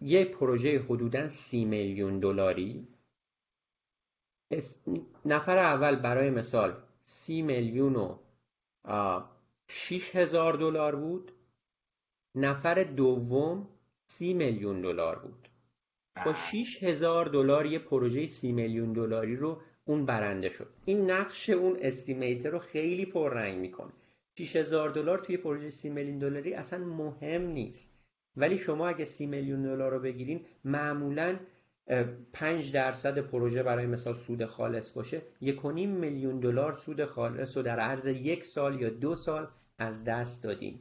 یه 0.00 0.24
پروژه 0.24 0.78
حدودا 0.78 1.28
سی 1.28 1.64
میلیون 1.64 2.18
دلاری. 2.18 2.88
نفر 5.24 5.58
اول 5.58 5.96
برای 5.96 6.30
مثال 6.30 6.82
سی 7.04 7.42
میلیون 7.42 7.96
و 7.96 8.18
شیش 9.70 10.16
هزار 10.16 10.52
دلار 10.52 10.96
بود. 10.96 11.32
نفر 12.34 12.82
دوم 12.82 13.68
سی 14.06 14.34
میلیون 14.34 14.80
دلار 14.80 15.18
بود. 15.18 15.48
با 16.26 16.34
6 16.34 16.82
هزار 16.82 17.26
دلار 17.26 17.66
یه 17.66 17.78
پروژه 17.78 18.26
سی 18.26 18.52
میلیون 18.52 18.92
دلاری 18.92 19.36
رو 19.36 19.60
اون 19.84 20.06
برنده 20.06 20.48
شد. 20.48 20.66
این 20.84 21.10
نقش 21.10 21.50
اون 21.50 21.76
استیمیتر 21.80 22.50
رو 22.50 22.58
خیلی 22.58 23.06
پررنگ 23.06 23.58
می‌کنه. 23.58 23.92
6 24.38 24.56
هزار 24.56 24.90
دلار 24.90 25.18
توی 25.18 25.36
پروژه 25.36 25.70
سی 25.70 25.90
میلیون 25.90 26.18
دلاری 26.18 26.54
اصلا 26.54 26.78
مهم 26.84 27.42
نیست. 27.42 27.94
ولی 28.36 28.58
شما 28.58 28.88
اگه 28.88 29.04
سی 29.04 29.26
میلیون 29.26 29.62
دلار 29.62 29.92
رو 29.92 30.00
بگیرین 30.00 30.46
معمولا 30.64 31.38
5 32.32 32.72
درصد 32.72 33.18
پروژه 33.18 33.62
برای 33.62 33.86
مثال 33.86 34.14
سود 34.14 34.44
خالص 34.44 34.92
باشه. 34.92 35.22
یک 35.40 35.64
میلیون 35.64 36.40
دلار 36.40 36.76
سود 36.76 37.04
خالص 37.04 37.56
رو 37.56 37.62
در 37.62 37.80
عرض 37.80 38.06
یک 38.06 38.44
سال 38.44 38.80
یا 38.80 38.90
دو 38.90 39.14
سال 39.14 39.48
از 39.80 40.04
دست 40.04 40.44
دادین. 40.44 40.78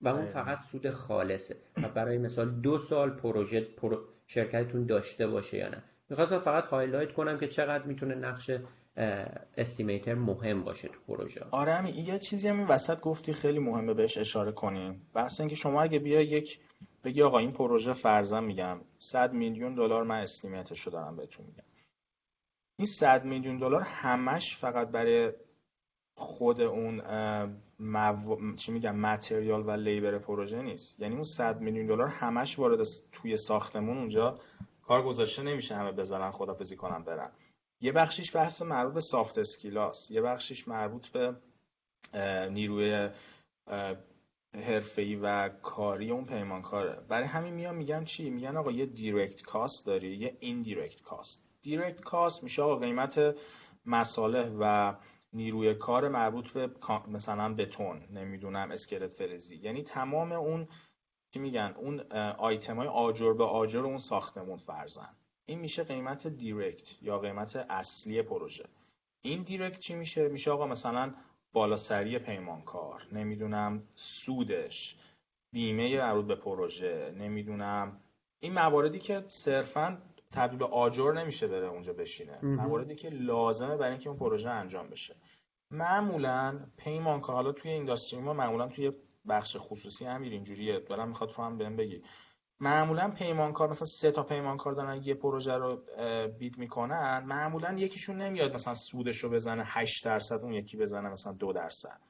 و 0.00 0.08
اون 0.08 0.24
فقط 0.24 0.60
سود 0.60 0.90
خالصه. 0.90 1.56
و 1.76 1.88
برای 1.88 2.18
مثال 2.18 2.50
دو 2.50 2.78
سال 2.78 3.10
پروژه 3.10 3.60
پرو... 3.60 3.98
شرکتتون 4.26 4.86
داشته 4.86 5.26
باشه 5.26 5.56
یا 5.56 5.68
نه. 5.68 5.82
می‌خواستم 6.10 6.38
فقط 6.38 6.64
highlight 6.64 7.12
کنم 7.12 7.38
که 7.38 7.48
چقدر 7.48 7.84
می‌تونه 7.84 8.14
نقش 8.14 8.50
estimator 9.56 10.14
مهم 10.14 10.64
باشه 10.64 10.88
تو 10.88 10.98
پروژه. 11.08 11.44
آره 11.50 11.74
همین 11.74 11.94
یه 11.94 12.18
چیزی 12.18 12.48
همین 12.48 12.66
وسط 12.66 13.00
گفتی 13.00 13.32
خیلی 13.32 13.58
مهمه 13.58 13.94
بهش 13.94 14.18
اشاره 14.18 14.52
کنیم. 14.52 15.06
بحث 15.14 15.40
اینکه 15.40 15.56
شما 15.56 15.82
اگه 15.82 15.98
بیا 15.98 16.20
یک 16.20 16.60
بگی 17.04 17.22
آقا 17.22 17.38
این 17.38 17.52
پروژه 17.52 17.92
فرضاً 17.92 18.40
میگم 18.40 18.80
100 18.98 19.32
میلیون 19.32 19.74
دلار 19.74 20.02
من 20.04 20.20
estimate 20.20 20.68
ش 20.68 20.80
رو 20.80 20.92
دارم 20.92 21.16
بهتون 21.16 21.46
میگم. 21.46 21.64
این 22.78 22.86
100 22.86 23.24
میلیون 23.24 23.58
دلار 23.58 23.82
همش 23.82 24.56
فقط 24.56 24.88
برای 24.88 25.32
خود 26.22 26.60
اون 26.60 27.02
مو... 27.78 28.56
چی 28.56 28.72
میگم 28.72 28.96
material 28.96 29.66
و 29.66 29.70
labor 29.70 30.18
پروژه 30.18 30.62
نیست. 30.62 31.00
یعنی 31.00 31.14
اون 31.14 31.24
100 31.24 31.60
میلیون 31.60 31.86
دلار 31.86 32.08
همش 32.08 32.58
وارد 32.58 32.86
توی 33.12 33.36
ساختمون 33.36 33.98
اونجا 33.98 34.38
کار 34.82 35.02
گذاشته 35.02 35.42
نمیشه 35.42 35.74
همه 35.74 35.92
بذارن 35.92 36.30
خدافزی 36.30 36.76
کنن 36.76 37.04
برن. 37.04 37.30
یه 37.80 37.92
بخشیش 37.92 38.36
بحث 38.36 38.62
مربوط 38.62 38.94
به 38.94 39.00
soft 39.00 39.38
skill 39.38 39.89
است 39.89 40.10
یه 40.10 40.20
بخشیش 40.20 40.68
مربوط 40.68 41.06
به 41.06 41.36
نیروی 42.50 43.08
حرفه‌ای 44.54 45.16
و 45.16 45.48
کاری 45.48 46.10
اون 46.10 46.24
پیمانکاره. 46.24 47.00
برای 47.08 47.28
همین 47.28 47.54
میان 47.54 47.74
میگن 47.74 48.04
چی؟ 48.04 48.30
میگن 48.30 48.56
آقا 48.56 48.70
یه 48.70 48.86
direct 48.86 49.42
cost 49.42 49.86
داری 49.86 50.16
یه 50.16 50.36
direct 50.62 51.02
cost 51.02 51.42
direct 51.62 52.00
cost 52.00 52.42
میشه 52.42 52.62
آقا 52.62 52.76
قیمت 52.76 53.36
مصالح 53.86 54.50
و 54.60 54.94
نیروی 55.32 55.74
کار 55.74 56.08
مربوط 56.08 56.48
به 56.48 56.70
مثلا 57.08 57.54
بتون 57.54 58.02
نمی‌دونم 58.10 58.70
اسکلت 58.70 59.12
فلزی. 59.12 59.56
یعنی 59.56 59.82
تمام 59.82 60.32
اون 60.32 60.68
چی 61.34 61.38
میگن 61.40 61.74
اون 61.76 62.00
آیتم 62.38 62.76
های 62.76 62.88
آجر 62.88 63.32
به 63.32 63.44
آجر 63.44 63.80
اون 63.80 63.98
ساختمون 63.98 64.56
فرزن 64.56 65.16
این 65.46 65.58
میشه 65.58 65.82
قیمت 65.82 66.26
دیرکت 66.26 67.02
یا 67.02 67.18
قیمت 67.18 67.56
اصلی 67.56 68.22
پروژه. 68.22 68.64
این 69.22 69.42
دیرکت 69.42 69.78
چی 69.78 69.94
میشه؟ 69.94 70.28
میشه 70.28 70.50
آقا 70.50 70.66
مثلا 70.66 71.14
بالاسری 71.52 72.18
پیمانکار 72.18 73.06
نمی‌دونم 73.12 73.82
سودش 73.94 74.96
بیمه 75.52 76.00
مربوط 76.00 76.24
به 76.24 76.34
پروژه 76.34 77.14
نمی‌دونم. 77.18 78.00
این 78.40 78.52
مواردی 78.52 78.98
که 78.98 79.24
صرفا 79.28 80.02
تبدیل 80.32 80.58
به 80.58 80.64
آجر 80.64 81.12
نمیشه 81.12 81.46
بره 81.46 81.66
اونجا 81.66 81.92
بشینه. 81.92 82.38
مواردی 82.42 82.94
که 82.94 83.08
لازمه 83.08 83.76
برای 83.76 83.90
اینکه 83.90 84.08
اون 84.08 84.18
پروژه 84.18 84.50
انجام 84.50 84.88
بشه. 84.88 85.16
معمولا 85.70 86.60
پیمانکار 86.76 87.36
حالا 87.36 87.52
توی 87.52 87.70
اینداستری 87.70 88.20
ما 88.20 88.32
معمولا 88.32 88.68
توی 88.68 88.92
بخش 89.28 89.56
خصوصی 89.60 90.06
امیر 90.06 90.32
اینجوریه. 90.32 90.80
دارم 90.80 91.08
می‌خواد 91.08 91.30
تو 91.30 91.42
هم 91.42 91.58
بهم 91.58 91.76
بگی. 91.76 92.02
معمولا 92.60 93.10
پیمانکار 93.10 93.68
مثلا 93.68 93.86
سه 93.86 94.10
تا 94.10 94.22
پیمانکار 94.22 94.72
دارن 94.72 95.02
یه 95.02 95.14
پروژه 95.14 95.52
رو 95.52 95.82
بیت 96.38 96.58
می‌کنن. 96.58 97.24
معمولا 97.26 97.72
یکیشون 97.78 98.16
نمیاد 98.16 98.54
مثلا 98.54 98.74
سودش 98.74 99.18
رو 99.18 99.30
بزنه 99.30 99.62
8 99.66 100.04
درصد 100.04 100.40
اون 100.42 100.52
یکی 100.52 100.76
بزنه 100.76 101.08
مثلا 101.08 101.32
2 101.32 101.52
درصد. 101.52 102.00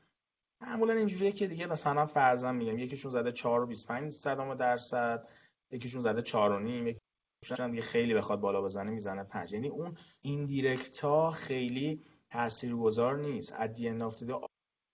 معمولا 0.61 0.95
اینجوریه 0.95 1.33
که 1.33 1.47
دیگه 1.47 1.67
مثلا 1.67 2.07
فرضاً 2.07 2.53
میگم 2.53 2.79
یکیشون 2.79 3.11
زده 3.11 3.33
4 3.33 3.63
و 3.63 3.67
25 3.67 4.13
صدام 4.13 4.55
درصد 4.55 5.29
یکیشون 5.71 6.03
زده 6.03 6.23
4 6.23 6.53
و 6.53 6.59
نیم 6.59 6.97
یکیشون 7.43 7.71
دیگه 7.71 7.83
خیلی 7.83 8.15
بخواد 8.15 8.41
بالا 8.41 8.63
بزنه 8.63 8.91
می‌زنه 8.91 9.25
5 9.25 9.53
یعنی 9.53 9.69
اون 9.69 9.97
indirect 10.23 11.01
ها 11.01 11.31
خیلی 11.31 12.03
تاثیرگذار 12.31 13.17
نیست. 13.19 13.55
at 13.59 13.71
the 13.71 13.89
end 13.89 14.03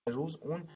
روز 0.08 0.36
اون 0.36 0.68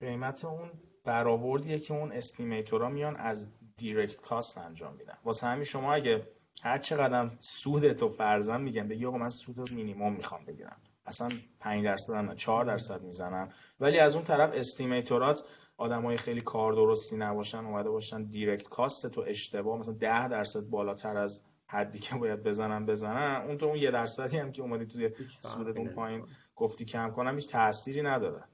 قیمت 0.00 0.44
اون 0.44 0.70
برآوردیه 1.04 1.78
که 1.78 1.94
اون 1.94 2.12
estimator 2.12 2.80
ا 2.80 2.88
میان 2.88 3.16
از 3.16 3.48
direct 3.76 4.16
cost 4.16 4.58
انجام 4.58 4.94
میدن. 4.94 5.18
واسه 5.24 5.46
همین 5.46 5.64
شما 5.64 5.94
اگه 5.94 6.28
هر 6.62 6.78
چقدر 6.78 7.30
سود 7.38 7.92
تو 7.92 8.08
فرضاً 8.08 8.58
میگن 8.58 8.88
بگی 8.88 9.06
آقا 9.06 9.18
من 9.18 9.28
سود 9.28 9.72
مینیمم 9.72 10.12
می‌خوام 10.12 10.44
بگیرم. 10.44 10.80
اصلا 11.06 11.28
5 11.60 11.84
درصد 11.84 12.12
هم 12.14 12.34
4 12.34 12.64
درصد 12.64 13.02
می‌زنم. 13.02 13.52
ولی 13.80 13.98
از 13.98 14.14
اون 14.14 14.24
طرف 14.24 14.50
estimator 14.54 15.35
ات 15.35 15.44
آدمای 15.76 16.16
خیلی 16.16 16.40
کار 16.40 16.72
درستی 16.72 17.16
نباشن 17.16 17.58
اومده 17.58 17.90
باشن 17.90 18.22
دیرکت 18.22 18.68
کاست 18.68 19.06
تو 19.06 19.24
اشتباه 19.26 19.78
مثلا 19.78 19.94
10 19.94 20.28
درصد 20.28 20.60
بالاتر 20.60 21.16
از 21.16 21.42
حدی 21.66 21.98
که 21.98 22.14
باید 22.14 22.42
بزنم 22.42 22.86
بزنم 22.86 23.42
اون 23.46 23.58
تو 23.58 23.66
اون 23.66 23.76
یه 23.76 23.90
درصدی 23.90 24.36
هم 24.36 24.52
که 24.52 24.62
اومدی 24.62 24.86
توی 24.86 25.10
سودت 25.40 25.76
اون 25.76 25.88
پایین 25.88 26.24
گفتی 26.56 26.84
کم 26.84 27.10
کنم 27.10 27.34
هیچ 27.34 27.48
تأثیری 27.48 28.02
نداره. 28.02 28.44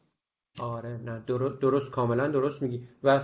آره 0.61 0.96
نه 0.96 1.22
درست, 1.26 1.61
درست 1.61 1.92
کاملا 1.92 2.28
درست 2.28 2.62
میگی. 2.62 2.88
و 3.02 3.20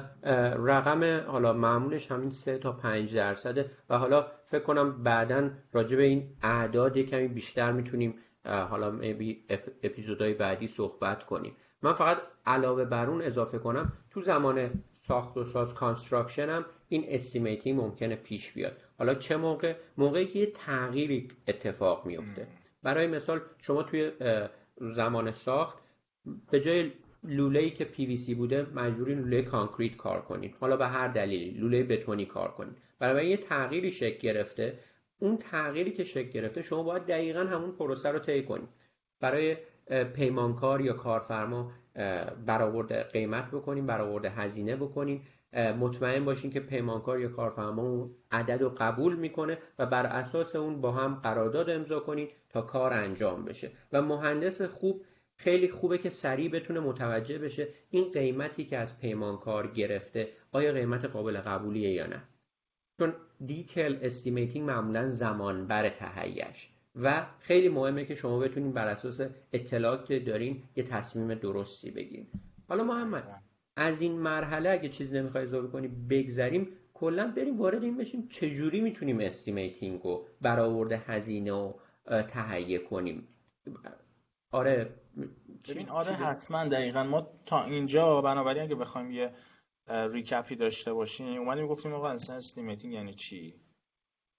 رقم 0.59 1.20
حالا 1.26 1.52
معمولش 1.52 2.11
همین 2.12 2.30
سه 2.30 2.59
تا 2.59 2.72
پنج 2.72 3.16
درصده. 3.16 3.70
و 3.90 3.98
حالا 3.98 4.26
فکر 4.44 4.62
کنم 4.62 5.02
بعدا 5.02 5.50
راجع 5.72 5.96
به 5.96 6.02
این 6.02 6.37
اعداد 6.42 6.98
کمی 6.98 7.28
بیشتر 7.28 7.72
می‌تونیم 7.72 8.14
حالا 8.44 8.98
اپیزودهای 9.82 10.35
بعدی 10.35 10.66
صحبت 10.66 11.22
کنیم. 11.22 11.56
من 11.87 11.92
فقط 11.92 12.18
علاوه 12.46 12.85
بر 12.85 13.11
اون 13.11 13.22
اضافه 13.22 13.59
کنم 13.59 13.92
تو 14.11 14.20
زمان 14.20 14.70
ساخت 15.01 15.37
و 15.37 15.44
ساز 15.44 15.75
construction 15.75 16.49
هم 16.49 16.64
این 16.88 17.05
estimating 17.09 17.81
ممکنه 17.81 18.16
پیش 18.16 18.53
بیاد. 18.53 18.77
حالا 18.99 19.14
چه 19.14 19.37
موقع؟ 19.37 19.75
موقعی 19.99 20.27
که 20.27 20.38
یه 20.38 20.46
تغییری 20.46 21.29
اتفاق 21.49 22.07
میفته. 22.07 22.46
برای 22.83 23.07
مثال 23.07 23.40
شما 23.59 23.83
توی 23.83 24.12
زمان 24.81 25.33
ساخت 25.33 25.79
به 26.51 26.61
جای 26.61 26.92
لوله 27.25 27.61
ای 27.61 27.70
که 27.70 27.85
پی 27.85 28.07
وی 28.07 28.16
سی 28.16 28.35
بوده 28.35 28.66
مجبوری 28.75 29.14
لوله 29.14 29.42
concrete 29.42 29.96
کار 29.96 30.20
کنید. 30.22 30.55
حالا 30.61 30.77
به 30.77 30.87
هر 30.87 31.09
دلیلی 31.09 31.51
لوله 31.51 31.83
بتونی 31.83 32.27
کار 32.27 32.51
کنید. 32.51 32.77
برای 32.99 33.29
یه 33.29 33.37
تغییری 33.37 33.90
شکل 33.90 34.18
گرفته 34.18 34.79
اون 35.18 35.37
تغییری 35.37 35.92
که 35.92 36.05
شکل 36.05 36.29
گرفته 36.29 36.62
شما 36.62 36.83
باید 36.83 37.07
دقیقا 37.07 37.40
همون 37.40 37.72
پروسه 37.72 38.09
رو 38.09 38.18
طی 38.18 38.42
کنید 38.42 38.68
برای 39.20 39.57
پیمانکار 40.14 40.81
یا 40.81 40.92
کارفرما 40.92 41.72
برآورد 42.46 42.92
قیمت 43.12 43.51
بکنیم 43.51 43.87
برآورد 43.87 44.25
هزینه 44.25 44.77
بکنیم. 44.77 45.27
مطمئن 45.81 46.25
باشین 46.25 46.51
که 46.51 46.61
پیمانکار 46.61 47.20
یا 47.20 47.29
کارفرما 47.29 47.83
اون 47.83 48.11
عدد 48.31 48.62
رو 48.62 48.75
قبول 48.79 49.16
می‌کنه 49.16 49.59
و 49.79 49.87
بر 49.87 50.07
اساس 50.07 50.57
اون 50.57 50.81
با 50.81 50.92
هم 50.92 51.14
قرارداد 51.14 51.70
امضا 51.70 52.01
کنید 52.01 52.31
تا 52.49 52.62
کار 52.62 52.92
انجام 52.92 53.44
بشه. 53.44 53.70
و 53.92 54.03
مهندس 54.03 54.62
خوب 54.62 55.05
خیلی 55.37 55.68
خوبه 55.68 55.99
که 55.99 56.11
سریع 56.11 56.51
بتونه 56.51 56.81
متوجه 56.81 57.38
بشه 57.38 57.68
این 57.90 58.12
قیمتی 58.12 58.64
که 58.64 58.79
از 58.79 58.99
پیمانکار 58.99 59.66
گرفته 59.66 60.29
آیا 60.53 60.72
قیمت 60.72 61.05
قابل 61.05 61.40
قبولیه 61.40 61.90
یا 61.90 62.07
نه. 62.07 62.22
چون 63.01 63.12
detail 63.46 63.99
estimating 64.03 64.66
معمولا 64.66 65.09
زمان 65.09 65.66
بر 65.66 65.88
تهیهش 65.88 66.70
و 67.02 67.26
خیلی 67.38 67.68
مهمه 67.68 68.04
که 68.04 68.14
شما 68.14 68.38
بتونین 68.38 68.72
بر 68.72 68.88
اساس 68.88 69.20
اطلاعات 69.52 70.06
که 70.06 70.18
دارین 70.18 70.62
یه 70.76 70.85
تصمیم 70.85 71.35
درستی 71.35 71.90
بگیرین 71.90 72.26
حالا 72.68 72.85
محمد 72.85 73.42
از 73.76 74.00
این 74.00 74.12
مرحله 74.12 74.70
اگه 74.70 74.88
چیزی 74.88 75.18
نمی‌خوای 75.18 75.44
اضافه 75.44 75.68
کنی 75.68 75.88
بگذریم. 75.88 76.68
کلا 76.94 77.32
بریم 77.37 77.59
وارد 77.59 77.82
این 77.82 77.96
بشیم 77.96 78.28
چجوری 78.28 78.80
می‌تونیم 78.80 79.20
estimating 79.20 80.01
رو 80.02 80.26
برآورد 80.40 80.92
هزینه 80.92 81.52
و 81.52 81.72
تهیه 82.28 82.78
کنیم. 82.78 83.28
آره 84.50 84.94
ببین 85.68 85.88
آره 85.88 86.12
حتما 86.12 86.64
دقیقا. 86.64 87.04
ما 87.04 87.28
تا 87.46 87.64
اینجا 87.64 88.20
بنابراین 88.20 88.62
اگه 88.62 88.74
بخوایم 88.74 89.11
یه 89.11 89.32
recap 89.88 90.45
ی 90.45 90.57
داشته 90.56 90.92
باشیم 90.92 91.40
اومدیم 91.40 91.66
گفتیم 91.66 91.94
آقا 91.94 92.09
اصلا 92.09 92.37
estimating 92.37 92.94
یعنی 92.94 93.14
چی؟ 93.14 93.54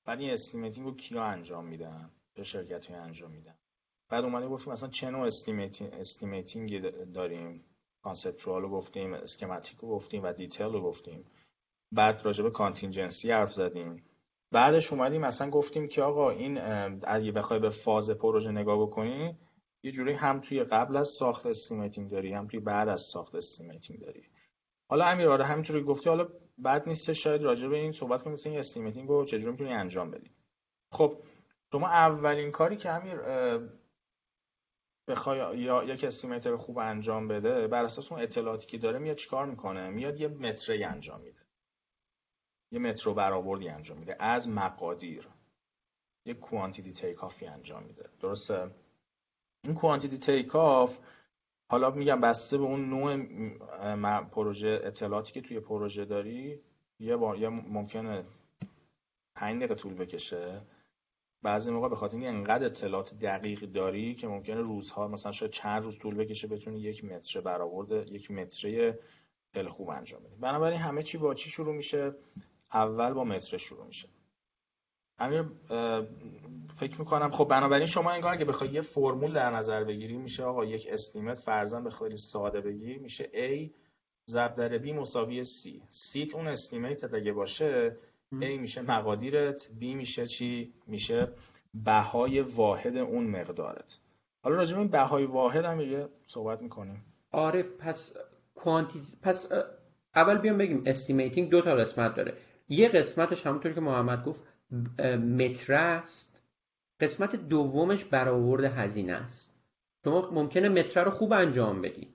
بعد 0.06 0.20
این 0.20 0.32
estimating 0.32 0.86
رو 0.86 0.96
کیا 0.96 1.24
انجام 1.24 1.66
میدن؟ 1.68 2.10
شرکتی 2.44 2.94
انجام 2.94 3.32
میدن. 3.32 3.56
بعد 4.10 4.24
اومدیم 4.24 4.50
گفتیم 4.50 4.74
مثلا 4.74 4.90
چه 4.90 5.10
نوع 5.10 5.26
estimating, 5.94 6.90
داریم؟ 7.14 7.64
conceptual 8.04 8.62
رو 8.62 8.70
گفتیم 8.70 9.14
schematic 9.14 9.78
رو 9.78 9.88
گفتیم 9.90 10.24
و 10.24 10.34
detail 10.34 10.68
رو 10.68 10.82
گفتیم. 10.82 11.26
بعد 11.92 12.22
راجع 12.26 12.44
به 12.44 12.52
contingency 12.52 13.32
حرف 13.32 13.54
زدیم. 13.54 14.04
بعدش 14.52 14.94
اومدیم 14.94 15.22
مثلا 15.22 15.50
گفتیم 15.50 15.88
که 15.88 16.02
آقا 16.04 16.30
این 16.30 16.58
اگه 17.04 17.32
بخوای 17.32 17.60
به 17.60 17.70
فاز 17.70 18.10
پروژه 18.10 18.52
نگاه 18.52 18.82
بکنی 18.82 19.38
یه 19.84 19.92
جوری 19.92 20.14
هم 20.14 20.40
توی 20.40 20.64
قبل 20.64 20.98
از 20.98 21.08
ساخت 21.08 21.46
estimating 21.46 22.12
داری 22.12 22.34
هم 22.34 22.48
توی 22.48 22.60
بعد 22.60 22.88
از 22.88 23.02
ساخت 23.02 23.36
estimating 23.36 24.00
داری. 24.00 24.24
حالا 24.90 25.06
امیر 25.06 25.30
آره 25.30 25.46
همینطوری 25.46 25.84
گفتی 25.84 26.10
حالا 26.10 26.28
بد 26.58 26.88
نیست 26.88 27.14
شاید 27.14 27.44
راجع 27.44 27.68
به 27.68 27.78
این 27.78 27.92
صحبت 27.92 28.22
کنیم 28.22 28.34
مثلا 28.34 28.52
این 28.52 28.60
estimating 28.60 29.10
رو 29.10 29.26
چجوری 29.26 29.52
می‌تونی 29.52 29.74
انجام 29.74 30.12
بدی؟ 30.12 30.32
خب 30.92 31.18
شما 31.72 31.88
اولین 31.88 32.52
کاری 32.52 32.78
که 32.78 32.90
امیر 32.90 33.22
بخوای 35.08 35.60
یا 35.60 35.84
یک 35.84 36.04
estimator 36.04 36.56
خوب 36.56 36.78
انجام 36.78 37.28
بده 37.28 37.68
بر 37.68 37.84
اساس 37.84 38.12
اون 38.12 38.22
اطلاعاتی 38.22 38.68
که 38.68 38.78
داره 38.78 39.00
میاد 39.00 39.16
چیکار 39.16 39.46
می‌کنه؟ 39.46 39.90
میاد 39.90 40.20
یه 40.20 40.28
متره‌ای 40.28 40.84
انجام 40.84 41.22
میده. 41.22 41.42
یه 42.72 42.80
متره 42.80 43.07
و 43.07 43.14
برآوردی 43.14 43.70
انجام 43.70 43.98
میده. 43.98 44.16
از 44.20 44.50
مقادیر. 44.50 45.28
یه 46.26 46.34
quantity 46.34 46.94
takeoff 46.94 47.24
ی 47.24 47.46
انجام 47.46 47.84
میده. 47.84 48.10
درسته؟ 48.20 48.72
این 49.64 49.76
quantity 49.76 50.18
takeoff 50.18 51.00
حالا 51.72 51.92
میگم 51.92 52.22
بسته 52.22 52.58
به 52.58 52.64
اون 52.64 52.90
نوع 52.90 54.22
پروژه 54.22 54.82
اطلاعاتی 54.84 55.34
که 55.34 55.42
توی 55.42 55.60
پروژه 55.60 56.06
داری 56.06 56.62
یه 57.00 57.16
بار 57.16 57.38
یه 57.38 57.50
ممکنه 57.50 58.26
5 59.36 59.58
دقیقه 59.58 59.76
طول 59.76 59.94
بکشه. 59.94 60.62
بعضی 61.48 61.72
موقع 61.72 61.90
به 61.90 61.96
خاطر 61.96 62.18
اینکه 62.18 62.30
انقدر 62.30 62.66
اطلاعات 62.66 63.14
دقیق 63.14 63.60
داری 63.60 64.16
که 64.16 64.28
ممکنه 64.28 64.62
روزها 64.62 65.08
مثلا 65.08 65.32
شاید 65.32 65.52
چند 65.52 65.84
روز 65.84 66.00
طول 66.00 66.16
بکشه 66.16 66.48
بتونی 66.48 66.80
یک 66.80 67.06
متر 67.06 67.42
برآورد 67.42 68.12
یک 68.12 68.32
متره 68.32 69.00
خیلی 69.54 69.68
خوب 69.68 69.90
انجام 69.90 70.24
بدی. 70.24 70.36
بنابراین 70.36 70.80
همه 70.80 71.04
چی 71.04 71.18
با 71.18 71.34
چی 71.34 71.50
شروع 71.50 71.76
میشه؟ 71.76 72.16
اول 72.74 73.14
با 73.14 73.24
متر 73.24 73.58
شروع 73.58 73.86
میشه. 73.86 74.08
امیر 75.20 75.46
فکر 76.76 77.00
می‌کنم 77.00 77.30
خب 77.30 77.48
بنابراین 77.48 77.88
شما 77.88 78.12
انگار 78.12 78.34
اگه 78.34 78.46
بخوای 78.46 78.70
یه 78.70 78.82
فرمول 78.82 79.34
در 79.34 79.50
نظر 79.50 79.84
بگیری 79.84 80.18
میشه 80.18 80.44
آقا 80.44 80.66
یک 80.66 80.88
estimate 80.92 81.40
فرضاً 81.40 81.82
به 81.82 81.90
خیلی 81.90 82.18
ساده 82.18 82.62
بگی 82.62 82.98
میشه 82.98 83.24
A 83.34 83.70
ضرب 84.30 84.56
در 84.56 84.80
B 84.80 84.86
مساوی 84.86 85.44
C. 85.44 85.70
C 85.92 86.34
اون 86.34 86.48
estimate 86.48 87.14
اگه 87.14 87.34
باشه 87.34 87.98
A 88.34 88.60
میشه 88.60 88.82
مقادیرت 88.82 89.70
B 89.80 89.84
میشه 89.84 90.26
چی؟ 90.26 90.74
میشه 90.88 91.28
بهای 91.74 92.42
واحد 92.42 92.98
اون 92.98 93.28
مقدارت. 93.28 94.00
حالا 94.44 94.56
راجع 94.56 94.74
به 94.74 94.80
این 94.80 94.88
بهای 94.92 95.26
واحد 95.26 95.66
هم 95.66 95.82
یه 95.82 96.10
صحبت 96.26 96.62
می‌کنیم. 96.62 97.06
آره 97.32 97.64
پس 97.64 98.18
quanti 98.56 99.02
پس 99.22 99.52
اول 100.16 100.38
بیام 100.38 100.58
بگیم 100.58 100.84
estimating 100.86 101.50
دو 101.50 101.62
تا 101.62 101.76
قسمت 101.76 102.16
داره. 102.16 102.34
یه 102.70 102.90
قسمتش 102.90 103.48
همونطور 103.48 103.74
که 103.74 103.82
محمد 103.82 104.26
گفت 104.26 104.44
متر 105.38 105.74
است. 105.74 106.42
قسمت 107.00 107.36
دومش 107.36 108.06
برآورد 108.06 108.64
هزینه 108.64 109.14
است. 109.14 109.56
شما 110.04 110.32
ممکنه 110.32 110.70
متر 110.70 111.04
رو 111.04 111.12
خوب 111.12 111.34
انجام 111.34 111.82
بدی. 111.82 112.14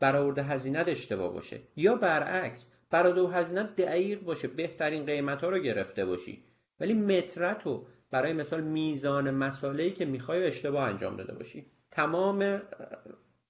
برآورد 0.00 0.38
هزینه 0.38 0.84
اشتباه 0.86 1.32
باشه. 1.32 1.60
یا 1.76 1.94
برعکس 1.94 2.68
برآورد 2.90 3.34
هزینه 3.34 3.62
دقیق 3.62 4.22
باشه 4.22 4.48
بهترین 4.48 5.06
قیمت 5.06 5.44
ها 5.44 5.50
رو 5.50 5.58
گرفته 5.58 6.04
باشی. 6.04 6.44
ولی 6.80 6.94
مترت 6.94 7.62
رو 7.62 7.86
برای 8.10 8.32
مثال 8.32 8.60
میزان 8.60 9.30
مساله‌ای 9.30 9.90
که 9.90 10.04
می‌خوای 10.04 10.46
اشتباه 10.46 10.88
انجام 10.88 11.16
داده 11.16 11.34
باشی 11.34 11.66
تمام 11.90 12.62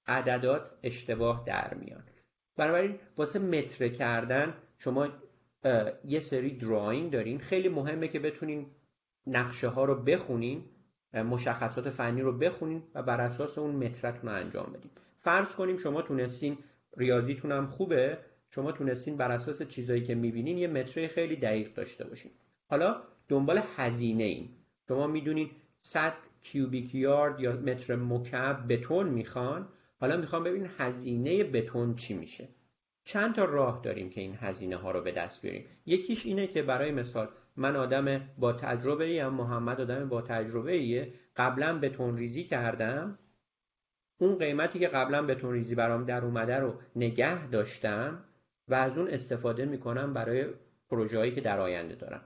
عددات 0.07 0.71
اشتباه 0.83 1.43
در 1.47 1.73
میان. 1.73 2.03
بنابراین 2.57 2.99
واسه 3.17 3.39
متر 3.39 3.87
کردن 3.87 4.53
شما 4.77 5.07
یه 6.05 6.19
سری 6.19 6.57
دراینگ 6.57 7.11
دارین. 7.11 7.39
خیلی 7.39 7.69
مهمه 7.69 8.07
که 8.07 8.19
بتونین 8.19 8.65
نقشه 9.27 9.67
ها 9.67 9.85
رو 9.85 9.95
بخونین 9.95 10.63
مشخصات 11.13 11.89
فنی 11.89 12.21
رو 12.21 12.37
بخونین 12.37 12.83
و 12.95 13.03
بر 13.03 13.21
اساس 13.21 13.57
اون 13.57 13.75
مترتون 13.75 14.29
رو 14.29 14.35
انجام 14.35 14.73
بدین. 14.73 14.91
فرض 15.19 15.55
کنیم 15.55 15.77
شما 15.77 16.01
تونستین 16.01 16.57
ریاضیتون 16.97 17.51
هم 17.51 17.67
خوبه 17.67 18.17
شما 18.55 18.71
تونستین 18.71 19.17
بر 19.17 19.31
اساس 19.31 19.61
چیزایی 19.61 20.03
که 20.03 20.15
می‌بینین 20.15 20.57
یه 20.57 20.67
متره 20.67 21.07
خیلی 21.07 21.35
دقیق 21.35 21.73
داشته 21.73 22.03
باشین. 22.03 22.31
حالا 22.69 23.01
دنبال 23.27 23.61
هزینه 23.75 24.23
این 24.23 24.49
شما 24.87 25.07
می‌دونین 25.07 25.49
100 25.81 26.13
کیوبیک 26.41 26.95
یارد 26.95 27.39
یا 27.39 27.51
متر 27.51 27.95
مکعب 27.95 28.73
بتون 28.73 29.07
می‌خوان. 29.07 29.67
حالا 29.99 30.17
می‌خوام 30.17 30.43
ببین 30.43 30.69
هزینه 30.77 31.43
بتون 31.43 31.95
چی 31.95 32.13
میشه. 32.13 32.47
چند 33.03 33.35
تا 33.35 33.45
راه 33.45 33.81
داریم 33.83 34.09
که 34.09 34.21
این 34.21 34.35
هزینه 34.39 34.75
ها 34.75 34.91
رو 34.91 35.01
به 35.01 35.11
دست 35.11 35.41
بیاریم. 35.41 35.65
یکیش 35.85 36.25
اینه 36.25 36.47
که 36.47 36.61
برای 36.61 36.91
مثال 36.91 37.29
من 37.55 37.75
آدم 37.75 38.29
با 38.37 38.53
تجربه 38.53 39.05
ایم 39.05 39.27
محمد 39.27 39.81
آدم 39.81 40.09
با 40.09 40.21
تجربه 40.21 40.71
ایه 40.71 41.13
قبلا 41.35 41.79
بتون 41.79 42.17
ریزی 42.17 42.43
کردم. 42.43 43.19
اون 44.17 44.37
قیمتی 44.37 44.79
که 44.79 44.87
قبلا 44.87 45.21
بتون 45.21 45.53
ریزی 45.53 45.75
برام 45.75 46.05
در 46.05 46.25
اومده 46.25 46.55
رو 46.55 46.73
نگه 46.95 47.47
داشتم. 47.47 48.23
و 48.71 48.73
از 48.73 48.97
اون 48.97 49.07
استفاده 49.07 49.65
می‌کنم 49.65 50.13
برای 50.13 50.45
پروژه‌ای 50.89 51.31
که 51.31 51.41
در 51.41 51.59
آینده 51.59 51.95
دارم. 51.95 52.21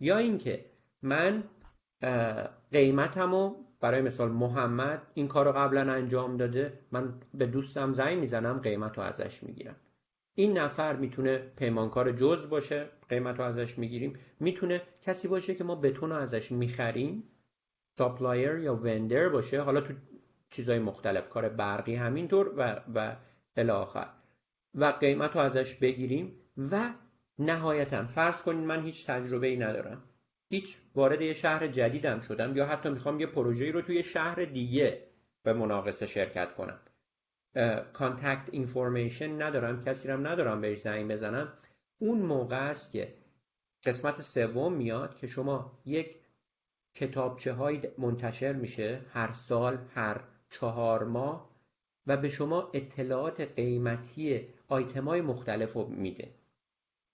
یا 0.00 0.16
اینکه 0.16 0.64
من 1.02 1.44
قیمتمو 2.72 3.54
برای 3.80 4.02
مثال 4.02 4.32
محمد 4.32 5.02
این 5.14 5.28
کار 5.28 5.44
رو 5.44 5.52
قبلا 5.52 5.92
انجام 5.92 6.36
داده 6.36 6.78
من 6.92 7.14
به 7.34 7.46
دوستم 7.46 7.92
زنگ 7.92 8.18
می‌زنم 8.18 8.58
قیمت 8.58 8.98
رو 8.98 9.04
ازش 9.04 9.42
می‌گیرم. 9.42 9.76
این 10.34 10.58
نفر 10.58 10.96
می‌تونه 10.96 11.38
پیمانکار 11.38 12.12
جزء 12.12 12.48
باشه 12.50 12.86
قیمت 13.08 13.38
رو 13.38 13.44
ازش 13.44 13.78
می‌گیریم. 13.78 14.18
می‌تونه 14.40 14.82
کسی 15.02 15.28
باشه 15.28 15.54
که 15.54 15.64
ما 15.64 15.74
بتون 15.74 16.10
رو 16.10 16.16
ازش 16.16 16.52
می‌خریم 16.52 17.22
supplier 17.98 18.58
یا 18.58 18.74
vendor 18.74 19.28
باشه. 19.28 19.60
حالا 19.60 19.80
تو 19.80 19.94
چیزهای 20.50 20.78
مختلف 20.78 21.28
کار 21.28 21.48
برقی 21.48 21.94
همینطور 21.94 22.52
و 22.56 22.80
و 22.94 23.16
الی 23.56 23.73
آخر 23.73 24.08
و 24.74 24.84
قیمت 24.84 25.36
رو 25.36 25.40
ازش 25.42 25.74
بگیریم 25.74 26.40
و 26.56 26.90
نهایتا 27.38 28.06
فرض 28.06 28.42
کنید 28.42 28.64
من 28.64 28.84
هیچ 28.84 29.06
تجربه 29.06 29.46
ای 29.46 29.56
ندارم. 29.56 30.02
هیچ 30.50 30.78
وارد 30.94 31.22
یه 31.22 31.34
شهر 31.34 31.66
جدیدم 31.66 32.20
شدم 32.20 32.56
یا 32.56 32.66
حتی 32.66 32.88
می‌خوام 32.88 33.20
یه 33.20 33.26
پروژه‌ای 33.26 33.72
رو 33.72 33.82
توی 33.82 34.02
شهر 34.02 34.44
دیگه 34.44 35.02
به 35.42 35.52
مناقصه 35.52 36.06
شرکت 36.06 36.54
کنم. 36.54 36.80
contact 37.92 38.48
information 38.52 39.42
ندارم 39.42 39.84
کسی 39.84 40.08
رو 40.08 40.26
ندارم 40.26 40.60
بهش 40.60 40.80
زنگ 40.80 41.10
بزنم. 41.10 41.52
اون 41.98 42.18
موقع 42.18 42.70
است 42.70 42.92
که 42.92 43.14
قسمت 43.84 44.20
سوم 44.20 44.72
میاد 44.72 45.16
که 45.16 45.26
شما 45.26 45.78
یک 45.84 46.16
کتابچه 46.94 47.52
های 47.52 47.80
منتشر 47.98 48.52
میشه 48.52 49.00
هر 49.12 49.32
سال 49.32 49.78
هر 49.94 50.20
چهار 50.50 51.04
ماه. 51.04 51.57
و 52.08 52.16
به 52.16 52.28
شما 52.28 52.70
اطلاعات 52.74 53.40
قیمتی 53.40 54.48
آیتم 54.68 55.04
های 55.04 55.20
مختلف 55.20 55.72
رو 55.72 55.86
میده. 55.86 56.34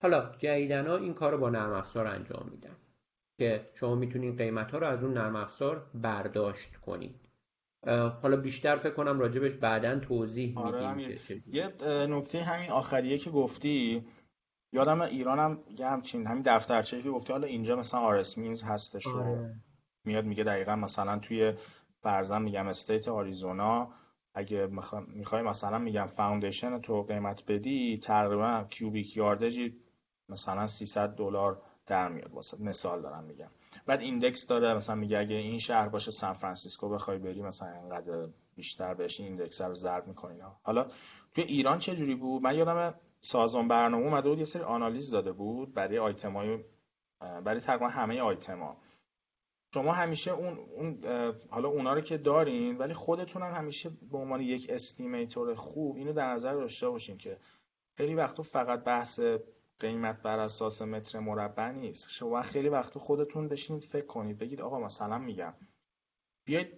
حالا 0.02 0.32
جدیدنا 0.38 0.96
این 0.96 1.14
کار 1.14 1.32
رو 1.32 1.38
با 1.38 1.50
نرم 1.50 1.72
افزار 1.72 2.06
انجام 2.06 2.48
میدن 2.50 2.76
که 3.38 3.70
شما 3.74 3.94
می‌تونید 3.94 4.38
قیمت 4.38 4.70
ها 4.70 4.78
رو 4.78 4.86
از 4.86 5.04
اون 5.04 5.12
نرم 5.12 5.36
افزار 5.36 5.86
برداشت 5.94 6.76
کنید 6.76 7.20
حالا 8.22 8.36
بیشتر 8.36 8.76
فکر 8.76 8.94
کنم 8.94 9.20
راجبش 9.20 9.54
بعدا 9.54 9.98
توضیح 9.98 10.58
آره 10.58 10.94
میدیم 10.94 11.42
یه 11.52 11.72
نکته 12.06 12.42
همین 12.42 12.70
آخریه 12.70 13.18
که 13.18 13.30
گفتی 13.30 14.04
یادم 14.72 15.00
ایرانم 15.00 15.58
یه 15.78 15.86
همچین 15.86 16.26
همین 16.26 16.42
دفترچه 16.46 17.02
که 17.02 17.10
گفتی 17.10 17.32
حالا 17.32 17.46
اینجا 17.46 17.76
مثلا 17.76 18.00
آرس 18.00 18.38
مینز 18.38 18.62
هستش 18.62 19.06
آره. 19.06 19.54
میاد 20.04 20.24
میگه 20.24 20.44
دقیقا 20.44 20.76
مثلا 20.76 21.18
توی 21.18 21.52
فرزن 22.00 22.42
میگم 22.42 22.68
استیت 22.68 23.08
آریزونا 23.08 23.88
اگه 24.34 24.66
می‌خوای 25.06 25.42
مثلا 25.42 25.78
میگم 25.78 26.06
foundation 26.06 26.80
تو 26.80 27.02
قیمت 27.02 27.44
بدی 27.48 27.98
تقریبا 28.02 28.64
cubic 28.70 29.16
yard 29.16 29.64
ی 29.64 29.76
مثلا 30.28 30.66
300 30.66 31.08
دلار 31.08 31.62
در 31.86 32.08
میاد. 32.08 32.32
واسه 32.32 32.62
مثال 32.62 33.02
دارم 33.02 33.24
میگم. 33.24 33.50
بعد 33.86 34.00
index 34.00 34.46
داره 34.46 34.74
مثلا 34.74 34.94
میگه 34.94 35.18
اگه 35.18 35.36
این 35.36 35.58
شهر 35.58 35.88
باشه 35.88 36.10
سان 36.10 36.34
فرانسیسکو 36.34 36.88
بخوای 36.88 37.18
بری 37.18 37.42
مثلا 37.42 37.72
اینقدر 37.72 38.28
بیشتر 38.56 38.94
این 39.00 39.08
index 39.18 39.60
رو 39.60 39.74
ضرب 39.74 40.06
می‌کنین 40.06 40.42
حالا 40.62 40.86
توی 41.34 41.44
ایران 41.44 41.78
چه 41.78 41.96
جوری 41.96 42.14
بود؟ 42.14 42.42
من 42.42 42.56
یادم 42.56 42.94
سازمان 43.20 43.68
برنامه 43.68 44.04
اومده 44.04 44.28
بود 44.28 44.38
یه 44.38 44.44
سری 44.44 44.62
آنالیز 44.62 45.10
داده 45.10 45.32
بود 45.32 45.74
برای 45.74 45.98
آیتمای 45.98 46.58
برای 47.44 47.60
تقریبا 47.60 47.88
همه 47.88 48.20
آیتما 48.20 48.76
شما 49.74 49.92
همیشه 49.92 50.30
اون, 50.30 50.58
اون 50.58 51.04
حالا 51.50 51.68
اونا 51.68 51.92
رو 51.92 52.00
که 52.00 52.18
دارین 52.18 52.78
ولی 52.78 52.94
خودتون 52.94 53.42
هم 53.42 53.52
همیشه 53.52 53.90
به 54.10 54.18
عنوان 54.18 54.40
یک 54.40 54.70
estimator 54.70 55.54
خوب 55.54 55.96
اینو 55.96 56.12
در 56.12 56.32
نظر 56.32 56.54
داشته 56.54 56.88
باشین 56.88 57.18
که 57.18 57.38
خیلی 57.96 58.14
وقتا 58.14 58.42
فقط 58.42 58.84
بحث 58.84 59.20
قیمت 59.80 60.22
بر 60.22 60.38
اساس 60.38 60.82
متر 60.82 61.18
مربع 61.18 61.70
نیست. 61.70 62.08
شما 62.08 62.42
خیلی 62.42 62.68
وقت 62.68 62.98
خودتون 62.98 63.48
بشینید 63.48 63.84
فکر 63.84 64.06
کنید 64.06 64.38
بگید 64.38 64.60
آقا 64.60 64.78
مثلا 64.78 65.18
میگم 65.18 65.54
بیاید 66.44 66.72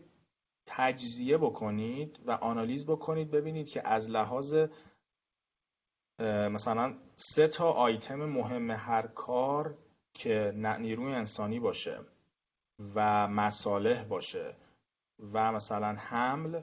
تجزیه 0.66 1.38
بکنید 1.38 2.20
و 2.26 2.30
آنالیز 2.30 2.86
بکنید 2.86 3.30
ببینید 3.30 3.68
که 3.68 3.88
از 3.88 4.10
لحاظ 4.10 4.54
مثلا 6.50 6.94
سه 7.14 7.48
تا 7.48 7.72
آیتم 7.72 8.24
مهم 8.24 8.70
هر 8.70 9.06
کار 9.06 9.78
که 10.14 10.52
نیروی 10.54 11.14
انسانی 11.14 11.60
باشه 11.60 12.00
و 12.94 13.28
مصالح 13.28 14.04
باشه 14.04 14.56
و 15.32 15.52
مثلا 15.52 15.96
حمل 15.98 16.60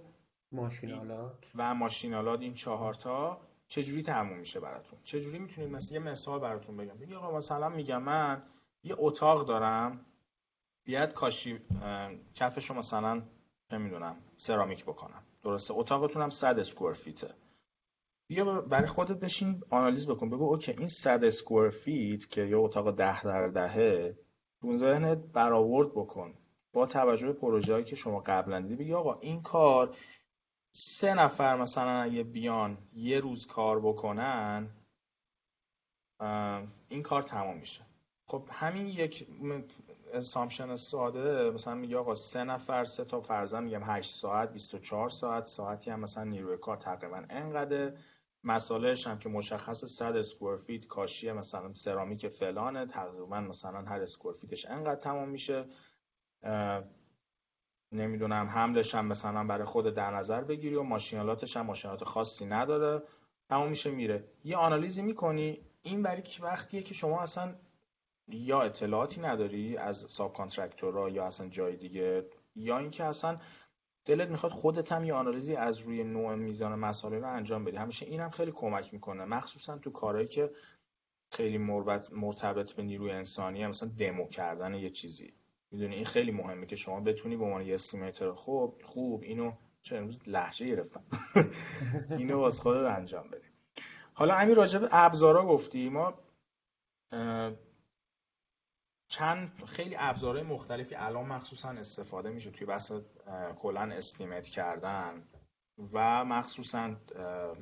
ماشین‌آلات 0.51 1.45
و 1.56 1.73
ماشین‌آلات 1.73 2.41
این 2.41 2.54
چهارتا 2.54 3.41
چجوری 3.67 4.04
تموم 4.04 4.38
میشه 4.38 4.60
براتون؟ 4.60 4.99
چجوری 5.04 5.39
می‌تونید 5.39 5.69
مثلا 5.69 5.97
یه 5.97 6.04
مثال 6.04 6.39
براتون 6.39 6.78
بگم؟ 6.78 6.97
بگی 6.97 7.15
آقا 7.15 7.38
مثلا 7.38 7.69
میگم 7.69 8.04
من 8.04 8.43
یه 8.84 8.95
اتاق 8.97 9.47
دارم 9.47 10.06
بیاد 10.84 11.13
کاشی 11.13 11.60
کفشو 12.36 12.73
مثلا 12.73 13.21
نمی‌دونم 13.72 14.16
سرامیک 14.36 14.86
بکنم. 14.86 15.24
درسته؟ 15.43 15.74
اتاقتون 15.74 16.22
هم 16.22 16.30
100 16.30 16.59
square 16.59 16.93
feet 16.93 17.26
ه 17.26 17.34
بیا 18.28 18.61
برای 18.61 18.88
خودت 18.88 19.20
بشین 19.20 19.64
آنالیز 19.70 20.09
بکن. 20.09 20.30
بگو 20.30 20.43
okay 20.43 20.71
این 20.72 20.88
100 20.88 21.24
square 21.24 21.69
feet 21.69 22.30
که 22.30 22.41
یه 22.41 22.57
اتاق 22.57 22.95
10 22.95 23.24
در 23.24 23.47
10 23.47 24.18
تو 24.64 24.76
ذهنت 24.76 25.18
برآورد 25.18 25.91
بکن. 25.91 26.34
با 26.74 26.86
توجه 26.86 27.28
به 27.28 27.34
پروژه‌ای 27.34 27.84
که 27.84 27.95
شما 27.95 28.20
قبلا 28.20 28.59
دیدی 28.59 28.76
بگی 28.76 28.93
آقا 28.93 29.20
این 29.20 29.41
کار 29.41 29.97
سه 30.72 31.14
نفر 31.14 31.55
مثلا 31.55 32.01
اگه 32.01 32.24
بیان 32.24 32.78
یه 32.93 33.20
روز 33.20 33.47
کار 33.47 33.80
بکنن 33.80 34.70
این 36.89 37.03
کار 37.03 37.22
تمام 37.22 37.57
میشه. 37.57 37.82
خب 38.28 38.43
همین 38.51 38.88
یک 38.88 39.28
assumption 40.13 40.76
ساده 40.76 41.51
مثلا 41.51 41.76
میگه 41.76 41.97
آقا 41.97 42.16
سه 42.16 42.43
نفر 42.43 42.84
سه 42.84 43.05
تا 43.05 43.20
فرضاً 43.19 43.63
میگم 43.64 43.84
هشت 43.84 44.11
ساعت 44.11 44.53
24 44.53 45.09
ساعت 45.09 45.45
ساعتی 45.45 45.91
هم 45.91 45.99
مثلا 45.99 46.24
نیروی 46.24 46.57
کار 46.57 46.78
تقریبا 46.78 47.24
انقدر 47.30 47.93
مصالحش 48.43 49.07
هم 49.07 49.19
که 49.19 49.29
مشخص 49.29 49.85
100 49.85 50.17
square 50.17 50.55
feet 50.55 50.88
کاشی 50.87 51.31
مثلا 51.31 51.73
سرامیک 51.73 52.27
فلانه 52.27 52.85
تقریبا 52.85 53.39
مثلا 53.39 53.81
هر 53.81 54.01
square 54.01 54.36
feet 54.36 54.55
ش 54.55 54.65
انقدر 54.65 54.95
تمام 54.95 55.29
میشه. 55.29 55.65
نمی‌دونم 57.91 58.47
حملش 58.47 58.95
هم 58.95 59.05
مثلا 59.05 59.43
برای 59.43 59.65
خود 59.65 59.93
در 59.93 60.11
نظر 60.11 60.43
بگیری 60.43 60.75
و 60.75 60.83
ماشینالاتش 60.83 61.57
هم 61.57 61.65
ماشینالات 61.65 62.03
خاصی 62.03 62.45
نداره 62.45 63.03
تمام 63.49 63.69
میشه 63.69 63.91
میره. 63.91 64.27
یه 64.43 64.57
آنالیزی 64.57 65.01
می‌کنی 65.01 65.65
این 65.81 66.01
برای 66.01 66.23
وقتیه 66.41 66.81
که 66.81 66.93
شما 66.93 67.21
اصلا 67.21 67.55
یا 68.27 68.61
اطلاعاتی 68.61 69.21
نداری 69.21 69.77
از 69.77 69.97
ساب 69.97 70.33
کانترکتورها 70.33 71.09
یا 71.09 71.25
اصلا 71.25 71.49
جای 71.49 71.75
دیگه 71.75 72.29
یا 72.55 72.77
اینکه 72.77 73.03
اصلا 73.03 73.39
دلت 74.06 74.30
می‌خواد 74.30 74.51
خودت 74.51 74.91
هم 74.91 75.04
یه 75.04 75.14
آنالیزی 75.14 75.56
از 75.56 75.80
روی 75.80 76.04
نوع 76.04 76.36
میزان 76.36 76.80
مسائل 76.80 77.14
رو 77.14 77.28
انجام 77.28 77.66
بدی. 77.66 77.78
همیشه 77.78 78.06
این 78.06 78.20
هم 78.20 78.30
خیلی 78.30 78.51
کمک 78.51 78.93
می‌کنه. 78.93 79.26
مخصوصا 79.26 79.78
تو 79.78 79.91
کارهایی 79.91 80.28
که 80.28 80.51
خیلی 81.32 81.58
مرتبط 82.12 82.72
به 82.72 82.84
نیروی 82.84 83.12
انسانیه 83.12 83.68
مثلا 83.68 83.89
دمو 83.99 84.28
کردن 84.28 84.74
یه 84.74 84.89
چیزی. 84.89 85.34
می‌دونی؟ 85.72 85.95
این 85.95 86.06
خیلی 86.06 86.32
مهمه 86.32 86.66
که 86.66 86.76
شما 86.76 86.99
بتونی 86.99 87.38
به 87.38 87.45
عنوان 87.45 87.62
یه 87.62 87.74
استیمیتر 87.74 88.32
خوب 88.32 88.82
خوب 88.86 89.24
اینو 89.24 89.54
چه 89.82 89.97
امروز 89.97 90.20
لحجه 90.28 90.68
گرفتم. 90.68 91.04
اینو 92.20 92.38
واسه 92.39 92.64
خودت 92.64 92.86
انجام 92.86 93.28
بدی. 93.28 93.47
حالا 94.14 94.36
همین 94.36 94.56
راجع 94.56 94.80
به 94.80 94.88
ابزارا 94.91 95.45
گفتی. 95.45 95.89
ما 95.89 96.14
چند 99.14 99.51
خیلی 99.66 99.95
ابزارهای 99.99 100.43
مختلفی 100.43 100.95
الان 100.95 101.26
مخصوصا 101.26 101.70
استفاده 101.70 102.30
میشه 102.30 102.51
توی 102.51 102.68
بحث 102.68 102.91
کلا 103.57 103.82
استیمیت 103.82 104.47
کردن 104.47 105.24
و 105.93 106.26
مخصوصا 106.26 106.95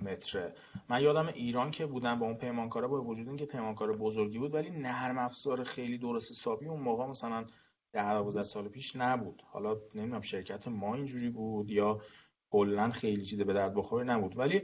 متره. 0.01 0.53
من 0.89 1.01
یادم 1.01 1.27
ایران 1.27 1.71
که 1.71 1.85
بودم 1.85 2.19
با 2.19 2.25
اون 2.25 2.37
پیمانکارا 2.37 2.87
با 2.87 3.01
وجود 3.01 3.27
اینکه 3.27 3.45
پیمانکار 3.45 3.97
بزرگی 3.97 4.39
بود 4.39 4.53
ولی 4.53 4.69
نرم 4.69 5.17
افزار 5.17 5.63
خیلی 5.63 5.97
درست 5.97 6.31
حسابی 6.31 6.67
اون 6.67 6.81
موقع 6.81 7.05
مثلا 7.05 7.45
ده 7.93 8.13
12 8.13 8.43
سال 8.43 8.67
پیش 8.67 8.95
نبود. 8.95 9.41
حالا 9.45 9.77
نمی‌دونم 9.95 10.21
شرکت 10.21 10.67
ما 10.67 10.95
اینجوری 10.95 11.29
بود 11.29 11.69
یا 11.69 12.01
کلا 12.51 12.89
خیلی 12.89 13.25
چیز 13.25 13.41
به 13.41 13.53
درد 13.53 13.73
بخوری 13.73 14.07
نبود. 14.07 14.37
ولی 14.37 14.61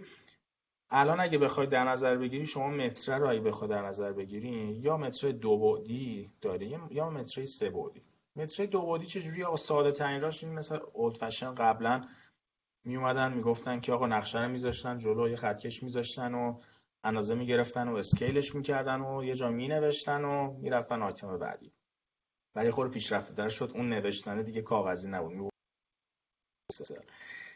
الان 0.89 1.19
اگه 1.19 1.37
بخوای 1.37 1.67
در 1.67 1.83
نظر 1.83 2.17
بگیری 2.17 2.45
شما 2.45 2.67
متر 2.67 3.17
رو 3.17 3.29
اگه 3.29 3.39
بخوای 3.39 3.69
در 3.69 3.81
نظر 3.81 4.11
بگیری 4.11 4.49
یا 4.81 4.97
متر 4.97 5.31
دو 5.31 5.57
بعدی 5.57 6.31
داری 6.41 6.79
یا 6.89 7.09
متر 7.09 7.45
سه 7.45 7.69
بعدی. 7.69 8.01
متر 8.35 8.65
دو 8.65 8.81
بعدی 8.81 9.05
چجوری؟ 9.05 9.43
آقا 9.43 9.55
ساده 9.55 9.91
ترین 9.91 10.21
راش 10.21 10.43
این 10.43 10.53
مثلا 10.53 10.79
اولد 10.93 11.15
فشن 11.15 11.55
قبلا 11.55 12.07
می 12.83 12.95
اومدن 12.95 13.33
می‌گفتن 13.33 13.79
که 13.79 13.93
آقا 13.93 14.07
نقشه 14.07 14.41
رو 14.43 14.49
میذاشتن 14.49 14.97
جلو 14.97 15.29
یه 15.29 15.35
خطکش 15.35 15.83
میذاشتن 15.83 16.33
و 16.33 16.59
اندازه 17.03 17.35
می‌گرفتن 17.35 17.87
و 17.87 17.95
اسکیلش 17.95 18.55
می‌کردن 18.55 19.01
و 19.01 19.23
یه 19.23 19.35
جا 19.35 19.49
مینوشتن 19.49 20.25
و 20.25 20.53
می‌رفتن 20.53 21.01
آیتم 21.01 21.37
بعدی. 21.37 21.71
ولی 22.55 22.71
خور 22.71 22.89
پیشرفته 22.89 23.33
در 23.33 23.49
شد. 23.49 23.71
اون 23.75 23.89
نوشتن 23.89 24.41
دیگه 24.41 24.61
کاغذی 24.61 25.09
نبود. 25.09 25.49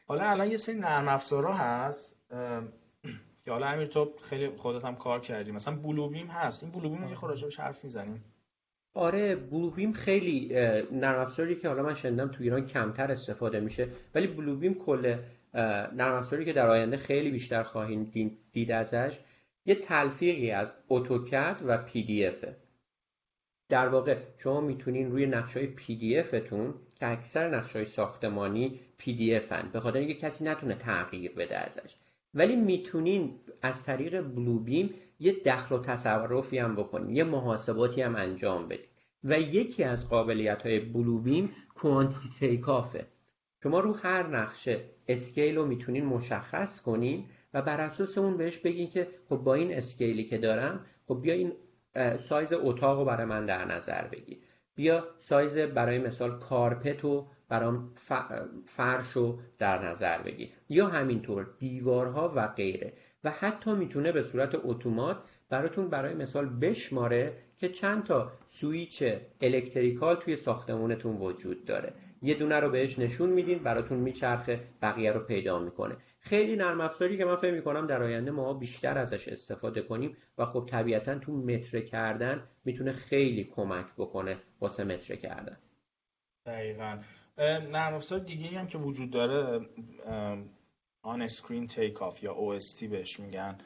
حالا 0.08 0.30
الان 0.30 0.52
یه 0.52 0.58
سری 0.58 0.76
نرم 0.76 1.08
افزارا 1.08 1.54
هست. 1.54 2.16
که 3.46 3.52
حالا 3.52 3.68
امیر 3.68 3.86
تو 3.86 4.14
خیلی 4.22 4.50
خودت 4.50 4.86
هم 4.86 4.96
کار 4.96 5.20
کردی. 5.20 5.52
مثلا 5.52 5.76
بلوبیم 5.76 6.28
هست. 6.28 6.64
این 6.64 6.72
بلوبیم 6.72 7.08
یه 7.08 7.16
خورده 7.16 7.42
بهش 7.42 7.60
حرف 7.60 7.84
می‌زنیم. 7.84 8.24
آره 8.94 9.36
بلوبیم 9.36 9.94
خیلی 9.94 10.50
نرم 10.92 11.20
افزاری 11.20 11.56
که 11.56 11.68
حالا 11.68 11.84
من 11.84 11.94
شنیدم 11.94 12.28
تو 12.28 12.44
ایران 12.44 12.66
کمتر 12.66 13.12
استفاده 13.12 13.60
میشه. 13.60 13.88
ولی 14.16 14.28
بلوبیم 14.28 14.74
کل 14.74 15.18
نرم 15.94 16.16
افزاری 16.16 16.46
که 16.46 16.54
در 16.54 16.68
آینده 16.68 16.98
خیلی 16.98 17.32
بیشتر 17.32 17.64
خواهیم 17.64 18.12
دید 18.52 18.72
ازش 18.72 19.20
یه 19.66 19.76
تلفیقی 19.76 20.52
از 20.52 20.74
اتوکد 20.90 21.62
و 21.66 21.78
پی 21.78 22.04
دی 22.04 22.26
افه 22.26 22.56
در 23.70 23.88
واقع 23.88 24.18
شما 24.38 24.62
می‌تونین 24.62 25.12
روی 25.12 25.26
نقشه 25.26 25.66
PDF 25.68 26.20
تون 26.20 26.74
که 26.96 27.08
اکثر 27.08 27.50
نقشه 27.50 27.80
های 27.80 27.86
ساختمانی 27.86 28.80
PDF 28.98 29.36
ان 29.36 29.70
به 29.74 29.80
خاطر 29.80 30.00
اینکه 30.00 30.14
کسی 30.14 30.44
نتونه 30.44 30.76
تغییر 30.76 31.32
بده 31.34 31.58
ازش. 31.58 31.96
ولی 32.34 32.56
می‌تونین 32.56 33.40
از 33.62 33.84
طریق 33.84 34.22
Bluebeam 34.22 34.94
یه 35.20 35.36
دخل 35.46 35.76
و 35.76 35.80
تصرفی 35.80 36.58
هم 36.58 36.76
بکنین 36.76 37.16
یه 37.16 37.24
محاسباتی 37.24 38.02
هم 38.02 38.16
انجام 38.16 38.68
بدین. 38.68 38.86
و 39.24 39.40
یکی 39.40 39.84
از 39.84 40.10
قابلیت 40.10 40.66
های 40.66 40.80
Bluebeam 40.80 41.50
quantity 41.76 42.30
takeoff 42.40 42.97
ه 42.98 43.06
شما 43.64 43.80
رو 43.80 43.94
هر 43.94 44.28
نقشه 44.28 44.82
scale 45.08 45.56
رو 45.56 45.66
می‌تونین 45.66 46.06
مشخص 46.06 46.82
کنین 46.82 47.26
و 47.54 47.62
بر 47.62 47.82
اساس 47.82 48.18
اون 48.18 48.38
بهش 48.38 48.60
بگین 48.60 48.90
که 48.90 49.08
خب 49.30 49.36
با 49.36 49.54
این 49.54 49.74
scale 49.74 50.15
ی 50.15 50.24
که 50.24 50.38
دارم 50.38 50.86
خب 51.08 51.22
بیا 51.22 51.34
این 51.34 51.54
سایز 52.20 52.54
اتاق 52.54 53.00
رو 53.00 53.06
برای 53.06 53.26
من 53.26 53.46
در 53.46 53.66
نظر 53.66 54.08
بگیر. 54.08 54.38
بیا 54.76 55.08
سایز 55.18 55.58
برای 55.58 56.00
مثال 56.00 56.40
carpet 56.40 57.02
رو 57.02 57.28
برام 57.52 57.92
فرش 58.66 59.12
رو 59.14 59.40
در 59.58 59.90
نظر 59.90 60.22
بگیر. 60.22 60.50
یا 60.70 60.88
همینطور 60.88 61.48
دیوارها 61.60 62.34
و 62.36 62.48
غیره. 62.48 62.94
و 63.24 63.32
حتی 63.32 63.72
می‌تونه 63.72 64.12
به 64.12 64.22
صورت 64.22 64.56
اتومات 64.64 65.18
براتون 65.50 65.88
برای 65.90 66.14
مثال 66.14 66.60
بشماره 66.60 67.38
که 67.58 67.70
چند 67.70 68.04
تا 68.04 68.32
switch 68.48 69.04
electrical 69.42 70.16
توی 70.16 70.36
ساختمونتون 70.36 71.18
وجود 71.18 71.66
داره. 71.66 71.94
یه 72.22 72.34
دونه 72.34 72.60
رو 72.60 72.70
بهش 72.70 73.00
نشون 73.00 73.30
میدین 73.30 73.60
براتون 73.60 73.98
میچرخه 73.98 74.60
بقیه 74.82 75.12
رو 75.12 75.20
پیدا 75.20 75.60
می‌کنه. 75.60 75.98
خیلی 76.20 76.56
نرم 76.56 76.82
افزاری 76.82 77.18
که 77.18 77.26
من 77.26 77.36
فکر 77.36 77.54
می‌کنم 77.54 77.88
در 77.88 78.04
آینده 78.04 78.32
ما 78.32 78.54
بیشتر 78.54 78.98
ازش 78.98 79.28
استفاده 79.28 79.82
کنیم 79.82 80.18
و 80.38 80.46
خب 80.46 80.68
طبیعتا 80.70 81.20
تو 81.20 81.32
متر 81.32 81.80
کردن 81.80 82.44
می‌تونه 82.66 82.92
خیلی 82.92 83.44
کمک 83.44 83.86
بکنه 83.98 84.38
واسه 84.62 84.84
متر 84.84 85.16
کردن. 85.16 85.58
دقیقا. 86.46 86.98
نرم 87.38 87.94
افزار 87.94 88.20
دیگه 88.20 88.60
هم 88.60 88.68
که 88.68 88.78
وجود 88.78 89.10
داره 89.12 89.70
On-Screen 91.02 91.68
Takeoff 91.68 92.24
یا 92.24 92.36
OST 92.36 92.84
بهش 92.84 93.20
میگن. 93.20 93.58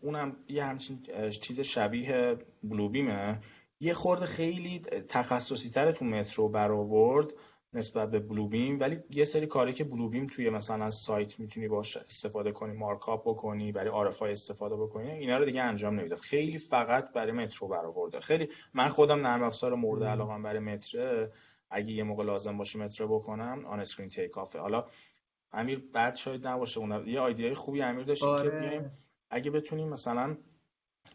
اونم 0.00 0.36
یه 0.48 0.64
همچین 0.64 1.02
چیز 1.30 1.60
شبیه 1.60 2.38
Bluebeam 2.62 3.31
ه 3.31 3.40
یه 3.80 3.94
خورده 3.94 4.26
خیلی 4.26 4.78
تخصصی 5.08 5.70
تره 5.70 5.92
تو 5.92 6.04
مترو 6.04 6.48
برآورد 6.48 7.32
نسبت 7.72 8.10
به 8.10 8.18
Bluebeam 8.18 8.80
ولی 8.80 8.98
یه 9.10 9.24
سری 9.24 9.46
کاری 9.46 9.72
که 9.72 9.84
Bluebeam 9.84 10.26
توی 10.26 10.50
مثلا 10.50 10.90
سایت 10.90 11.40
می‌تونی 11.40 11.68
باش 11.68 11.96
استفاده 11.96 12.52
کنی 12.52 12.72
markup 12.72 13.28
بکنی 13.28 13.72
برای 13.72 13.90
RFI 13.90 14.32
استفاده 14.32 14.76
بکنی 14.76 15.10
اینا 15.10 15.38
رو 15.38 15.44
دیگه 15.44 15.62
انجام 15.62 16.00
نمیده 16.00 16.16
خیلی 16.16 16.58
فقط 16.58 17.12
برای 17.12 17.32
مترو 17.32 17.68
برآورده. 17.68 18.20
خیلی 18.20 18.48
من 18.74 18.88
خودم 18.88 19.26
نرم 19.26 19.42
افزار 19.42 19.74
مورد 19.74 20.02
علاقه 20.02 20.38
برای 20.42 20.60
متره. 20.60 21.32
اگه 21.70 21.92
یه 21.92 22.02
موقع 22.02 22.24
لازم 22.24 22.58
باشه 22.58 22.78
مترو 22.78 23.18
بکنم 23.18 23.64
On-Screen 23.66 24.08
Takeoff 24.08 24.38
ه. 24.38 24.58
حالا 24.58 24.84
امیر 25.52 25.82
بعد 25.92 26.16
شاید 26.16 26.46
نباشه. 26.46 26.80
اون 26.80 27.08
یه 27.08 27.20
idea 27.20 27.47
ی 27.47 27.54
خوبی 27.54 27.82
امیر 27.82 28.04
داشتیم 28.04 28.28
آره. 28.28 28.50
که 28.50 28.56
بیایم. 28.56 28.90
اگه 29.30 29.50
بتونیم 29.50 29.88
مثلا 29.88 30.36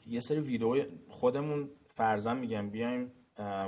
یه 0.07 0.19
سری 0.19 0.39
ویدیو 0.39 0.85
خودمون 1.09 1.69
فرضاً 1.87 2.33
میگم 2.33 2.69
بیایم 2.69 3.11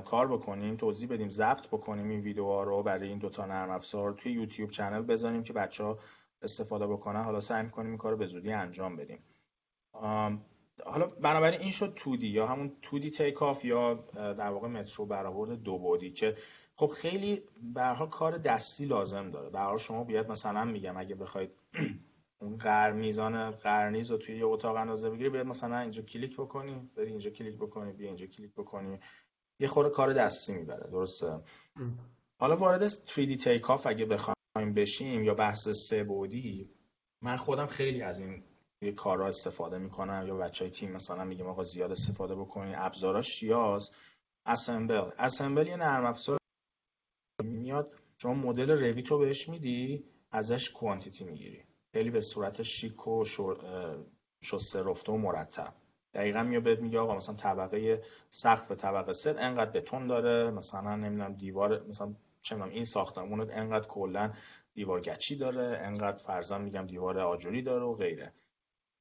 کار 0.06 0.28
بکنیم 0.28 0.76
توضیح 0.76 1.10
بدیم 1.10 1.30
ضبط 1.30 1.68
بکنیم 1.68 2.10
این 2.10 2.20
ویدیوها 2.20 2.64
رو 2.64 2.84
برای 2.84 3.10
این 3.10 3.18
دوتا 3.18 3.46
نرم 3.46 3.70
افزار 3.70 4.14
توی 4.14 4.32
YouTube 4.32 4.70
channel 4.70 5.02
بذاریم 5.02 5.44
که 5.44 5.54
بچه 5.54 5.84
ها 5.84 6.00
استفاده 6.42 6.88
بکنن. 6.88 7.24
حالا 7.24 7.40
سعی 7.40 7.64
می‌کنیم 7.64 7.90
این 7.90 7.98
کار 7.98 8.12
رو 8.12 8.18
به 8.18 8.26
زودی 8.26 8.52
انجام 8.52 8.96
بدیم. 8.96 9.20
حالا 10.86 11.08
بنابراین 11.22 11.60
این 11.60 11.72
شد 11.72 11.94
2D 11.96 12.28
یا 12.28 12.48
همون 12.48 12.72
2D 12.82 13.10
takeoff 13.10 13.66
یا 13.66 13.94
در 14.14 14.50
واقع 14.50 14.68
مترو 14.68 15.06
برآورد 15.06 15.64
دو 15.64 15.78
بعدی 15.78 16.12
که 16.12 16.36
خب 16.80 16.88
خیلی 16.88 17.44
به 17.74 18.08
کار 18.12 18.38
دستی 18.38 18.86
لازم 18.86 19.32
داره. 19.32 19.50
به 19.50 19.78
شما 19.78 20.04
بیاد 20.04 20.32
مثلا 20.32 20.66
میگم 20.66 20.98
اگه 20.98 21.16
بخواید 21.16 21.52
اون 22.42 22.58
قر 22.58 22.92
میزان 22.92 23.52
قرنیز 23.52 24.12
رو 24.12 24.18
توی 24.18 24.38
یه 24.38 24.46
اتاق 24.46 24.76
اندازه 24.76 25.10
بگیری 25.10 25.30
بیاد 25.30 25.46
مثلا 25.46 25.80
اینجا 25.80 26.02
کلیک 26.02 26.38
بکنی 26.38 26.90
بری 26.96 27.08
اینجا 27.10 27.30
کلیک 27.30 27.56
بکنی 27.58 27.94
بیا 27.94 28.08
اینجا 28.08 28.26
کلیک 28.26 28.52
بکنی. 28.54 29.00
یه 29.60 29.68
خورده 29.68 29.90
کار 29.90 30.14
دستی 30.14 30.54
می‌بره 30.54 30.90
درسته؟ 30.90 31.40
حالا 32.40 32.56
وارد 32.56 32.90
3D 32.90 33.44
takeoff 33.44 33.88
اگه 33.88 34.06
بخوایم 34.06 34.74
بشیم 34.76 35.24
یا 35.24 35.34
بحث 35.34 35.70
سه 35.70 36.04
بعدی 36.04 36.70
من 37.22 37.36
خودم 37.38 37.68
خیلی 37.68 38.02
از 38.02 38.20
این 38.20 38.44
یه 38.82 38.92
کارا 38.92 39.28
استفاده 39.28 39.78
می‌کنم 39.78 40.28
یا 40.28 40.36
بچه 40.36 40.66
های 40.66 40.72
تیم 40.72 40.92
مثلا 40.92 41.24
میگم 41.24 41.48
آقا 41.48 41.64
زیاد 41.64 41.92
استفاده 41.92 42.36
بکنی 42.36 42.76
ابزاراش 42.76 43.28
شیاز 43.28 43.92
اسمبل. 44.46 45.10
اسمبل 45.20 45.68
یه 45.68 45.78
نرم 45.78 46.06
افزار 46.06 46.38
میاد 47.44 47.94
شما 48.18 48.34
مدل 48.34 48.70
رویت 48.70 49.08
رو 49.08 49.18
بهش 49.18 49.50
میدی 49.50 50.04
ازش 50.32 50.70
کوانتیتی 50.70 51.24
می‌گیری. 51.26 51.64
خیلی 51.94 52.10
به 52.10 52.22
صورت 52.22 52.62
شیک 52.62 53.08
و 53.08 53.24
شسته 54.44 54.84
رفته 54.84 55.12
و 55.12 55.18
مرتب. 55.18 55.74
دقیقا 56.14 56.44
میاد 56.44 56.64
بهت 56.64 56.80
میگه 56.80 57.00
آقا 57.00 57.16
مثلا 57.16 57.36
طبقه 57.36 58.02
سقف 58.30 58.72
طبقه 58.72 59.14
سه 59.14 59.36
انقدر 59.40 59.72
بتون 59.72 60.08
داره 60.08 60.52
مثلا 60.52 60.96
نمی‌دونم 60.96 61.34
دیوار 61.34 61.84
مثلا 61.84 62.16
چه 62.42 62.64
این 62.64 62.86
ساختمون 62.86 63.52
انقدر 63.52 63.88
کلا 63.88 64.34
دیوار 64.74 65.02
گچی 65.02 65.36
داره 65.36 65.78
انقدر 65.82 66.18
فرضاً 66.18 66.58
میگم 66.58 66.88
دیوار 66.88 67.20
آجری 67.20 67.62
داره 67.62 67.84
و 67.84 67.96
غیره. 67.96 68.34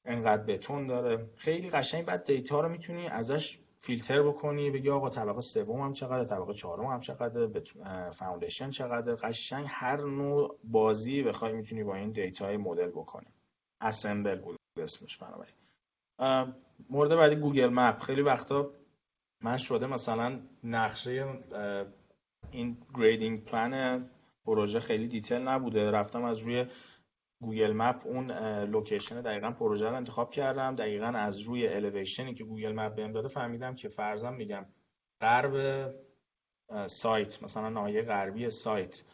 انقدر 0.05 0.43
بتون 0.43 0.87
داره. 0.87 1.31
خیلی 1.37 1.71
قشنگ 1.71 2.05
بعد 2.05 2.25
data 2.25 2.61
رو 2.61 2.69
می‌تونی 2.69 3.09
ازش 3.09 3.59
فیلتر 3.79 4.23
بکنی 4.23 4.71
بگی 4.71 4.91
آقا 4.91 5.11
طبقه 5.11 5.41
سوم 5.41 5.81
هم 5.81 5.93
چقدر 5.93 6.25
طبقه 6.25 6.55
چهارم 6.55 6.85
هم 6.85 7.01
چقدر 7.01 8.11
foundation 8.11 8.71
چقدر 8.71 9.15
قشنگ 9.15 9.67
هر 9.69 10.01
نوع 10.01 10.59
بازی 10.65 11.23
بخوای 11.23 11.53
می‌تونی 11.53 11.85
با 11.85 11.95
این 11.95 12.11
data 12.11 12.57
مدل 12.57 12.91
بکنی. 12.91 13.27
Assemble 13.81 14.41
بود 14.41 14.57
اسمش 14.77 15.19
بنابراین. 15.19 15.55
مورد 16.91 17.17
بعدی 17.17 17.37
Google 17.37 17.69
Map. 17.69 17.99
خیلی 17.99 18.23
وقتا 18.23 18.71
من 19.41 19.57
شده 19.57 19.87
مثلا 19.87 20.41
نقشه 20.65 21.27
این 22.51 22.77
grading 22.95 23.45
plan 23.45 24.11
پروژه 24.45 24.81
خیلی 24.81 25.09
detail 25.09 25.39
نبوده. 25.39 25.91
رفتم 25.91 26.25
از 26.25 26.39
روی 26.39 26.67
Google 27.41 27.73
Map 27.73 28.03
اون 28.05 28.31
location 28.65 29.21
دقیقا 29.21 29.51
پروژه 29.51 29.89
رو 29.89 29.97
انتخاب 29.97 30.31
کردم. 30.31 30.77
دقیقا 30.77 31.07
از 31.07 31.41
روی 31.41 31.69
الیویشنی 31.69 32.35
که 32.35 32.45
Google 32.45 32.73
Map 32.73 32.95
بهم 32.95 33.13
داده 33.13 33.29
فهمیدم 33.29 33.75
که 33.75 33.89
فرضاً 33.89 34.31
میگم 34.31 34.67
غرب 35.21 35.95
سایت 36.87 37.43
مثلا 37.43 37.69
ناحیه 37.69 38.03
غربی 38.03 38.51
سایت 38.51 39.05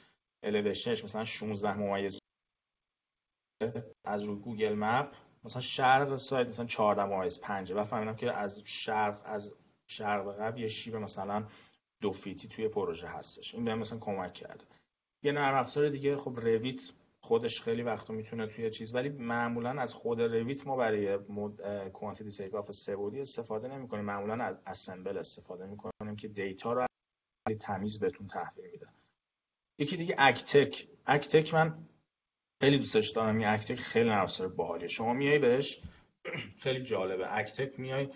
elevation 0.42 0.93
ش 0.93 1.04
مثلا 1.04 1.24
16 1.24 1.78
ممیز 1.78 2.18
از 4.04 4.24
روی 4.24 4.36
Google 4.36 4.74
Map 4.74 5.14
مثلا 5.44 5.62
شرق 5.62 6.16
سایت 6.16 6.46
مثلا 6.46 6.66
14 6.66 7.04
ممیز 7.04 7.40
5 7.40 7.72
و 7.72 7.84
فهمیدم 7.84 8.16
که 8.16 8.32
از 8.32 8.62
شرق 8.64 9.22
از 9.24 9.52
شرق 9.86 10.32
غرب 10.32 10.58
یه 10.58 10.68
شیب 10.68 10.96
مثلا 10.96 11.46
دو 12.00 12.12
feet 12.12 12.41
ی 12.41 12.48
توی 12.48 12.68
پروژه 12.68 13.08
هستش. 13.08 13.54
این 13.54 13.64
بهم 13.64 13.78
مثلا 13.78 13.98
کمک 13.98 14.32
کرده. 14.32 14.64
یه 15.22 15.32
نرم 15.32 15.54
افزار 15.54 15.88
دیگه 15.88 16.16
خب 16.16 16.40
Revit 16.40 16.90
خودش 17.24 17.62
خیلی 17.62 17.82
وقتا 17.82 18.14
می‌تونه 18.14 18.46
توی 18.46 18.70
چیز 18.70 18.94
ولی 18.94 19.08
معمولا 19.08 19.70
از 19.70 19.94
خود 19.94 20.20
Revit 20.20 20.66
ما 20.66 20.76
برای 20.76 21.18
quantity 21.92 22.30
takeoff 22.30 22.54
سه 22.54 22.72
بعدی 22.72 23.20
استفاده 23.20 23.68
نمی 23.68 23.88
کنیم 23.88 24.04
معمولا 24.04 24.44
از 24.44 24.56
Assemble 24.66 25.18
استفاده 25.18 25.66
می‌کنیم 25.66 26.16
که 26.16 26.28
data 26.28 26.72
رو 26.72 26.86
تمیز 27.60 27.98
بهتون 27.98 28.26
تحویل 28.26 28.70
میده. 28.72 28.86
یکی 29.78 29.96
دیگه 29.96 30.14
AGTEK 30.18 30.88
AGTEK 31.06 31.54
من 31.54 31.88
خیلی 32.62 32.78
دوستش 32.78 33.10
دارم. 33.10 33.38
این 33.38 33.46
AGTEK 33.46 33.74
خیلی 33.74 34.08
نرم 34.08 34.26
باحالیه. 34.56 34.88
شما 34.88 35.12
میای 35.12 35.38
بهش 35.38 35.82
خیلی 36.62 36.82
جالبه. 36.84 37.36
AGTEK 37.36 37.80
میای 37.80 38.08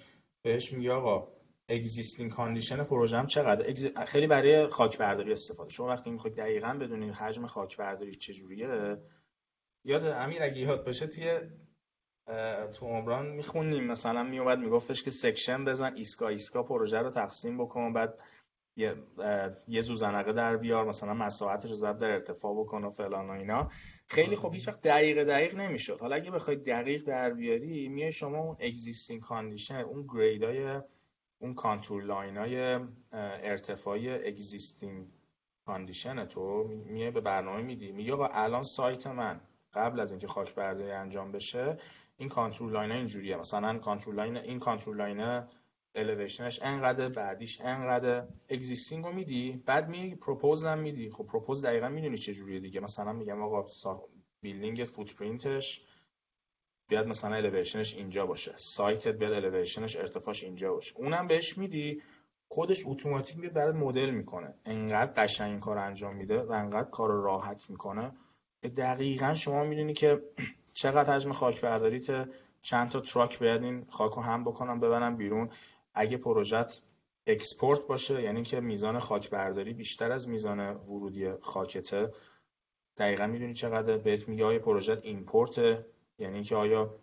بهش 0.43 0.73
میگه 0.73 0.93
آقا 0.93 1.36
existing 1.69 2.31
condition 2.31 2.85
پروژه 2.85 3.19
هم 3.19 3.27
چقدر 3.27 4.05
خیلی 4.05 4.27
برای 4.27 4.67
خاک 4.67 4.99
برداری 4.99 5.33
استفاده. 5.33 5.71
شما 5.71 5.87
وقتی 5.87 6.11
می‌خواید 6.11 6.37
دقیقا 6.37 6.79
بدونید 6.81 7.15
حجم 7.15 7.47
خاک 7.47 7.77
برداری 7.77 8.15
چجوریه 8.15 8.97
یاد 9.85 10.05
امیر 10.05 10.43
اگه 10.43 10.59
یاد 10.59 10.85
باشه 10.85 11.07
توی 11.07 11.41
تو 12.73 12.87
عمران 12.87 13.27
می‌خونیم 13.27 13.85
مثلا 13.85 14.23
میومد 14.23 14.59
میگفتش 14.59 15.03
که 15.03 15.11
section 15.11 15.65
بزن 15.65 15.95
ایسکا 15.95 16.29
ایسکا 16.29 16.63
پروژه 16.63 16.99
رو 16.99 17.11
تقسیم 17.11 17.59
بکن 17.59 17.93
بعد 17.93 18.21
یه, 18.79 18.97
یه 19.69 19.81
ذوزنقه 19.81 20.33
در 20.33 20.57
بیار 20.57 20.85
مثلا 20.85 21.15
مساحتش 21.15 21.69
رو 21.69 21.75
ضرب 21.75 21.99
در 21.99 22.11
ارتفاع 22.11 22.55
بکن 22.61 22.85
و 22.85 22.91
فلان 22.91 23.31
و 23.31 23.33
اینا. 23.33 23.71
خیلی 24.09 24.37
خوب 24.37 24.55
هیچ 24.55 24.69
وقت 24.69 24.83
دقیق 24.83 25.25
دقیق 25.25 25.55
نمی‌شد. 25.55 26.01
حالا 26.01 26.17
اگه 26.17 26.31
بخواید 26.31 26.65
دقیق 26.65 27.05
در 27.05 27.31
بیاری 27.31 27.89
میای 27.89 28.13
شما 28.13 28.39
اون 28.39 28.57
existing 28.61 29.21
condition 29.21 29.81
اون 29.81 30.07
grade 30.15 30.70
ای 30.70 30.81
اون 31.39 31.55
contour 31.55 32.03
line 32.03 32.37
های 32.37 32.79
ارتفاعی 33.13 34.11
existing 34.11 35.07
condition 35.67 36.25
تو 36.25 36.65
میای 36.69 37.11
به 37.11 37.21
برنامه 37.21 37.63
میدی. 37.63 37.93
میگه 37.93 38.13
آقا 38.13 38.27
الان 38.27 38.63
سایت 38.63 39.07
من 39.07 39.41
قبل 39.75 40.01
از 40.01 40.11
اینکه 40.11 40.27
خاک 40.27 40.55
برداری 40.55 40.91
انجام 40.91 41.33
بشه 41.33 41.77
این 42.17 42.29
contour 42.29 42.73
line 42.73 42.93
اینجوریه. 42.93 43.37
مثلا 43.37 43.79
contour 43.79 44.15
line 44.15 44.37
این 44.37 44.59
contour 44.59 44.97
line 44.97 45.43
elevation 45.95 46.50
ش 46.50 46.63
انقدر 46.63 47.09
بعدیش 47.09 47.61
انقدر. 47.61 48.27
existing 48.49 49.05
رو 49.05 49.13
میدی 49.13 49.63
بعد 49.67 49.89
میای 49.89 50.15
proposed 50.15 50.67
هم 50.67 50.79
میدی. 50.79 51.11
خب 51.11 51.27
proposed 51.27 51.65
دقیقا 51.65 51.89
می‌دونی 51.89 52.19
چه 52.19 52.35
جوریه 52.35 52.61
دیگه. 52.61 52.81
مثلا 52.81 53.13
میگم 53.13 53.43
آقا 53.43 53.65
building 54.43 54.85
footprint 54.85 55.67
ش 55.67 55.85
بیاد 56.89 57.07
مثلا 57.07 57.35
elevation 57.35 57.84
ش 57.84 57.95
اینجا 57.95 58.27
باشه. 58.27 58.55
سایتت 58.57 59.15
بیاد 59.15 59.33
elevation 59.33 59.85
ش 59.85 59.97
ارتفاعش 59.97 60.45
اینجا 60.45 60.73
باشه. 60.73 60.97
اونم 60.97 61.27
بهش 61.27 61.59
میدی 61.59 62.03
خودش 62.49 62.83
اتوماتیک 62.87 63.39
میاد 63.39 63.53
برات 63.53 63.75
مدل 63.75 64.11
می‌کنه. 64.11 64.55
انقدر 64.65 65.13
قشنگ 65.23 65.51
این 65.51 65.61
کار 65.61 65.79
انجام 65.79 66.17
میده 66.17 66.43
و 66.43 66.53
انقدر 66.53 66.91
کار 66.91 67.11
راحت 67.11 67.71
می‌کنه. 67.71 68.13
که 68.63 68.69
دقیقا 68.69 69.35
شما 69.35 69.65
می‌دونی 69.65 69.95
که 69.95 70.23
چقدر 70.75 71.15
حجم 71.15 71.33
خاک 71.33 71.61
برداریت 71.61 72.29
چند 72.63 72.91
تا 72.91 73.01
truck 73.01 73.39
باید 73.39 73.63
این 73.63 73.87
خاک 73.91 74.13
رو 74.13 74.23
هم 74.23 74.45
بکنم 74.45 74.81
ببرم 74.81 75.17
بیرون. 75.17 75.51
اگه 75.95 76.17
پروژت 76.17 76.83
export 77.27 77.87
باشه 77.87 78.23
یعنی 78.23 78.43
که 78.43 78.61
میزان 78.61 78.99
خاک 78.99 79.31
برداری 79.31 79.73
بیشتر 79.73 80.13
از 80.13 80.29
میزان 80.29 80.61
ورودی 80.61 81.33
خاکته 81.41 82.13
دقیقا 82.97 83.27
می‌دونی 83.27 83.55
چقدر 83.55 83.99
بهت 83.99 84.29
میگه 84.29 84.45
آیا 84.45 84.59
پروژت 84.59 85.05
import 85.05 85.85
یعنی 86.19 86.45
که 86.45 86.57
آیا 86.57 86.95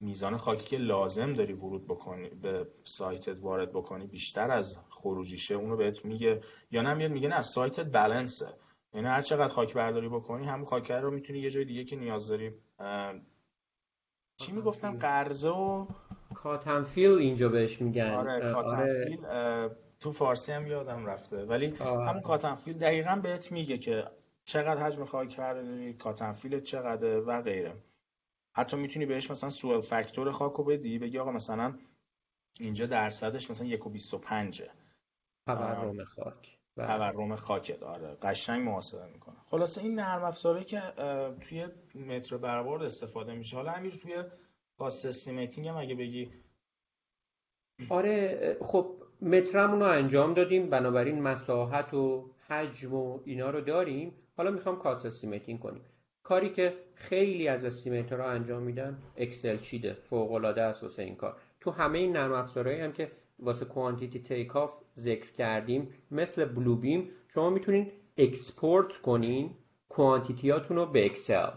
میزان 0.00 0.36
خاکی 0.36 0.66
که 0.66 0.76
لازم 0.76 1.32
داری 1.32 1.52
ورود 1.52 1.86
بکنی 1.86 2.28
به 2.28 2.66
سایتت 2.84 3.36
وارد 3.40 3.72
بکنی 3.72 4.06
بیشتر 4.06 4.50
از 4.50 4.78
خروجیشه 4.90 5.54
اونو 5.54 5.76
بهت 5.76 6.04
میگه 6.04 6.40
یا 6.70 6.82
نه؟ 6.82 6.94
میاد 6.94 7.10
میگه 7.10 7.28
نه 7.28 7.40
سایتت 7.40 7.86
بالانسه 7.86 8.48
یعنی 8.94 9.06
هر 9.06 9.22
چقدر 9.22 9.48
خاک 9.48 9.74
برداری 9.74 10.08
بکنی 10.08 10.46
همون 10.46 10.64
خاک 10.64 10.90
رو 10.90 11.10
می‌تونی 11.10 11.38
یه 11.38 11.50
جای 11.50 11.64
دیگه 11.64 11.84
که 11.84 11.96
نیاز 11.96 12.28
داری. 12.28 12.52
چی 14.36 14.52
می‌گفتم؟ 14.52 14.98
قرضه 14.98 15.48
و 15.48 15.86
کاتنفیل 16.34 17.10
اینجا 17.10 17.48
بهش 17.48 17.82
میگن. 17.82 18.10
آره 18.10 18.52
کاتنفیل 18.52 19.26
آره. 19.26 19.76
تو 20.00 20.12
فارسی 20.12 20.52
هم 20.52 20.66
یادم 20.66 21.06
رفته. 21.06 21.44
ولی 21.44 21.74
آه. 21.80 22.08
همون 22.08 22.22
کاتنفیل 22.22 22.78
دقیقا 22.78 23.20
بهت 23.22 23.52
میگه 23.52 23.78
که 23.78 24.04
چقدر 24.44 24.82
حجم 24.82 25.04
خاک 25.04 25.36
برداری 25.36 25.94
کاتنفیل 25.94 26.60
چقدر 26.60 27.20
و 27.20 27.42
غیره. 27.42 27.74
حتی 28.58 28.76
می‌تونی 28.76 29.06
بهش 29.06 29.30
مثلا 29.30 29.50
سوال 29.50 29.80
فاکتور 29.80 30.30
خاک 30.30 30.52
رو 30.52 30.64
بدی 30.64 30.98
بگی 30.98 31.18
آقا 31.18 31.32
مثلا 31.32 31.74
اینجا 32.60 32.86
درصدش 32.86 33.50
مثلا 33.50 33.66
یک 33.66 33.86
و 33.86 33.90
بیست 33.90 34.14
و 34.14 34.18
پنجه. 34.18 34.70
تورم 35.46 36.04
خاک. 36.04 36.58
بله. 36.76 36.86
تورم 36.86 37.36
خاک 37.36 37.80
داره 37.80 38.16
قشنگ 38.22 38.66
محاسبه 38.68 39.06
می‌کنه. 39.06 39.36
خلاصه 39.46 39.82
این 39.82 39.94
نرم 39.94 40.24
افزاری 40.24 40.64
که 40.64 40.80
توی 41.40 41.66
متر 41.94 42.36
برآورد 42.36 42.82
استفاده 42.82 43.34
میشه. 43.34 43.56
حالا 43.56 43.70
همین 43.70 43.90
توی 43.90 44.24
cost 44.78 45.06
estimating 45.06 45.68
هم 45.68 45.76
اگه 45.76 45.94
بگی. 45.94 46.32
آره 47.88 48.56
خب 48.60 49.02
مترمون 49.22 49.80
رو 49.80 49.86
انجام 49.86 50.34
دادیم. 50.34 50.70
بنابراین 50.70 51.22
مساحت 51.22 51.94
و 51.94 52.30
حجم 52.48 52.94
و 52.94 53.20
اینا 53.24 53.50
رو 53.50 53.60
داریم. 53.60 54.14
حالا 54.36 54.50
می‌خوام 54.50 54.78
cost 54.78 55.06
estimating 55.06 55.60
کنیم. 55.60 55.84
کاری 56.22 56.50
که 56.50 56.74
خیلی 56.94 57.48
از 57.48 57.64
estimator 57.64 58.23
ها 58.23 58.30
انجام 58.30 58.62
میدن 58.62 58.98
Excel 59.16 59.58
sheet 59.58 59.86
ه 59.86 59.92
فوق 59.92 60.32
العاده 60.32 60.62
است 60.62 60.98
این 60.98 61.16
کار. 61.16 61.36
تو 61.60 61.70
همه 61.70 61.98
این 61.98 62.12
نرم 62.12 62.32
افزارهایی 62.32 62.80
هم 62.80 62.92
که 62.92 63.10
واسه 63.38 63.64
quantity 63.64 64.18
takeoff 64.18 64.80
ذکر 64.96 65.32
کردیم 65.32 65.88
مثل 66.10 66.44
Bluebeam 66.44 67.10
شما 67.28 67.50
می‌تونین 67.50 67.92
export 68.16 68.96
کنین 68.96 69.50
quantity 69.88 70.47
هاتون 70.47 70.76
رو 70.76 70.86
به 70.86 71.06
Excel 71.06 71.50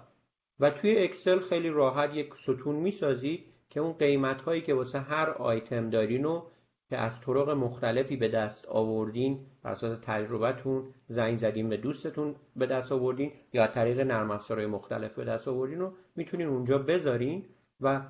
و 0.60 0.70
توی 0.70 0.98
Excel 0.98 1.40
خیلی 1.40 1.70
راحت 1.70 2.16
یک 2.16 2.34
ستون 2.36 2.76
می‌سازید 2.76 3.46
که 3.70 3.80
اون 3.80 3.94
قیمت 3.94 4.42
هایی 4.42 4.62
که 4.62 4.74
واسه 4.74 5.00
هر 5.00 5.30
آیتم 5.30 5.90
دارین 5.90 6.24
رو 6.24 6.48
که 6.92 6.98
از 6.98 7.22
طرق 7.22 7.50
مختلفی 7.50 8.16
به 8.16 8.28
دست 8.28 8.66
آوردین 8.68 9.40
بر 9.64 9.72
اساس 9.72 10.00
تجربتون 10.02 10.84
زنگ 11.08 11.38
زدین 11.38 11.70
به 11.70 11.78
دوستتون 11.78 12.36
به 12.56 12.66
دست 12.66 12.92
آوردین 12.92 13.32
یا 13.54 13.68
طریق 13.68 14.00
نرم 14.00 14.32
افزارهای 14.32 14.68
مختلف 14.68 15.16
به 15.16 15.26
دست 15.26 15.48
آوردین 15.48 15.80
رو 15.80 15.94
می‌تونین 16.16 16.48
اونجا 16.48 16.78
بذارین 16.78 17.46
و 17.82 18.02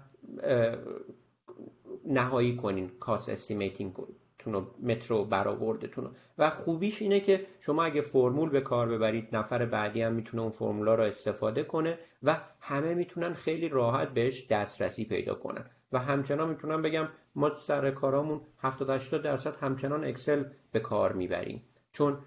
نهایی 2.06 2.56
کنین 2.56 2.92
cost 3.00 3.30
estimating 3.30 3.94
تون 4.40 4.68
مترو 4.84 5.26
برآوردتون 5.26 6.10
و 6.38 6.50
خوبیش 6.50 7.02
اینه 7.02 7.20
که 7.20 7.46
شما 7.60 7.84
اگه 7.84 8.02
فرمول 8.02 8.50
به 8.50 8.62
کار 8.62 8.88
ببرید 8.90 9.36
نفر 9.36 9.66
بعدی 9.66 10.02
هم 10.02 10.14
می‌تونه 10.14 10.42
اون 10.44 10.52
فرمولا 10.52 10.96
رو 10.96 11.04
استفاده 11.04 11.64
کنه 11.64 12.00
و 12.24 12.38
همه 12.60 12.94
می‌تونن 12.94 13.34
خیلی 13.34 13.70
راحت 13.70 14.10
بهش 14.10 14.48
دسترسی 14.48 15.06
پیدا 15.06 15.36
کنن. 15.36 15.66
و 15.92 16.00
همچنان 16.00 16.50
می‌تونم 16.50 16.82
بگم 16.82 17.08
ما 17.36 17.54
سر 17.54 17.92
کارامون 17.92 18.42
70 18.58 18.90
80 18.90 19.22
درصد 19.22 19.56
همچنان 19.56 20.04
اکسل 20.06 20.44
به 20.72 20.80
کار 20.80 21.14
می‌بریم. 21.14 21.64
چون 21.92 22.18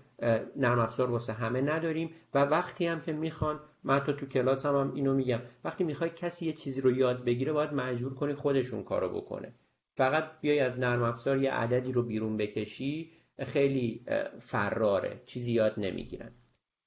نرم 0.57 0.79
افزار 0.79 1.11
واسه 1.11 1.33
همه 1.33 1.61
نداریم 1.61 2.11
و 2.35 2.39
وقتی 2.39 2.87
هم 2.87 3.01
که 3.01 3.13
می‌خوان 3.13 3.61
من 3.85 3.97
حتی 3.97 4.13
تو 4.13 4.27
کلاس 4.27 4.67
هم, 4.67 4.77
هم 4.77 4.95
اینو 4.95 5.15
میگم 5.15 5.41
وقتی 5.65 5.85
می‌خوای 5.85 6.11
کسی 6.11 6.47
یه 6.47 6.53
چیزی 6.53 6.81
رو 6.81 6.93
یاد 6.93 7.25
بگیره 7.25 7.53
باید 7.53 7.73
مجبور 7.73 8.15
کنی 8.15 8.35
خودشون 8.35 8.83
کارو 8.83 9.09
بکنه. 9.09 9.55
فقط 9.97 10.25
بیای 10.41 10.61
از 10.61 10.81
نرم 10.81 11.03
افزار 11.03 11.39
یه 11.39 11.51
عددی 11.51 11.93
رو 11.93 12.03
بیرون 12.03 12.37
بکشی 12.37 13.13
خیلی 13.39 14.05
فراره 14.39 15.23
چیزی 15.27 15.53
یاد 15.53 15.75
نمی‌گیرن. 15.77 16.33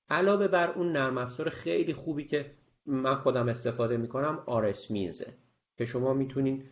علاوه 0.10 0.48
بر 0.48 0.72
اون 0.72 0.92
نرم 0.92 1.18
افزار 1.18 1.50
خیلی 1.50 1.94
خوبی 1.94 2.26
که 2.26 2.52
من 2.86 3.16
خودم 3.16 3.50
استفاده 3.50 3.98
می‌کنم 3.98 4.44
RSMeans 4.46 4.92
ه 4.92 5.34
که 5.78 5.86
شما 5.86 6.14
می‌تونین 6.14 6.64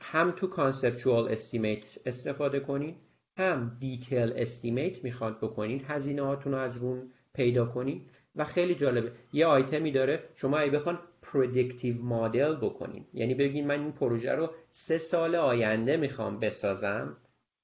هم 0.00 0.30
تو 0.30 0.46
conceptual 0.46 1.28
estimate 1.28 1.84
استفاده 2.06 2.60
کنین 2.60 2.96
هم 3.38 3.76
detail 3.80 4.32
estimate 4.36 5.04
می‌خواد 5.04 5.40
بکنین 5.40 5.84
هزینه 5.88 6.22
هاتون 6.22 6.52
رو 6.52 6.58
از 6.58 6.76
اون 6.76 7.12
پیدا 7.34 7.66
کنین 7.66 8.02
و 8.36 8.44
خیلی 8.44 8.74
جالبه. 8.74 9.12
یه 9.32 9.46
آیتمی 9.46 9.92
داره 9.92 10.22
شما 10.34 10.58
اگه 10.58 10.70
بخوان 10.70 10.98
predictive 11.22 12.02
model 12.02 12.56
بکنین 12.56 13.04
یعنی 13.12 13.34
بگین 13.34 13.66
من 13.66 13.80
این 13.80 13.92
پروژه 13.92 14.32
رو 14.32 14.50
سه 14.70 14.98
سال 14.98 15.36
آینده 15.36 15.96
می‌خوام 15.96 16.40
بسازم 16.40 17.16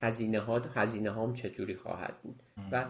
هزینه 0.02 0.40
ها 0.40 0.58
هزینه 0.58 1.10
هام 1.10 1.32
چجوری 1.32 1.76
خواهد 1.76 2.14
بود؟ 2.22 2.42
و 2.72 2.84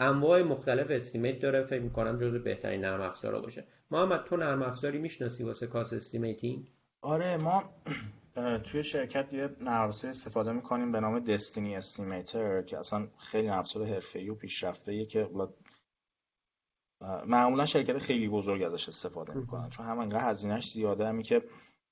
انواع 0.00 0.42
مختلف 0.42 0.90
estimate 0.90 1.40
داره 1.40 1.62
فکر 1.62 1.82
می‌کنم 1.82 2.18
جزو 2.18 2.38
بهترین 2.38 2.80
نرم 2.80 3.00
افزارا 3.00 3.40
باشه. 3.40 3.64
محمد 3.90 4.24
تو 4.24 4.36
نرم 4.36 4.62
افزاری 4.62 4.98
می‌شناسی 4.98 5.44
واسه 5.44 5.66
cost 5.66 5.92
estimating 5.92 6.70
آره 7.02 7.36
ما 7.36 7.64
توی 8.64 8.82
شرکت 8.82 9.32
یه 9.32 9.48
نرم 9.60 9.88
استفاده 9.88 10.52
می‌کنیم 10.52 10.92
به 10.92 11.00
نام 11.00 11.18
Destini 11.20 11.76
Estimator 11.76 12.62
که 12.62 12.78
اصلا 12.78 13.08
خیلی 13.18 13.48
افزار 13.48 13.86
حرفه‌ای 13.86 14.28
و 14.28 14.34
پیشرفته 14.34 15.06
که 15.06 15.28
معمولا 17.26 17.66
شرکت 17.66 17.98
خیلی 17.98 18.28
بزرگ 18.28 18.62
ازش 18.62 18.88
استفاده 18.88 19.34
می‌کنن. 19.34 19.68
چون 19.68 19.86
هم 19.86 19.98
انقدر 19.98 20.30
هزینهش 20.30 20.72
زیاده 20.72 21.06
همی 21.06 21.22
که 21.22 21.42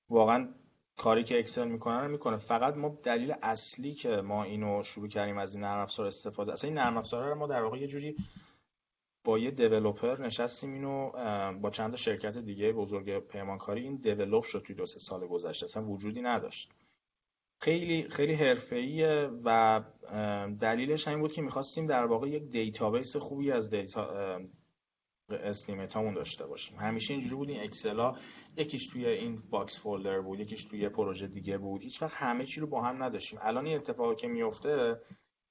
واقعا 0.09 0.49
کاری 0.97 1.25
که 1.25 1.39
Excel 1.39 1.69
می‌کنه 1.69 2.01
رو 2.01 2.09
می‌کنه. 2.09 2.37
فقط 2.37 2.75
ما 2.77 2.99
دلیل 3.03 3.35
اصلی 3.43 3.95
که 3.95 4.09
ما 4.09 4.45
اینو 4.45 4.83
شروع 4.83 5.09
کردیم 5.09 5.39
از 5.39 5.55
این 5.55 5.65
نرم 5.65 5.81
افزار 5.81 6.07
استفاده 6.07 6.53
اصلا 6.53 6.69
این 6.69 6.79
نرم 6.79 6.97
افزار 6.97 7.29
رو 7.29 7.35
ما 7.35 7.47
در 7.47 7.63
واقع 7.63 7.79
یه 7.79 7.87
جوری 7.87 8.17
با 9.25 9.39
یه 9.39 9.51
developer 9.51 10.23
نشستیم 10.23 10.73
اینو 10.73 11.11
با 11.61 11.71
چند 11.71 11.97
شرکت 11.97 12.39
دیگه 12.39 12.73
بزرگ 12.73 13.19
پیمانکاری. 13.19 13.83
این 13.83 13.97
develop 13.97 14.45
شد 14.45 14.63
توی 14.67 14.77
دو 14.77 14.87
سه 14.87 14.99
سال 14.99 15.27
گذشته 15.27 15.65
اصلا 15.65 15.85
وجودی 15.85 16.23
نداشت. 16.23 16.71
خیلی 17.61 18.09
خیلی 18.09 18.35
حرفه‌ایه 18.35 19.31
و 19.45 19.81
دلیلش 20.61 21.09
همین 21.09 21.21
بود 21.21 21.33
که 21.33 21.43
می‌خواستیم 21.43 21.87
در 21.87 22.05
واقع 22.05 22.29
یک 22.29 22.43
database 22.43 23.17
خوبی 23.17 23.53
از 23.53 23.71
data 23.71 24.41
estimate 25.31 25.95
داشته 25.95 26.47
باشیم. 26.47 26.79
همیشه 26.79 27.15
اینجوری 27.15 27.35
بود 27.35 27.49
این 27.51 27.63
Excel 27.63 27.99
ها 28.01 28.17
یکیش 28.57 28.87
توی 28.87 29.07
این 29.07 29.39
Box 29.51 29.81
folder 29.81 30.21
بود 30.21 30.41
یکیش 30.41 30.65
توی 30.65 30.89
پروژه 30.89 31.27
دیگه 31.27 31.59
بود. 31.59 31.83
هیچ 31.83 32.03
وقت 32.03 32.15
همه 32.17 32.45
چی 32.45 32.61
رو 32.61 32.67
با 32.67 32.83
هم 32.83 33.03
نداشتیم. 33.03 33.39
الان 33.43 33.67
این 33.67 33.77
اتفاقی 33.77 34.17
که 34.17 34.29
میفته 34.29 35.01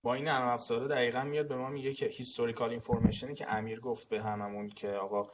با 0.04 0.14
این 0.14 0.26
نرم 0.26 0.48
افزاره 0.48 0.88
دقیقا 0.88 1.24
میاد 1.24 1.48
به 1.48 1.56
ما 1.56 1.70
میگه 1.70 1.94
که 1.94 2.06
historical 2.06 2.70
information 2.70 3.28
ی 3.28 3.34
که 3.34 3.54
امیر 3.54 3.80
گفت 3.80 4.10
به 4.10 4.22
هممون 4.22 4.70
که 4.70 4.90
آقا 4.90 5.28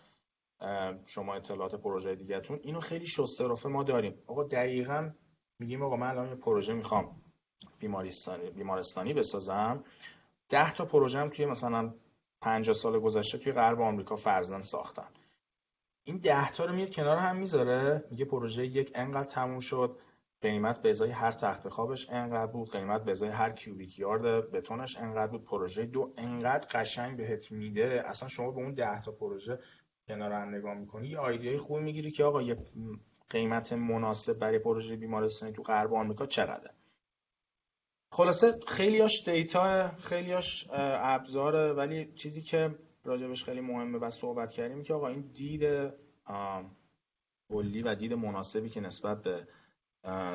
شما 1.05 1.35
اطلاعات 1.35 1.75
پروژه 1.75 2.15
دیگهتون 2.15 2.59
اینو 2.63 2.79
خیلی 2.79 3.07
شسته 3.07 3.47
رفه 3.47 3.69
ما 3.69 3.83
داریم. 3.83 4.19
آقا 4.27 4.43
دقیقا 4.43 5.11
میگیم 5.59 5.83
آقا 5.83 5.95
من 5.95 6.09
الان 6.09 6.29
یه 6.29 6.35
پروژه 6.35 6.73
می‌خوام 6.73 7.21
بیمارستانی 7.79 8.49
بیمارستانی 8.49 9.13
بسازم. 9.13 9.83
ده 10.49 10.73
تا 10.73 10.85
پروژه 10.85 11.19
هم 11.19 11.29
توی 11.29 11.45
مثلا 11.45 11.93
50 12.41 12.73
سال 12.73 12.99
گذشته 12.99 13.37
توی 13.37 13.53
غرب 13.53 13.81
آمریکا 13.81 14.15
فرزن 14.15 14.59
ساختن. 14.59 15.07
این 16.03 16.17
ده 16.17 16.51
تا 16.51 16.65
رو 16.65 16.75
میاد 16.75 16.93
کنار 16.93 17.17
هم 17.17 17.35
می‌ذاره 17.35 18.03
میگه 18.11 18.25
پروژه 18.25 18.65
یک 18.65 18.91
انقدر 18.95 19.29
تموم 19.29 19.59
شد. 19.59 19.97
قیمت 20.41 20.81
به 20.81 20.89
ازای 20.89 21.11
هر 21.11 21.31
تخت 21.31 21.69
خوابش 21.69 22.09
انقدر 22.09 22.51
بود 22.51 22.71
قیمت 22.71 23.03
به 23.03 23.11
ازای 23.11 23.29
هر 23.29 23.49
کیوبیک 23.49 23.99
یارد 23.99 24.51
بتونش 24.51 24.97
انقدر 24.97 25.27
بود. 25.27 25.45
پروژه 25.45 25.85
دو 25.85 26.13
انقدر 26.17 26.67
قشنگ 26.67 27.17
بهت 27.17 27.51
میده. 27.51 28.03
اصلا 28.05 28.29
شما 28.29 28.51
به 28.51 28.57
اون 28.57 28.73
ده 28.73 29.01
تا 29.01 29.11
پروژه 29.11 29.59
کنار 30.07 30.31
هم 30.31 30.55
نگاه 30.55 30.73
می‌کنی 30.73 31.07
یه 31.07 31.17
آیدیای 31.17 31.57
خوبی 31.57 31.83
می‌گیری 31.83 32.11
که 32.11 32.23
آقا 32.23 32.41
یه 32.41 32.57
قیمت 33.29 33.73
مناسب 33.73 34.39
برای 34.39 34.59
پروژه 34.59 34.95
بیمارستانی 34.95 35.53
تو 35.53 35.63
غرب 35.63 35.93
آمریکا 35.93 36.25
چقدره 36.25 36.71
خلاصه 38.11 38.59
خیلیاش 38.67 39.29
data 39.29 39.91
خیلیاش 39.97 40.67
ابزاره 40.71 41.73
ولی 41.73 42.13
چیزی 42.13 42.41
که 42.41 42.75
راجبش 43.03 43.43
خیلی 43.43 43.61
مهمه 43.61 43.97
و 43.97 44.09
صحبت 44.09 44.51
کردیم 44.51 44.83
که 44.83 44.93
آقا 44.93 45.07
این 45.07 45.21
دید 45.21 45.91
کلی 47.49 47.81
و 47.81 47.95
دید 47.95 48.13
مناسبی 48.13 48.69
که 48.69 48.81
نسبت 48.81 49.21
به 49.21 49.47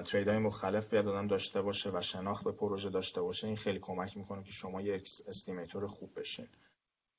trade 0.05 0.29
های 0.29 0.39
مختلف 0.39 0.91
بیاد 0.91 1.09
آدم 1.09 1.27
داشته 1.27 1.63
باشه 1.63 1.91
و 1.91 2.01
شناخت 2.01 2.45
به 2.45 2.53
پروژه 2.53 2.91
داشته 2.91 3.21
باشه 3.21 3.47
این 3.47 3.57
خیلی 3.57 3.79
کمک 3.79 4.17
می‌کنه 4.17 4.43
که 4.43 4.53
شما 4.53 4.81
یک 4.81 5.09
estimator 5.29 5.87
خوب 5.87 6.11
بشین. 6.17 6.47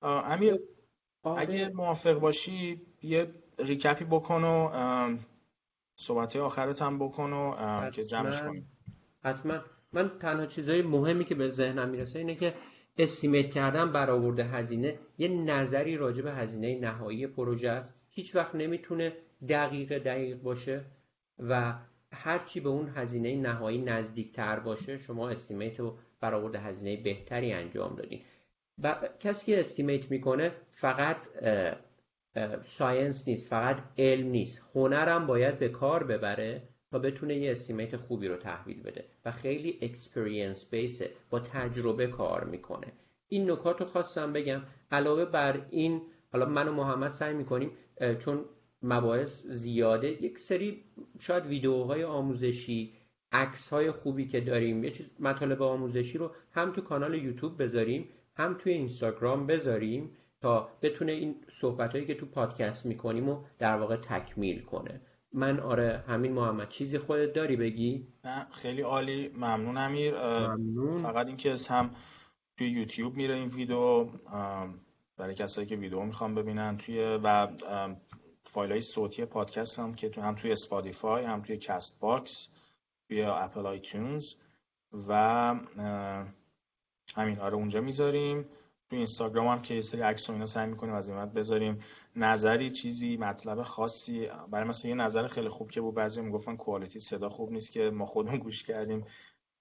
امیر 0.02 0.60
آره. 1.24 1.42
اگه 1.42 1.70
موافق 1.70 2.20
باشی 2.20 2.82
یه 3.02 3.34
ریکپی 3.60 4.06
بکن 4.06 4.44
و 4.44 5.18
صحبت 5.96 6.36
آخرت 6.36 6.82
هم 6.82 7.00
بکن 7.00 7.34
و 7.34 7.90
که 7.90 8.04
جمعش 8.04 8.42
کنیم. 8.42 8.72
حتما. 9.24 9.60
من 9.94 10.20
تنها 10.20 10.46
چیزهای 10.46 10.82
مهمی 10.82 11.26
که 11.26 11.36
به 11.36 11.52
ذهنم 11.52 11.90
می‌رسه 11.90 12.20
اینه 12.20 12.36
که 12.36 12.54
estimate 12.98 13.50
کردن 13.50 13.92
برآورده 13.92 14.44
هزینه 14.44 15.00
یه 15.18 15.28
نظری 15.28 15.98
راجع 15.98 16.22
به 16.22 16.34
هزینه 16.34 16.80
نهایی 16.80 17.28
پروژه 17.28 17.70
است. 17.70 17.94
هیچ 18.10 18.36
وقت 18.36 18.56
نمی‌تونه 18.56 19.14
دقیق 19.50 19.98
دقیق 19.98 20.42
باشه 20.42 20.86
و 21.40 21.74
هرچی 22.14 22.60
به 22.60 22.70
اون 22.70 22.90
هزینه 22.96 23.36
نهایی 23.36 23.82
نزدیکتر 23.82 24.60
باشه 24.60 24.98
شما 24.98 25.30
estimate 25.30 25.80
و 25.80 25.98
برآورده 26.22 26.60
هزینه 26.60 27.04
بهتری 27.04 27.54
انجام 27.54 27.96
دادین. 27.96 28.22
و 28.84 28.96
کسی 29.20 29.46
که 29.46 29.60
estimate 29.60 30.12
می‌کنه 30.12 30.52
فقط 30.70 31.18
science 32.64 33.28
نیست 33.28 33.50
فقط 33.50 33.82
علم 33.98 34.28
نیست. 34.28 34.62
هنرم 34.76 35.28
باید 35.28 35.60
به 35.60 35.70
کار 35.70 36.04
ببره 36.04 36.62
تا 36.92 37.00
بتونه 37.00 37.36
یه 37.36 37.52
estimate 37.52 37.98
خوبی 37.98 38.28
رو 38.28 38.38
تحویل 38.38 38.84
بده 38.84 39.06
و 39.26 39.32
خیلی 39.32 39.80
experience 39.82 40.70
base 40.70 41.02
ه 41.02 41.10
با 41.30 41.40
تجربه 41.40 42.08
کار 42.08 42.44
می‌کنه. 42.44 42.88
این 43.28 43.52
نکات 43.52 43.82
رو 43.82 43.88
خواستم 43.88 44.34
بگم. 44.34 44.62
علاوه 44.92 45.26
بر 45.26 45.62
این 45.70 46.02
حالا 46.32 46.46
من 46.46 46.68
و 46.68 46.72
محمد 46.72 47.12
سعی 47.12 47.34
می‌کنیم 47.34 47.72
چون 48.20 48.46
مباحث 48.84 49.46
زیاده. 49.46 50.24
یک 50.24 50.40
سری 50.40 50.84
شاید 51.20 51.46
ویدیوهای 51.46 52.04
آموزشی 52.04 52.94
عکس 53.32 53.70
های 53.70 53.92
خوبی 53.92 54.28
که 54.28 54.42
داریم 54.42 54.84
یه 54.84 54.92
چیز 54.92 55.10
مطالب 55.20 55.62
آموزشی 55.62 56.18
رو 56.18 56.32
هم 56.52 56.72
تو 56.72 56.82
کانال 56.82 57.16
یوتیوب 57.16 57.64
بذاریم 57.64 58.10
هم 58.36 58.54
توی 58.54 58.74
Instagram 58.74 59.48
بذاریم 59.48 60.12
تا 60.42 60.70
بتونه 60.82 61.12
این 61.12 61.36
صحبت 61.50 61.92
هایی 61.92 62.06
که 62.06 62.16
تو 62.16 62.26
پادکست 62.26 62.86
می‌کنیم 62.86 63.30
و 63.30 63.44
در 63.60 63.78
واقع 63.78 63.96
تکمیل 63.96 64.62
کنه. 64.62 65.02
من 65.34 65.60
آره 65.60 66.04
همین 66.08 66.32
محمد 66.32 66.70
چیزی 66.70 66.98
خودت 66.98 67.34
داری 67.34 67.56
بگی؟ 67.56 68.08
نه 68.26 68.48
خیلی 68.52 68.82
عالی. 68.82 69.28
ممنون 69.28 69.78
امیر. 69.78 70.16
ممنون. 70.16 70.94
فقط 70.94 71.28
اینکه 71.28 71.56
هم 71.70 71.96
توی 72.58 72.70
یوتیوب 72.70 73.16
میره 73.16 73.36
این 73.36 73.48
ویدیو. 73.48 74.10
برای 75.18 75.36
کسایی 75.36 75.68
که 75.68 75.76
ویدیو 75.76 76.02
می‌خوام 76.04 76.36
ببینن 76.36 76.78
توی 76.78 77.20
و 77.24 77.48
فایل 78.44 78.72
های 78.72 78.82
صوتی 78.82 79.26
پادکست 79.26 79.80
هم 79.80 79.94
که 79.94 80.10
تو 80.10 80.22
هم 80.22 80.36
توی 80.36 80.52
Spotify 80.52 81.26
هم 81.26 81.42
توی 81.42 81.58
Castbox 81.58 82.48
توی 83.08 83.22
Apple 83.22 83.66
iTunes 83.66 84.34
و 85.10 85.14
همین 87.16 87.40
آره 87.40 87.56
اونجا 87.56 87.82
می‌ذاریم. 87.82 88.46
تو 88.90 88.96
اینستاگرام 88.96 89.48
هم 89.48 89.62
که 89.62 89.74
یه 89.74 89.82
سری 89.82 90.02
عکس 90.02 90.30
و 90.30 90.34
اینا 90.34 90.46
سعی 90.46 90.68
می‌کنیم 90.68 90.94
از 90.94 91.10
این 91.10 91.26
بذاریم. 91.26 91.80
نظری 92.16 92.70
چیزی 92.70 93.18
مطلب 93.18 93.64
خاصی 93.64 94.28
برای 94.52 94.70
مثلا 94.70 94.90
یه 94.90 94.96
نظر 94.96 95.28
خیلی 95.28 95.50
خوب 95.50 95.72
که 95.72 95.82
بود 95.82 95.96
بعضی 95.96 96.22
می‌گفتن 96.22 96.56
کوالیتی 96.56 97.00
صدا 97.00 97.30
خوب 97.30 97.52
نیست 97.52 97.72
که 97.72 97.90
ما 97.90 98.06
خودمون 98.06 98.40
گوش 98.40 98.64
کردیم 98.64 99.06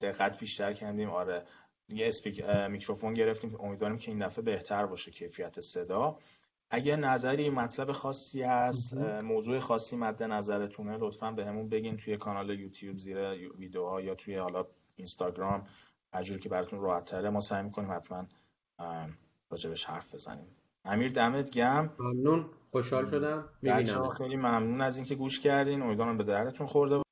دقت 0.01 0.39
بیشتر 0.39 0.72
کردیم. 0.72 1.11
آره 1.11 1.45
یه 1.89 2.07
اسپیک 2.07 2.45
میکروفون 2.45 3.14
گرفتیم. 3.14 3.61
امیدواریم 3.61 3.99
که 3.99 4.11
این 4.11 4.26
دفعه 4.26 4.45
بهتر 4.45 4.87
باشه 4.87 5.11
کیفیت 5.11 5.61
صدا. 5.61 6.18
اگه 6.71 6.97
نظری 6.97 7.51
مطلب 7.51 7.93
خاصی 7.93 8.43
هست 8.43 8.95
موضوع 9.23 9.59
خاصی 9.59 9.97
مد 9.97 10.23
نظرتونه 10.23 10.97
لطفا 10.97 11.31
به 11.31 11.47
همون 11.47 11.68
بگین 11.68 11.97
توی 11.97 12.16
کانال 12.16 12.51
یوتیوب 12.61 12.97
زیر 12.97 13.18
ویدیوها 13.59 14.01
یا 14.01 14.14
توی 14.14 14.37
حالا 14.37 14.66
اینستاگرام 14.97 15.66
هر 16.14 16.23
که 16.23 16.49
براتون 16.49 16.81
راحت 16.81 17.05
تره 17.05 17.31
ما 17.31 17.41
سعی 17.41 17.62
می‌کنیم 17.62 17.93
حتما 17.93 18.27
راجبش 19.51 19.85
حرف 19.85 20.14
بزنیم. 20.14 20.57
امیر 20.85 21.12
دمت 21.12 21.51
گم 21.51 21.91
ممنون. 21.99 22.51
خوشحال 22.71 23.07
شدم. 23.07 23.49
بچه‌ها 23.62 24.09
خیلی 24.09 24.37
ممنون 24.37 24.81
از 24.81 24.97
اینکه 24.97 25.14
گوش 25.14 25.41
کردین. 25.41 25.83
امیدوارم 25.83 26.18
به 26.18 26.25
درتون 26.25 26.66
خورده 26.66 27.03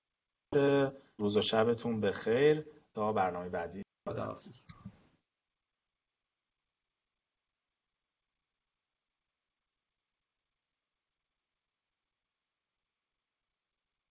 باشه. 0.55 0.93
روز 1.19 1.37
و 1.37 1.41
شبتون 1.41 2.01
بخیر. 2.01 2.65
تا 2.95 3.13
برنامه 3.13 3.49
بعدی. 3.49 3.83
خدا 4.09 4.35